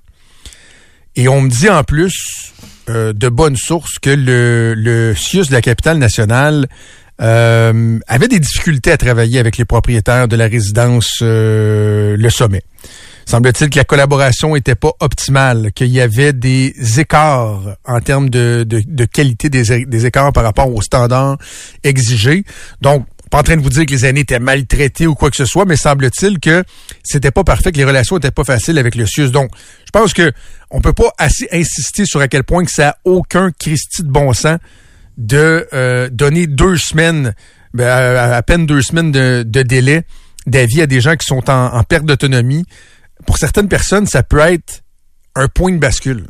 et 1.16 1.28
on 1.28 1.42
me 1.42 1.50
dit 1.50 1.68
en 1.68 1.84
plus 1.84 2.54
euh, 2.88 3.12
de 3.12 3.28
bonnes 3.28 3.56
sources 3.56 3.98
que 4.00 4.10
le, 4.10 4.74
le 4.74 5.14
CIUS 5.14 5.48
de 5.48 5.52
la 5.52 5.60
capitale 5.60 5.98
nationale 5.98 6.66
euh, 7.20 7.98
avait 8.06 8.28
des 8.28 8.38
difficultés 8.38 8.92
à 8.92 8.96
travailler 8.96 9.38
avec 9.38 9.56
les 9.56 9.64
propriétaires 9.64 10.28
de 10.28 10.36
la 10.36 10.46
résidence 10.46 11.18
euh, 11.22 12.16
Le 12.16 12.30
Sommet. 12.30 12.62
Semble-t-il 13.24 13.70
que 13.70 13.78
la 13.78 13.84
collaboration 13.84 14.54
était 14.54 14.76
pas 14.76 14.92
optimale, 15.00 15.72
qu'il 15.72 15.88
y 15.88 16.00
avait 16.00 16.32
des 16.32 16.74
écarts 17.00 17.76
en 17.84 18.00
termes 18.00 18.30
de 18.30 19.04
qualité 19.06 19.48
des, 19.48 19.84
des 19.84 20.06
écarts 20.06 20.32
par 20.32 20.44
rapport 20.44 20.72
aux 20.72 20.80
standards 20.80 21.36
exigés. 21.82 22.44
Donc, 22.82 23.04
pas 23.30 23.38
en 23.38 23.42
train 23.42 23.56
de 23.56 23.62
vous 23.62 23.70
dire 23.70 23.86
que 23.86 23.92
les 23.92 24.06
aînés 24.06 24.20
étaient 24.20 24.38
maltraités 24.38 25.06
ou 25.06 25.14
quoi 25.14 25.30
que 25.30 25.36
ce 25.36 25.44
soit, 25.44 25.64
mais 25.64 25.76
semble-t-il 25.76 26.38
que 26.38 26.62
c'était 27.02 27.30
pas 27.30 27.44
parfait, 27.44 27.72
que 27.72 27.78
les 27.78 27.84
relations 27.84 28.16
étaient 28.16 28.30
pas 28.30 28.44
faciles 28.44 28.78
avec 28.78 28.94
le 28.94 29.06
CIUS. 29.06 29.30
Donc, 29.30 29.50
je 29.84 29.90
pense 29.90 30.12
que 30.12 30.32
on 30.70 30.80
peut 30.80 30.92
pas 30.92 31.10
assez 31.18 31.48
insister 31.52 32.06
sur 32.06 32.20
à 32.20 32.28
quel 32.28 32.44
point 32.44 32.64
que 32.64 32.70
ça 32.70 32.90
a 32.90 32.96
aucun 33.04 33.50
Christi 33.52 34.02
de 34.02 34.10
bon 34.10 34.32
sens 34.32 34.58
de 35.16 35.66
euh, 35.72 36.08
donner 36.10 36.46
deux 36.46 36.76
semaines, 36.76 37.34
ben, 37.74 37.86
à, 37.86 38.42
peine 38.42 38.66
deux 38.66 38.82
semaines 38.82 39.12
de, 39.12 39.42
délai 39.42 40.02
d'avis 40.46 40.82
à 40.82 40.86
des 40.86 41.00
gens 41.00 41.16
qui 41.16 41.26
sont 41.26 41.50
en, 41.50 41.82
perte 41.82 42.04
d'autonomie. 42.04 42.64
Pour 43.26 43.38
certaines 43.38 43.68
personnes, 43.68 44.06
ça 44.06 44.22
peut 44.22 44.38
être 44.38 44.82
un 45.34 45.48
point 45.48 45.72
de 45.72 45.78
bascule 45.78 46.26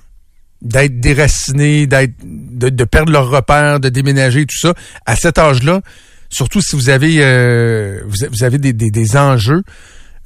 d'être 0.63 1.01
déraciné, 1.01 1.87
de, 1.87 2.71
de, 2.71 2.85
perdre 2.85 3.13
leur 3.13 3.29
repère, 3.29 3.79
de 3.79 3.91
déménager, 3.91 4.47
tout 4.47 4.57
ça. 4.59 4.73
À 5.05 5.15
cet 5.15 5.37
âge-là, 5.39 5.83
surtout 6.29 6.61
si 6.61 6.77
vous 6.77 6.89
avez 6.89 7.19
euh, 7.21 8.01
vous, 8.07 8.45
avez 8.45 8.59
des, 8.59 8.73
des, 8.73 9.17
enjeux 9.17 9.63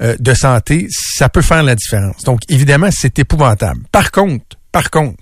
euh, 0.03 0.17
de 0.19 0.35
santé, 0.35 0.89
ça 0.91 1.29
peut 1.29 1.43
faire 1.43 1.63
la 1.63 1.75
différence. 1.75 2.23
Donc, 2.25 2.41
évidemment, 2.49 2.89
c'est 2.91 3.19
épouvantable. 3.19 3.83
Par 3.93 4.11
contre, 4.11 4.57
par 4.73 4.91
contre, 4.91 5.17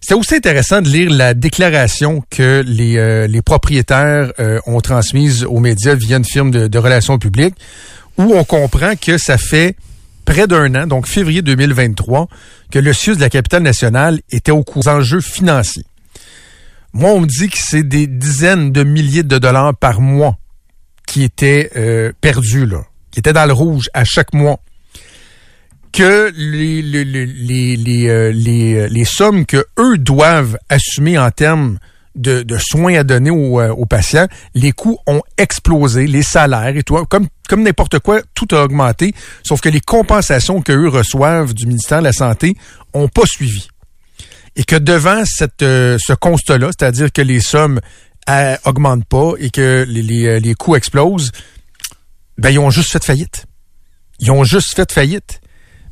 c'est 0.00 0.14
aussi 0.14 0.36
intéressant 0.36 0.80
de 0.80 0.88
lire 0.88 1.10
la 1.10 1.34
déclaration 1.34 2.22
que 2.30 2.62
les, 2.66 2.96
euh, 2.96 3.26
les 3.26 3.42
propriétaires 3.42 4.32
ont 4.66 4.80
transmise 4.80 5.44
aux 5.44 5.60
médias 5.60 5.94
via 5.94 6.16
une 6.16 6.24
firme 6.24 6.50
de, 6.50 6.78
relations 6.78 7.18
publiques, 7.18 7.54
où 8.16 8.34
on 8.34 8.44
comprend 8.44 8.96
que 8.96 9.18
ça 9.18 9.38
fait 9.38 9.76
près 10.24 10.46
d'un 10.46 10.74
an, 10.74 10.86
donc 10.86 11.06
février 11.06 11.42
2023, 11.42 12.28
que 12.70 12.78
le 12.78 12.92
CIUS 12.92 13.16
de 13.16 13.20
la 13.20 13.30
capitale 13.30 13.62
nationale 13.62 14.20
était 14.30 14.52
au 14.52 14.62
courant 14.62 14.94
d'enjeux 14.94 15.20
financiers. 15.20 15.84
Moi, 16.92 17.10
on 17.10 17.20
me 17.20 17.26
dit 17.26 17.48
que 17.48 17.58
c'est 17.58 17.84
des 17.84 18.06
dizaines 18.06 18.72
de 18.72 18.82
milliers 18.82 19.22
de 19.22 19.38
dollars 19.38 19.76
par 19.76 20.00
mois 20.00 20.36
qui 21.06 21.22
étaient 21.22 21.70
euh, 21.76 22.12
perdus, 22.20 22.66
là, 22.66 22.82
qui 23.10 23.20
étaient 23.20 23.32
dans 23.32 23.46
le 23.46 23.52
rouge 23.52 23.88
à 23.94 24.04
chaque 24.04 24.32
mois. 24.32 24.58
Que 25.92 26.32
les, 26.36 26.82
les, 26.82 27.04
les, 27.04 27.76
les, 27.76 28.08
euh, 28.08 28.32
euh, 28.32 28.88
les, 28.88 29.04
sommes 29.04 29.46
que 29.46 29.64
eux 29.78 29.98
doivent 29.98 30.56
assumer 30.68 31.18
en 31.18 31.30
termes 31.30 31.78
de, 32.16 32.44
soins 32.58 32.94
à 32.94 33.04
donner 33.04 33.30
aux, 33.30 33.60
aux, 33.60 33.86
patients, 33.86 34.26
les 34.54 34.72
coûts 34.72 34.98
ont 35.06 35.22
explosé, 35.38 36.06
les 36.06 36.22
salaires 36.22 36.76
et 36.76 36.82
tout. 36.82 36.96
Comme, 37.06 37.28
comme 37.48 37.62
n'importe 37.62 38.00
quoi, 38.00 38.20
tout 38.34 38.48
a 38.52 38.64
augmenté, 38.64 39.14
sauf 39.44 39.60
que 39.60 39.68
les 39.68 39.80
compensations 39.80 40.60
qu'eux 40.60 40.88
reçoivent 40.88 41.54
du 41.54 41.66
ministère 41.66 42.00
de 42.00 42.04
la 42.04 42.12
Santé 42.12 42.54
ont 42.94 43.08
pas 43.08 43.26
suivi 43.26 43.68
et 44.56 44.64
que 44.64 44.76
devant 44.76 45.24
cette, 45.24 45.62
euh, 45.62 45.96
ce 46.00 46.12
constat-là, 46.12 46.68
c'est-à-dire 46.68 47.12
que 47.12 47.22
les 47.22 47.40
sommes 47.40 47.80
euh, 48.28 48.56
augmentent 48.64 49.06
pas 49.06 49.32
et 49.38 49.50
que 49.50 49.84
les, 49.88 50.02
les, 50.02 50.26
euh, 50.26 50.38
les, 50.38 50.54
coûts 50.54 50.76
explosent, 50.76 51.32
ben 52.38 52.50
ils 52.50 52.58
ont 52.58 52.70
juste 52.70 52.92
fait 52.92 53.04
faillite. 53.04 53.46
Ils 54.18 54.30
ont 54.30 54.44
juste 54.44 54.74
fait 54.74 54.90
faillite. 54.90 55.40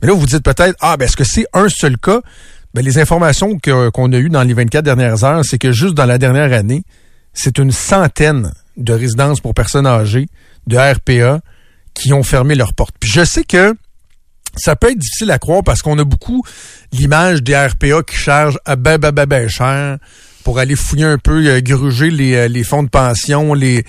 Mais 0.00 0.08
là, 0.08 0.14
vous 0.14 0.26
dites 0.26 0.42
peut-être, 0.42 0.76
ah, 0.80 0.96
ben 0.96 1.06
est-ce 1.06 1.16
que 1.16 1.24
c'est 1.24 1.46
un 1.52 1.68
seul 1.68 1.96
cas? 1.98 2.20
Ben, 2.74 2.84
les 2.84 2.98
informations 2.98 3.58
qu'on 3.58 4.12
a 4.12 4.16
eues 4.18 4.28
dans 4.28 4.42
les 4.42 4.54
24 4.54 4.84
dernières 4.84 5.24
heures, 5.24 5.42
c'est 5.44 5.58
que 5.58 5.72
juste 5.72 5.94
dans 5.94 6.04
la 6.04 6.18
dernière 6.18 6.52
année, 6.52 6.82
c'est 7.32 7.58
une 7.58 7.72
centaine 7.72 8.52
de 8.76 8.92
résidences 8.92 9.40
pour 9.40 9.54
personnes 9.54 9.86
âgées 9.86 10.28
de 10.66 10.76
RPA 10.76 11.40
qui 11.94 12.12
ont 12.12 12.22
fermé 12.22 12.54
leurs 12.54 12.74
portes. 12.74 12.94
Puis 13.00 13.10
je 13.10 13.24
sais 13.24 13.44
que 13.44 13.74
ça 14.58 14.76
peut 14.76 14.90
être 14.90 14.98
difficile 14.98 15.30
à 15.30 15.38
croire 15.38 15.62
parce 15.64 15.82
qu'on 15.82 15.98
a 15.98 16.04
beaucoup 16.04 16.42
l'image 16.92 17.42
des 17.42 17.56
RPA 17.56 18.02
qui 18.06 18.16
chargent 18.16 18.58
à 18.64 18.76
ben, 18.76 18.98
ben, 18.98 19.12
ben, 19.12 19.26
ben 19.26 19.48
cher 19.48 19.98
pour 20.44 20.58
aller 20.58 20.76
fouiller 20.76 21.04
un 21.04 21.18
peu, 21.18 21.44
euh, 21.46 21.60
gruger 21.60 22.10
les, 22.10 22.34
euh, 22.34 22.48
les, 22.48 22.64
fonds 22.64 22.82
de 22.82 22.88
pension, 22.88 23.52
les, 23.52 23.84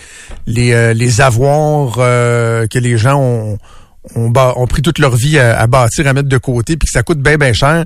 les, 0.46 0.74
euh, 0.74 0.94
les 0.94 1.22
avoirs 1.22 1.96
que 1.96 2.80
les 2.80 2.98
gens 2.98 3.18
ont, 3.18 3.58
ont, 4.16 4.34
ont 4.36 4.68
pris 4.68 4.82
toute 4.82 5.00
leur 5.00 5.16
vie 5.16 5.40
à, 5.40 5.66
bâtir, 5.68 6.06
à 6.06 6.14
mettre 6.14 6.28
de 6.28 6.38
côté, 6.38 6.76
puis 6.76 6.86
que 6.86 6.92
ça 6.92 7.02
coûte 7.02 7.20
bien, 7.20 7.38
bien 7.38 7.54
cher 7.54 7.86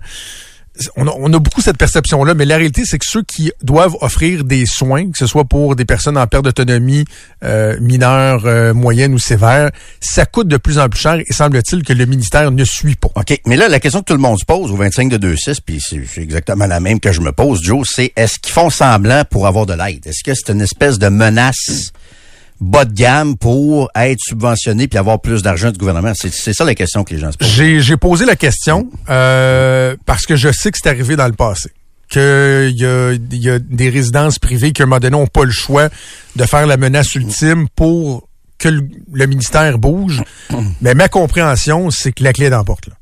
on 0.96 1.34
a, 1.34 1.40
beaucoup 1.40 1.62
cette 1.62 1.78
perception-là, 1.78 2.34
mais 2.34 2.46
la 2.46 2.58
réalité, 2.58 2.84
c'est 2.86 2.98
que 2.98 3.06
ceux 3.08 3.22
qui 3.22 3.52
doivent 3.62 3.96
offrir 4.02 4.44
des 4.44 4.66
soins, 4.66 5.12
que 5.12 5.18
ce 5.18 5.28
soit 5.28 5.46
pour 5.46 5.76
des 5.76 5.86
personnes 5.86 6.18
en 6.18 6.26
perte 6.26 6.46
d'autonomie 6.46 7.06
euh, 7.44 7.78
mineure, 7.80 8.46
euh, 8.46 8.74
moyenne 8.74 9.14
ou 9.14 9.20
sévère, 9.20 9.72
ça 10.00 10.26
coûte 10.26 10.48
de 10.48 10.58
plus 10.58 10.80
en 10.80 10.90
plus 10.90 11.00
cher 11.00 11.20
et 11.20 11.32
semble-t-il 11.32 11.84
que 11.84 11.94
le 11.94 12.06
ministère 12.06 12.50
ne 12.52 12.66
suit 12.66 12.96
pas. 12.96 13.10
OK, 13.16 13.40
mais 13.46 13.56
là, 13.56 13.68
la 13.70 13.80
question 13.80 14.02
que 14.02 14.06
tout 14.06 14.14
le 14.14 14.20
monde 14.20 14.40
se 14.40 14.46
pose 14.46 14.72
au 14.72 14.76
25 14.76 15.10
de 15.10 15.36
2-6, 15.36 15.60
puis 15.64 15.80
c'est 15.80 16.22
exactement 16.22 16.66
la 16.66 16.80
même 16.80 17.00
que 17.00 17.12
je 17.12 17.22
me 17.22 17.32
pose, 17.32 17.62
Joe, 17.62 17.88
c'est 17.90 18.12
est-ce 18.16 18.40
qu'ils 18.40 18.54
font 18.54 18.70
semblant 18.70 19.24
pour 19.30 19.48
avoir 19.48 19.66
de 19.66 19.74
l'aide? 19.74 20.06
Est-ce 20.08 20.24
que 20.24 20.34
c'est 20.34 20.52
une 20.52 20.62
espèce 20.62 20.98
de 20.98 21.08
menace 21.10 21.92
bas 22.64 22.86
de 22.86 22.94
gamme 22.94 23.38
pour 23.38 23.90
être 23.96 24.20
subventionné 24.20 24.88
puis 24.88 24.98
avoir 24.98 25.20
plus 25.20 25.42
d'argent 25.42 25.72
du 25.72 25.78
gouvernement? 25.78 26.14
C'est 26.16 26.54
ça 26.54 26.64
la 26.64 26.76
question 26.76 27.04
que 27.04 27.14
les 27.14 27.20
gens 27.20 27.32
se 27.32 27.38
posent. 27.38 27.50
J'ai 27.50 27.98
posé 27.98 28.26
la 28.26 28.36
question 28.36 28.90
euh, 29.10 29.96
parce 30.06 30.26
que 30.26 30.36
je 30.36 30.52
sais 30.52 30.72
que 30.72 30.78
c'est 30.82 30.90
arrivé 30.90 31.16
dans 31.16 31.28
le 31.28 31.34
passé. 31.34 31.72
Qu'il 32.10 32.22
y 32.76 32.86
a, 32.86 33.14
y 33.32 33.50
a 33.50 33.60
des 33.60 33.90
résidences 33.90 34.38
privées 34.38 34.72
qui, 34.72 34.82
à 34.82 34.86
un 34.86 34.88
moment 34.88 35.00
donné, 35.00 35.18
n'ont 35.18 35.28
pas 35.28 35.46
le 35.46 35.52
choix 35.52 35.90
de 36.36 36.44
faire 36.46 36.68
la 36.68 36.78
menace 36.78 37.16
ultime 37.16 37.68
pour 37.76 38.28
que 38.60 38.70
le, 38.70 39.26
ministère 39.26 39.78
bouge. 39.78 40.24
Mais 40.82 40.94
ma 40.94 41.10
compréhension, 41.10 41.90
c'est 41.92 42.12
que 42.12 42.24
la 42.24 42.34
clé 42.34 42.50
d'emporte 42.50 42.88
là. 42.88 42.94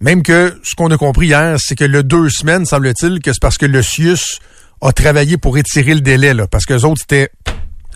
Même 0.00 0.22
que 0.22 0.58
ce 0.62 0.74
qu'on 0.74 0.90
a 0.90 0.98
compris 0.98 1.28
hier, 1.28 1.56
c'est 1.58 1.74
que 1.74 1.84
le 1.84 2.02
deux 2.02 2.28
semaines, 2.28 2.66
semble-t-il, 2.66 3.20
que 3.20 3.32
c'est 3.32 3.40
parce 3.40 3.56
que 3.56 3.64
le 3.64 3.82
CIUS 3.82 4.40
a 4.82 4.92
travaillé 4.92 5.38
pour 5.38 5.56
étirer 5.56 5.94
le 5.94 6.02
délai, 6.02 6.34
là, 6.34 6.46
parce 6.46 6.66
que 6.66 6.74
les 6.74 6.84
autres, 6.84 7.00
c'était 7.00 7.30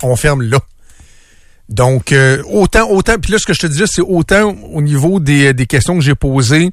on 0.02 0.16
ferme 0.16 0.42
là. 0.42 0.60
Donc, 1.70 2.10
euh, 2.12 2.42
autant, 2.50 2.90
autant, 2.90 3.16
puis 3.18 3.32
là, 3.32 3.38
ce 3.38 3.46
que 3.46 3.54
je 3.54 3.60
te 3.60 3.66
dis, 3.68 3.82
c'est 3.86 4.02
autant 4.02 4.56
au 4.72 4.82
niveau 4.82 5.20
des, 5.20 5.54
des 5.54 5.66
questions 5.66 5.96
que 5.96 6.04
j'ai 6.04 6.16
posées 6.16 6.70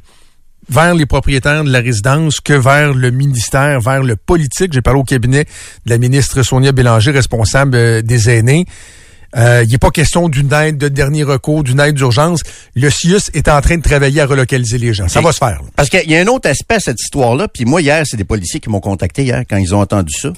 vers 0.70 0.96
les 0.96 1.06
propriétaires 1.06 1.64
de 1.64 1.72
la 1.72 1.80
résidence 1.80 2.40
que 2.42 2.54
vers 2.54 2.94
le 2.94 3.12
ministère, 3.12 3.80
vers 3.80 4.04
le 4.04 4.16
politique. 4.16 4.74
J'ai 4.74 4.82
parlé 4.82 5.00
au 5.00 5.04
cabinet 5.04 5.46
de 5.86 5.90
la 5.90 5.98
ministre 5.98 6.42
Sonia 6.44 6.72
Bélanger, 6.72 7.12
responsable 7.12 7.76
euh, 7.76 8.02
des 8.02 8.30
aînés. 8.30 8.66
Euh, 9.36 9.64
il 9.66 9.72
n'est 9.72 9.78
pas 9.78 9.92
question 9.92 10.30
d'une 10.30 10.52
aide 10.54 10.78
de 10.78 10.88
dernier 10.88 11.24
recours, 11.24 11.64
d'une 11.64 11.80
aide 11.80 11.96
d'urgence. 11.96 12.42
Le 12.76 12.90
CIUS 12.90 13.30
est 13.34 13.50
en 13.50 13.62
train 13.62 13.78
de 13.78 13.84
travailler 13.84 14.22
à 14.22 14.26
relocaliser 14.26 14.78
les 14.78 14.94
gens. 14.94 15.08
Ça 15.08 15.22
va 15.22 15.32
se 15.32 15.38
faire. 15.38 15.62
Parce 15.76 15.90
qu'il 15.90 16.10
y 16.10 16.16
a 16.16 16.22
un 16.22 16.28
autre 16.28 16.50
aspect 16.50 16.76
à 16.76 16.80
cette 16.80 17.00
histoire-là. 17.00 17.48
Puis 17.48 17.66
moi, 17.66 17.82
hier, 17.82 18.04
c'est 18.06 18.18
des 18.18 18.24
policiers 18.24 18.60
qui 18.60 18.70
m'ont 18.70 18.80
contacté 18.80 19.24
hier 19.24 19.44
quand 19.48 19.58
ils 19.58 19.76
ont 19.76 19.82
entendu 19.82 20.14
ça. 20.14 20.32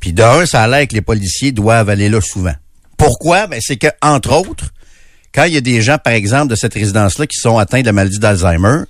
Puis 0.00 0.12
d'un, 0.12 0.46
ça 0.46 0.62
a 0.62 0.68
l'air 0.68 0.86
que 0.86 0.94
les 0.94 1.00
policiers 1.00 1.52
doivent 1.52 1.88
aller 1.90 2.08
là 2.08 2.20
souvent. 2.20 2.54
Pourquoi? 2.96 3.46
Ben, 3.46 3.60
c'est 3.62 3.76
que, 3.76 3.88
entre 4.02 4.32
autres, 4.32 4.72
quand 5.34 5.44
il 5.44 5.54
y 5.54 5.56
a 5.56 5.60
des 5.60 5.82
gens, 5.82 5.98
par 5.98 6.12
exemple, 6.12 6.48
de 6.48 6.54
cette 6.54 6.74
résidence-là 6.74 7.26
qui 7.26 7.38
sont 7.38 7.58
atteints 7.58 7.80
de 7.80 7.86
la 7.86 7.92
maladie 7.92 8.18
d'Alzheimer, 8.18 8.84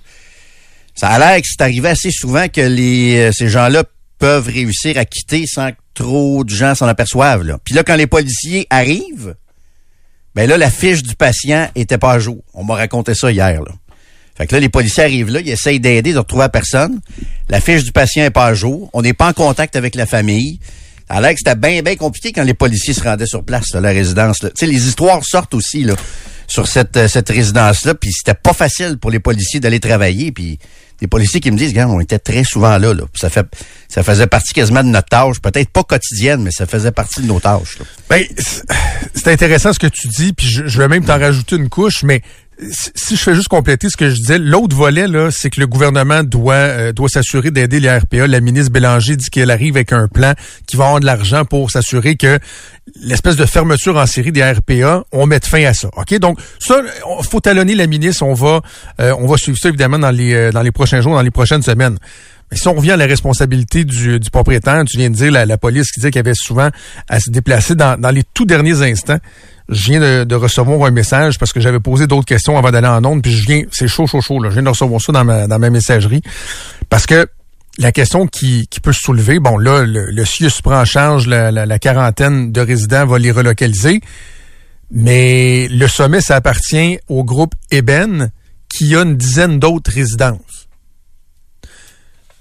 ça 0.95 1.09
a 1.09 1.19
l'air 1.19 1.41
que 1.41 1.47
c'est 1.47 1.61
arrivé 1.61 1.89
assez 1.89 2.11
souvent 2.11 2.47
que 2.47 2.61
euh, 2.61 3.31
ces 3.31 3.49
gens-là 3.49 3.83
peuvent 4.19 4.47
réussir 4.47 4.97
à 4.97 5.05
quitter 5.05 5.45
sans 5.45 5.71
que 5.71 5.77
trop 5.93 6.43
de 6.43 6.49
gens 6.49 6.75
s'en 6.75 6.87
aperçoivent. 6.87 7.45
Puis 7.63 7.73
là, 7.75 7.83
quand 7.83 7.95
les 7.95 8.07
policiers 8.07 8.67
arrivent, 8.69 9.35
ben 10.35 10.47
là, 10.47 10.57
la 10.57 10.69
fiche 10.69 11.03
du 11.03 11.15
patient 11.15 11.69
était 11.75 11.97
pas 11.97 12.11
à 12.11 12.19
jour. 12.19 12.43
On 12.53 12.63
m'a 12.63 12.75
raconté 12.75 13.13
ça 13.15 13.31
hier. 13.31 13.61
Là. 13.61 13.71
Fait 14.37 14.47
que 14.47 14.53
là, 14.53 14.59
les 14.59 14.69
policiers 14.69 15.03
arrivent 15.03 15.31
là, 15.31 15.39
ils 15.39 15.49
essayent 15.49 15.79
d'aider, 15.79 16.13
de 16.13 16.19
retrouver 16.19 16.43
la 16.43 16.49
personne. 16.49 16.99
La 17.49 17.61
fiche 17.61 17.83
du 17.83 17.91
patient 17.91 18.23
est 18.25 18.31
pas 18.31 18.45
à 18.45 18.53
jour. 18.53 18.89
On 18.93 19.01
n'est 19.01 19.13
pas 19.13 19.29
en 19.29 19.33
contact 19.33 19.75
avec 19.75 19.95
la 19.95 20.05
famille. 20.05 20.59
Que 21.07 21.37
c'était 21.37 21.55
bien, 21.55 21.81
bien 21.81 21.95
compliqué 21.95 22.31
quand 22.31 22.43
les 22.43 22.53
policiers 22.53 22.93
se 22.93 23.03
rendaient 23.03 23.25
sur 23.25 23.43
place, 23.43 23.73
là, 23.73 23.81
la 23.81 23.89
résidence. 23.89 24.39
Tu 24.39 24.47
sais, 24.55 24.65
les 24.65 24.87
histoires 24.87 25.23
sortent 25.23 25.53
aussi 25.53 25.83
là, 25.83 25.95
sur 26.47 26.67
cette, 26.67 26.97
euh, 26.97 27.07
cette 27.07 27.29
résidence-là, 27.29 27.95
puis 27.95 28.11
c'était 28.11 28.33
pas 28.33 28.53
facile 28.53 28.97
pour 28.97 29.11
les 29.11 29.19
policiers 29.19 29.59
d'aller 29.59 29.79
travailler, 29.79 30.31
puis 30.31 30.59
des 30.99 31.07
policiers 31.07 31.41
qui 31.41 31.51
me 31.51 31.57
disent, 31.57 31.73
gars, 31.73 31.87
on 31.87 31.99
était 31.99 32.19
très 32.19 32.43
souvent 32.43 32.77
là, 32.77 32.93
là. 32.93 33.03
Ça 33.13 33.29
fait, 33.29 33.45
ça 33.89 34.01
faisait 34.01 34.27
partie 34.27 34.53
quasiment 34.53 34.83
de 34.83 34.89
notre 34.89 35.09
tâche, 35.09 35.39
peut-être 35.41 35.69
pas 35.69 35.83
quotidienne, 35.83 36.41
mais 36.41 36.51
ça 36.51 36.65
faisait 36.65 36.91
partie 36.91 37.21
de 37.21 37.27
nos 37.27 37.39
tâches. 37.39 37.77
Ben, 38.09 38.23
c'est 39.13 39.27
intéressant 39.27 39.73
ce 39.73 39.79
que 39.79 39.87
tu 39.87 40.07
dis, 40.07 40.33
puis 40.33 40.47
je, 40.47 40.67
je 40.67 40.77
vais 40.77 40.87
même 40.87 41.03
t'en 41.03 41.19
rajouter 41.19 41.57
une 41.57 41.69
couche, 41.69 42.03
mais 42.03 42.21
si 42.59 43.17
je 43.17 43.21
fais 43.21 43.35
juste 43.35 43.49
compléter 43.49 43.89
ce 43.89 43.97
que 43.97 44.09
je 44.09 44.15
disais, 44.15 44.39
l'autre 44.39 44.75
volet 44.75 45.07
là, 45.07 45.29
c'est 45.29 45.49
que 45.49 45.59
le 45.59 45.67
gouvernement 45.67 46.23
doit 46.23 46.53
euh, 46.53 46.93
doit 46.93 47.09
s'assurer 47.09 47.51
d'aider 47.51 47.79
les 47.79 47.89
RPA. 47.89 48.27
La 48.27 48.39
ministre 48.39 48.71
Bélanger 48.71 49.17
dit 49.17 49.29
qu'elle 49.29 49.51
arrive 49.51 49.75
avec 49.75 49.91
un 49.91 50.07
plan 50.07 50.33
qui 50.65 50.77
va 50.77 50.85
avoir 50.85 50.99
de 51.01 51.05
l'argent 51.05 51.43
pour 51.43 51.69
s'assurer 51.71 52.15
que 52.15 52.39
l'espèce 53.01 53.35
de 53.35 53.45
fermeture 53.45 53.97
en 53.97 54.05
série 54.05 54.31
des 54.31 54.43
RPA, 54.43 55.03
on 55.11 55.25
mette 55.25 55.45
fin 55.45 55.63
à 55.65 55.73
ça. 55.73 55.89
Ok, 55.97 56.17
donc 56.19 56.39
ça, 56.59 56.81
faut 57.29 57.41
talonner 57.41 57.75
la 57.75 57.87
ministre. 57.87 58.23
On 58.23 58.33
va 58.33 58.61
euh, 59.01 59.13
on 59.19 59.27
va 59.27 59.37
suivre 59.37 59.57
ça 59.57 59.69
évidemment 59.69 59.99
dans 59.99 60.11
les 60.11 60.33
euh, 60.33 60.51
dans 60.51 60.61
les 60.61 60.71
prochains 60.71 61.01
jours, 61.01 61.13
dans 61.13 61.21
les 61.21 61.31
prochaines 61.31 61.63
semaines. 61.63 61.97
Mais 62.51 62.57
si 62.57 62.67
on 62.67 62.75
revient 62.75 62.91
à 62.91 62.97
la 62.97 63.07
responsabilité 63.07 63.83
du, 63.85 64.19
du 64.19 64.29
propriétaire, 64.29 64.83
tu 64.85 64.97
viens 64.97 65.09
de 65.09 65.15
dire 65.15 65.31
la, 65.31 65.45
la 65.45 65.57
police 65.57 65.91
qui 65.91 65.99
disait 65.99 66.11
qu'il 66.11 66.19
avait 66.19 66.35
souvent 66.35 66.69
à 67.09 67.19
se 67.19 67.31
déplacer 67.31 67.75
dans, 67.75 67.99
dans 67.99 68.11
les 68.11 68.23
tout 68.33 68.45
derniers 68.45 68.83
instants 68.83 69.17
je 69.69 69.91
viens 69.91 70.25
de, 70.25 70.35
recevoir 70.35 70.85
un 70.85 70.91
message 70.91 71.39
parce 71.39 71.51
que 71.51 71.59
j'avais 71.59 71.79
posé 71.79 72.07
d'autres 72.07 72.25
questions 72.25 72.57
avant 72.57 72.71
d'aller 72.71 72.87
en 72.87 73.03
onde, 73.03 73.21
puis 73.21 73.31
je 73.31 73.45
viens, 73.45 73.63
c'est 73.71 73.87
chaud, 73.87 74.05
chaud, 74.05 74.21
chaud, 74.21 74.39
là. 74.41 74.49
Je 74.49 74.55
viens 74.55 74.63
de 74.63 74.69
recevoir 74.69 75.01
ça 75.01 75.11
dans 75.11 75.25
ma, 75.25 75.47
dans 75.47 75.59
ma 75.59 75.69
messagerie. 75.69 76.21
Parce 76.89 77.05
que 77.05 77.27
la 77.77 77.91
question 77.91 78.27
qui, 78.27 78.67
qui 78.67 78.79
peut 78.79 78.93
se 78.93 79.01
soulever, 79.01 79.39
bon, 79.39 79.57
là, 79.57 79.83
le, 79.83 80.05
le 80.11 80.25
CIUS 80.25 80.61
prend 80.63 80.79
en 80.79 80.85
charge 80.85 81.27
la, 81.27 81.51
la, 81.51 81.79
quarantaine 81.79 82.51
de 82.51 82.61
résidents, 82.61 83.05
va 83.05 83.19
les 83.19 83.31
relocaliser, 83.31 84.01
mais 84.91 85.67
le 85.69 85.87
sommet, 85.87 86.21
ça 86.21 86.35
appartient 86.35 86.99
au 87.09 87.23
groupe 87.23 87.53
Eben, 87.71 88.29
qui 88.69 88.95
a 88.95 89.01
une 89.01 89.17
dizaine 89.17 89.59
d'autres 89.59 89.91
résidences. 89.91 90.67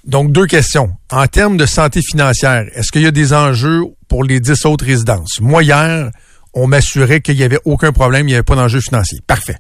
Donc, 0.05 0.33
deux 0.33 0.47
questions. 0.47 0.93
En 1.11 1.27
termes 1.27 1.57
de 1.57 1.65
santé 1.65 2.01
financière, 2.03 2.67
est-ce 2.75 2.93
qu'il 2.93 3.03
y 3.03 3.07
a 3.07 3.11
des 3.11 3.33
enjeux 3.33 3.85
pour 4.09 4.23
les 4.23 4.39
dix 4.39 4.67
autres 4.67 4.85
résidences? 4.85 5.41
Moi, 5.41 5.63
hier, 5.63 6.11
on 6.55 6.67
m'assurait 6.67 7.21
qu'il 7.21 7.37
n'y 7.37 7.43
avait 7.43 7.61
aucun 7.65 7.93
problème, 7.93 8.29
il 8.29 8.33
n'y 8.33 8.35
avait 8.35 8.43
pas 8.43 8.57
d'enjeu 8.57 8.81
financier. 8.81 9.19
Parfait. 9.27 9.57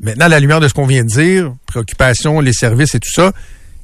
Maintenant, 0.00 0.26
à 0.26 0.28
la 0.28 0.40
lumière 0.40 0.60
de 0.60 0.68
ce 0.68 0.74
qu'on 0.74 0.86
vient 0.86 1.04
de 1.04 1.08
dire, 1.08 1.52
préoccupation, 1.66 2.40
les 2.40 2.52
services 2.52 2.94
et 2.94 3.00
tout 3.00 3.12
ça, 3.12 3.32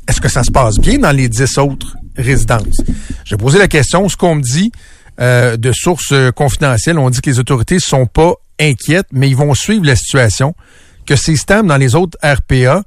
est-ce 0.08 0.20
que 0.20 0.28
ça 0.28 0.42
se 0.42 0.50
passe 0.50 0.78
bien 0.78 0.98
dans 0.98 1.12
les 1.12 1.28
dix 1.28 1.58
autres 1.58 1.96
résidences? 2.16 2.82
J'ai 3.24 3.36
posé 3.36 3.58
la 3.58 3.68
question, 3.68 4.08
ce 4.08 4.16
qu'on 4.16 4.36
me 4.36 4.42
dit 4.42 4.72
euh, 5.20 5.56
de 5.56 5.72
sources 5.72 6.14
confidentielles, 6.34 6.98
on 6.98 7.10
dit 7.10 7.20
que 7.20 7.30
les 7.30 7.38
autorités 7.38 7.78
sont 7.78 8.06
pas 8.06 8.34
inquiètes, 8.58 9.06
mais 9.12 9.28
ils 9.28 9.36
vont 9.36 9.54
suivre 9.54 9.84
la 9.84 9.96
situation, 9.96 10.54
que 11.06 11.16
c'est 11.16 11.36
stable 11.36 11.68
dans 11.68 11.76
les 11.76 11.94
autres 11.94 12.18
RPA, 12.22 12.82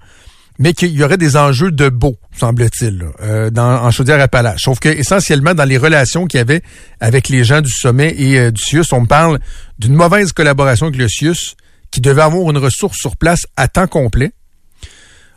mais 0.62 0.74
qu'il 0.74 0.92
y 0.92 1.04
aurait 1.04 1.18
des 1.18 1.38
enjeux 1.38 1.72
de 1.72 1.90
beau, 1.90 2.18
semble-t-il, 2.38 3.04
euh, 3.24 3.50
en 3.58 3.90
Chaudière-Appalaches. 3.90 4.62
Sauf 4.62 4.80
que 4.80 4.90
essentiellement, 4.90 5.56
dans 5.56 5.66
les 5.66 5.80
relations 5.80 6.28
qu'il 6.28 6.38
y 6.38 6.42
avait 6.42 6.62
avec 7.00 7.30
les 7.30 7.44
gens 7.44 7.62
du 7.62 7.72
sommet 7.72 8.14
et 8.16 8.38
euh, 8.38 8.52
du 8.52 8.62
CIUS, 8.62 8.86
on 8.92 9.08
parle 9.08 9.40
d'une 9.80 9.96
mauvaise 9.96 10.34
collaboration 10.34 10.86
avec 10.86 11.00
le 11.00 11.08
CIUS 11.08 11.56
qui 11.90 12.00
devait 12.00 12.22
avoir 12.22 12.48
une 12.52 12.60
ressource 12.60 12.96
sur 13.00 13.18
place 13.18 13.48
à 13.58 13.68
temps 13.68 13.88
complet. 13.88 14.34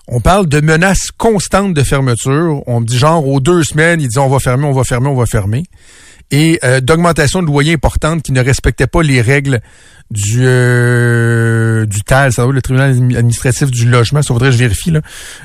On 0.09 0.21
parle 0.21 0.47
de 0.47 0.61
menaces 0.61 1.11
constantes 1.17 1.73
de 1.73 1.83
fermeture. 1.83 2.63
On 2.67 2.81
me 2.81 2.85
dit 2.85 2.99
genre 2.99 3.27
aux 3.27 3.41
deux 3.41 3.65
semaines, 3.65 4.03
ils 4.03 4.09
disent 4.09 4.19
on 4.19 4.29
va 4.29 4.41
fermer, 4.41 4.67
on 4.67 4.73
va 4.73 4.85
fermer, 4.85 5.09
on 5.09 5.17
va 5.17 5.25
fermer. 5.25 5.65
Et 6.31 6.59
euh, 6.65 6.81
d'augmentation 6.81 7.43
de 7.43 7.47
loyer 7.47 7.75
importante 7.75 8.23
qui 8.23 8.33
ne 8.33 8.43
respectait 8.43 8.87
pas 8.87 9.03
les 9.03 9.21
règles 9.21 9.61
du 10.11 10.41
euh, 10.43 11.87
du 11.87 12.03
TAL, 12.03 12.33
ça 12.33 12.47
le 12.47 12.63
tribunal 12.63 12.91
administratif 12.91 13.71
du 13.71 13.89
logement, 13.89 14.23
ça 14.23 14.29
faudrait 14.29 14.49
que 14.49 14.53
je 14.53 14.59
vérifie 14.59 14.91
là, 14.91 15.01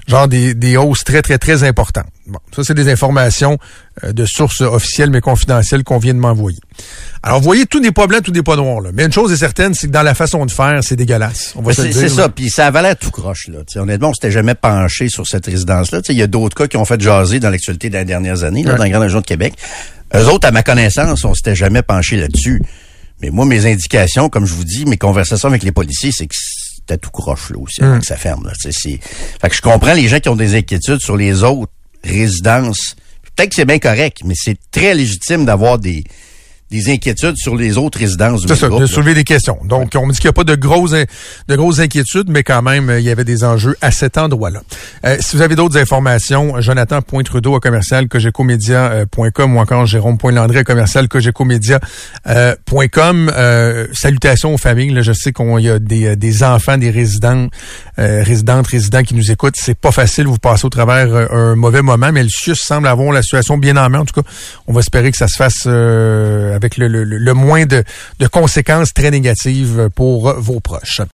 genre 0.08 0.28
des, 0.28 0.54
des 0.54 0.78
hausses 0.78 1.04
très 1.04 1.22
très 1.22 1.38
très 1.38 1.64
importantes. 1.64 2.08
Bon, 2.28 2.40
ça 2.54 2.64
c'est 2.64 2.74
des 2.74 2.90
informations 2.90 3.58
euh, 4.04 4.12
de 4.12 4.26
sources 4.26 4.62
officielles 4.62 5.12
mais 5.12 5.22
confidentielles 5.22 5.84
qu'on 5.84 5.98
vient 5.98 6.14
de 6.14 6.20
m'envoyer. 6.20 6.60
Alors 7.24 7.40
vous 7.40 7.46
voyez, 7.46 7.66
tout 7.66 7.80
n'est 7.80 7.92
pas 7.92 8.06
blanc, 8.08 8.20
tout 8.22 8.32
n'est 8.32 8.44
pas 8.44 8.58
noir 8.58 8.82
là. 8.82 8.90
Mais 8.94 9.06
une 9.06 9.14
chose 9.14 9.32
est 9.32 9.38
certaine, 9.38 9.74
c'est 9.74 9.88
que 9.88 9.94
dans 9.94 10.04
la 10.04 10.14
façon 10.14 10.46
de 10.46 10.52
faire, 10.52 10.80
c'est 10.84 10.98
dégueulasse. 10.98 11.54
On 11.56 11.62
va 11.62 11.74
c'est, 11.74 11.92
c'est 11.94 12.10
ça, 12.10 12.30
puis 12.30 12.50
ça 12.50 12.70
valait 12.70 12.96
tout 12.96 13.12
croche 13.12 13.48
là. 13.48 13.64
T'sais, 13.66 13.80
honnêtement, 13.80 14.10
on 14.10 14.14
s'était 14.14 14.32
jamais 14.32 14.56
penché 14.56 15.08
sur 15.08 15.26
cette 15.26 15.46
résidence 15.46 15.92
là. 15.92 16.02
Il 16.10 16.18
y 16.18 16.22
a 16.22 16.28
d'autres 16.28 16.56
cas 16.56 16.68
qui 16.68 16.78
ont 16.78 16.86
fait 16.86 17.00
jaser 17.00 17.40
dans 17.40 17.50
l'actualité 17.50 17.90
des 17.90 18.04
dernières 18.04 18.44
années 18.44 18.64
là, 18.64 18.74
dans 18.74 18.84
la 18.84 18.90
grande 18.90 19.04
région 19.04 19.22
de 19.22 19.26
Québec. 19.26 19.54
Eux 20.16 20.28
autres, 20.28 20.48
à 20.48 20.52
ma 20.52 20.64
connaissance, 20.64 21.24
on 21.24 21.34
s'était 21.34 21.56
jamais 21.56 21.82
penché 21.82 22.18
là-dessus. 22.18 22.62
Mais 23.22 23.30
moi, 23.30 23.46
mes 23.46 23.66
indications, 23.66 24.30
comme 24.30 24.46
je 24.46 24.54
vous 24.54 24.64
dis, 24.64 24.86
mes 24.86 24.98
conversations 24.98 25.50
avec 25.50 25.64
les 25.64 25.72
policiers, 25.72 26.12
c'est 26.14 26.28
que 26.28 26.36
c'était 26.36 26.98
tout 26.98 27.12
croche 27.12 27.52
là 27.52 27.58
aussi 27.60 27.84
avant 27.84 27.98
hmm. 27.98 28.00
que 28.00 28.06
ça 28.06 28.16
ferme. 28.16 28.46
Là. 28.46 28.54
C'est, 28.58 28.72
fait 28.72 29.50
que 29.50 29.56
je 29.56 29.62
comprends 29.62 29.94
les 29.94 30.08
gens 30.08 30.20
qui 30.20 30.30
ont 30.30 30.36
des 30.36 30.56
inquiétudes 30.56 31.02
sur 31.02 31.18
les 31.18 31.44
autres 31.44 31.72
résidences. 32.04 32.96
Peut-être 33.36 33.50
que 33.50 33.56
c'est 33.56 33.66
bien 33.66 33.80
correct, 33.80 34.22
mais 34.26 34.34
c'est 34.36 34.58
très 34.72 34.96
légitime 34.96 35.46
d'avoir 35.46 35.80
des 35.80 36.04
des 36.72 36.92
inquiétudes 36.92 37.38
sur 37.38 37.56
les 37.56 37.78
autres 37.78 38.00
résidences 38.00 38.42
du 38.42 38.48
C'est 38.48 38.56
ça, 38.56 38.68
groupe, 38.68 38.82
de 38.82 38.86
là. 38.86 38.92
soulever 38.92 39.14
des 39.14 39.24
questions. 39.24 39.58
Donc, 39.66 39.92
on 39.96 40.06
me 40.06 40.14
dit 40.14 40.20
qu'il 40.20 40.28
n'y 40.28 40.32
a 40.32 40.34
pas 40.34 40.44
de 40.44 40.56
grosses, 40.56 40.92
de 40.92 41.56
grosses 41.56 41.80
inquiétudes, 41.80 42.30
mais 42.30 42.44
quand 42.44 42.62
même, 42.62 42.90
euh, 42.90 43.00
il 43.00 43.06
y 43.06 43.10
avait 43.10 43.24
des 43.24 43.44
enjeux 43.44 43.76
à 43.82 43.92
cet 43.92 44.18
endroit-là. 44.18 44.62
Euh, 45.06 45.18
si 45.20 45.36
vous 45.36 45.42
avez 45.42 45.56
d'autres 45.56 45.78
informations, 45.78 46.60
jonathan.trudeau 46.62 47.56
à 47.56 47.60
commercial 47.60 48.08
cogecomedia.com 48.08 49.56
ou 49.56 49.60
encore 49.60 49.86
jérôme.landry 49.86 50.58
à 50.60 50.64
commercial 50.64 51.08
cogecomedia.com. 51.08 53.32
Euh, 53.36 53.88
salutations 53.94 54.54
aux 54.54 54.58
familles. 54.58 54.92
Là, 54.92 55.02
je 55.02 55.14
sais 55.14 55.32
qu'il 55.34 55.60
y 55.60 55.70
a 55.70 55.80
des, 55.80 56.06
euh, 56.08 56.16
des 56.16 56.44
enfants, 56.44 56.78
des 56.78 56.92
résidents, 56.92 57.48
euh, 57.98 58.24
résidentes, 58.24 58.68
résidents 58.68 59.04
qui 59.04 59.16
nous 59.16 59.32
écoutent. 59.32 59.56
C'est 59.58 59.78
pas 59.78 59.92
facile, 59.92 60.28
vous 60.28 60.38
passez 60.38 60.66
au 60.66 60.70
travers 60.70 61.14
euh, 61.14 61.28
un 61.32 61.56
mauvais 61.56 61.82
moment, 61.82 62.12
mais 62.12 62.24
le 62.24 62.30
CIUS 62.30 62.56
semble 62.56 62.88
avoir 62.88 63.12
la 63.12 63.22
situation 63.22 63.58
bien 63.58 63.78
en 63.78 63.90
main. 63.90 64.00
En 64.00 64.06
tout 64.06 64.22
cas, 64.22 64.28
on 64.68 64.74
va 64.74 64.80
espérer 64.82 65.12
que 65.12 65.18
ça 65.18 65.28
se 65.28 65.36
fasse 65.36 65.64
euh, 65.66 66.56
avec 66.60 66.78
le, 66.78 66.88
le- 66.88 67.04
le 67.06 67.34
moins 67.34 67.66
de, 67.66 67.84
de 68.20 68.28
conséquences 68.28 68.94
très 68.94 69.12
négatives 69.12 69.90
pour 69.96 70.34
vos 70.40 70.60
proches. 70.60 71.02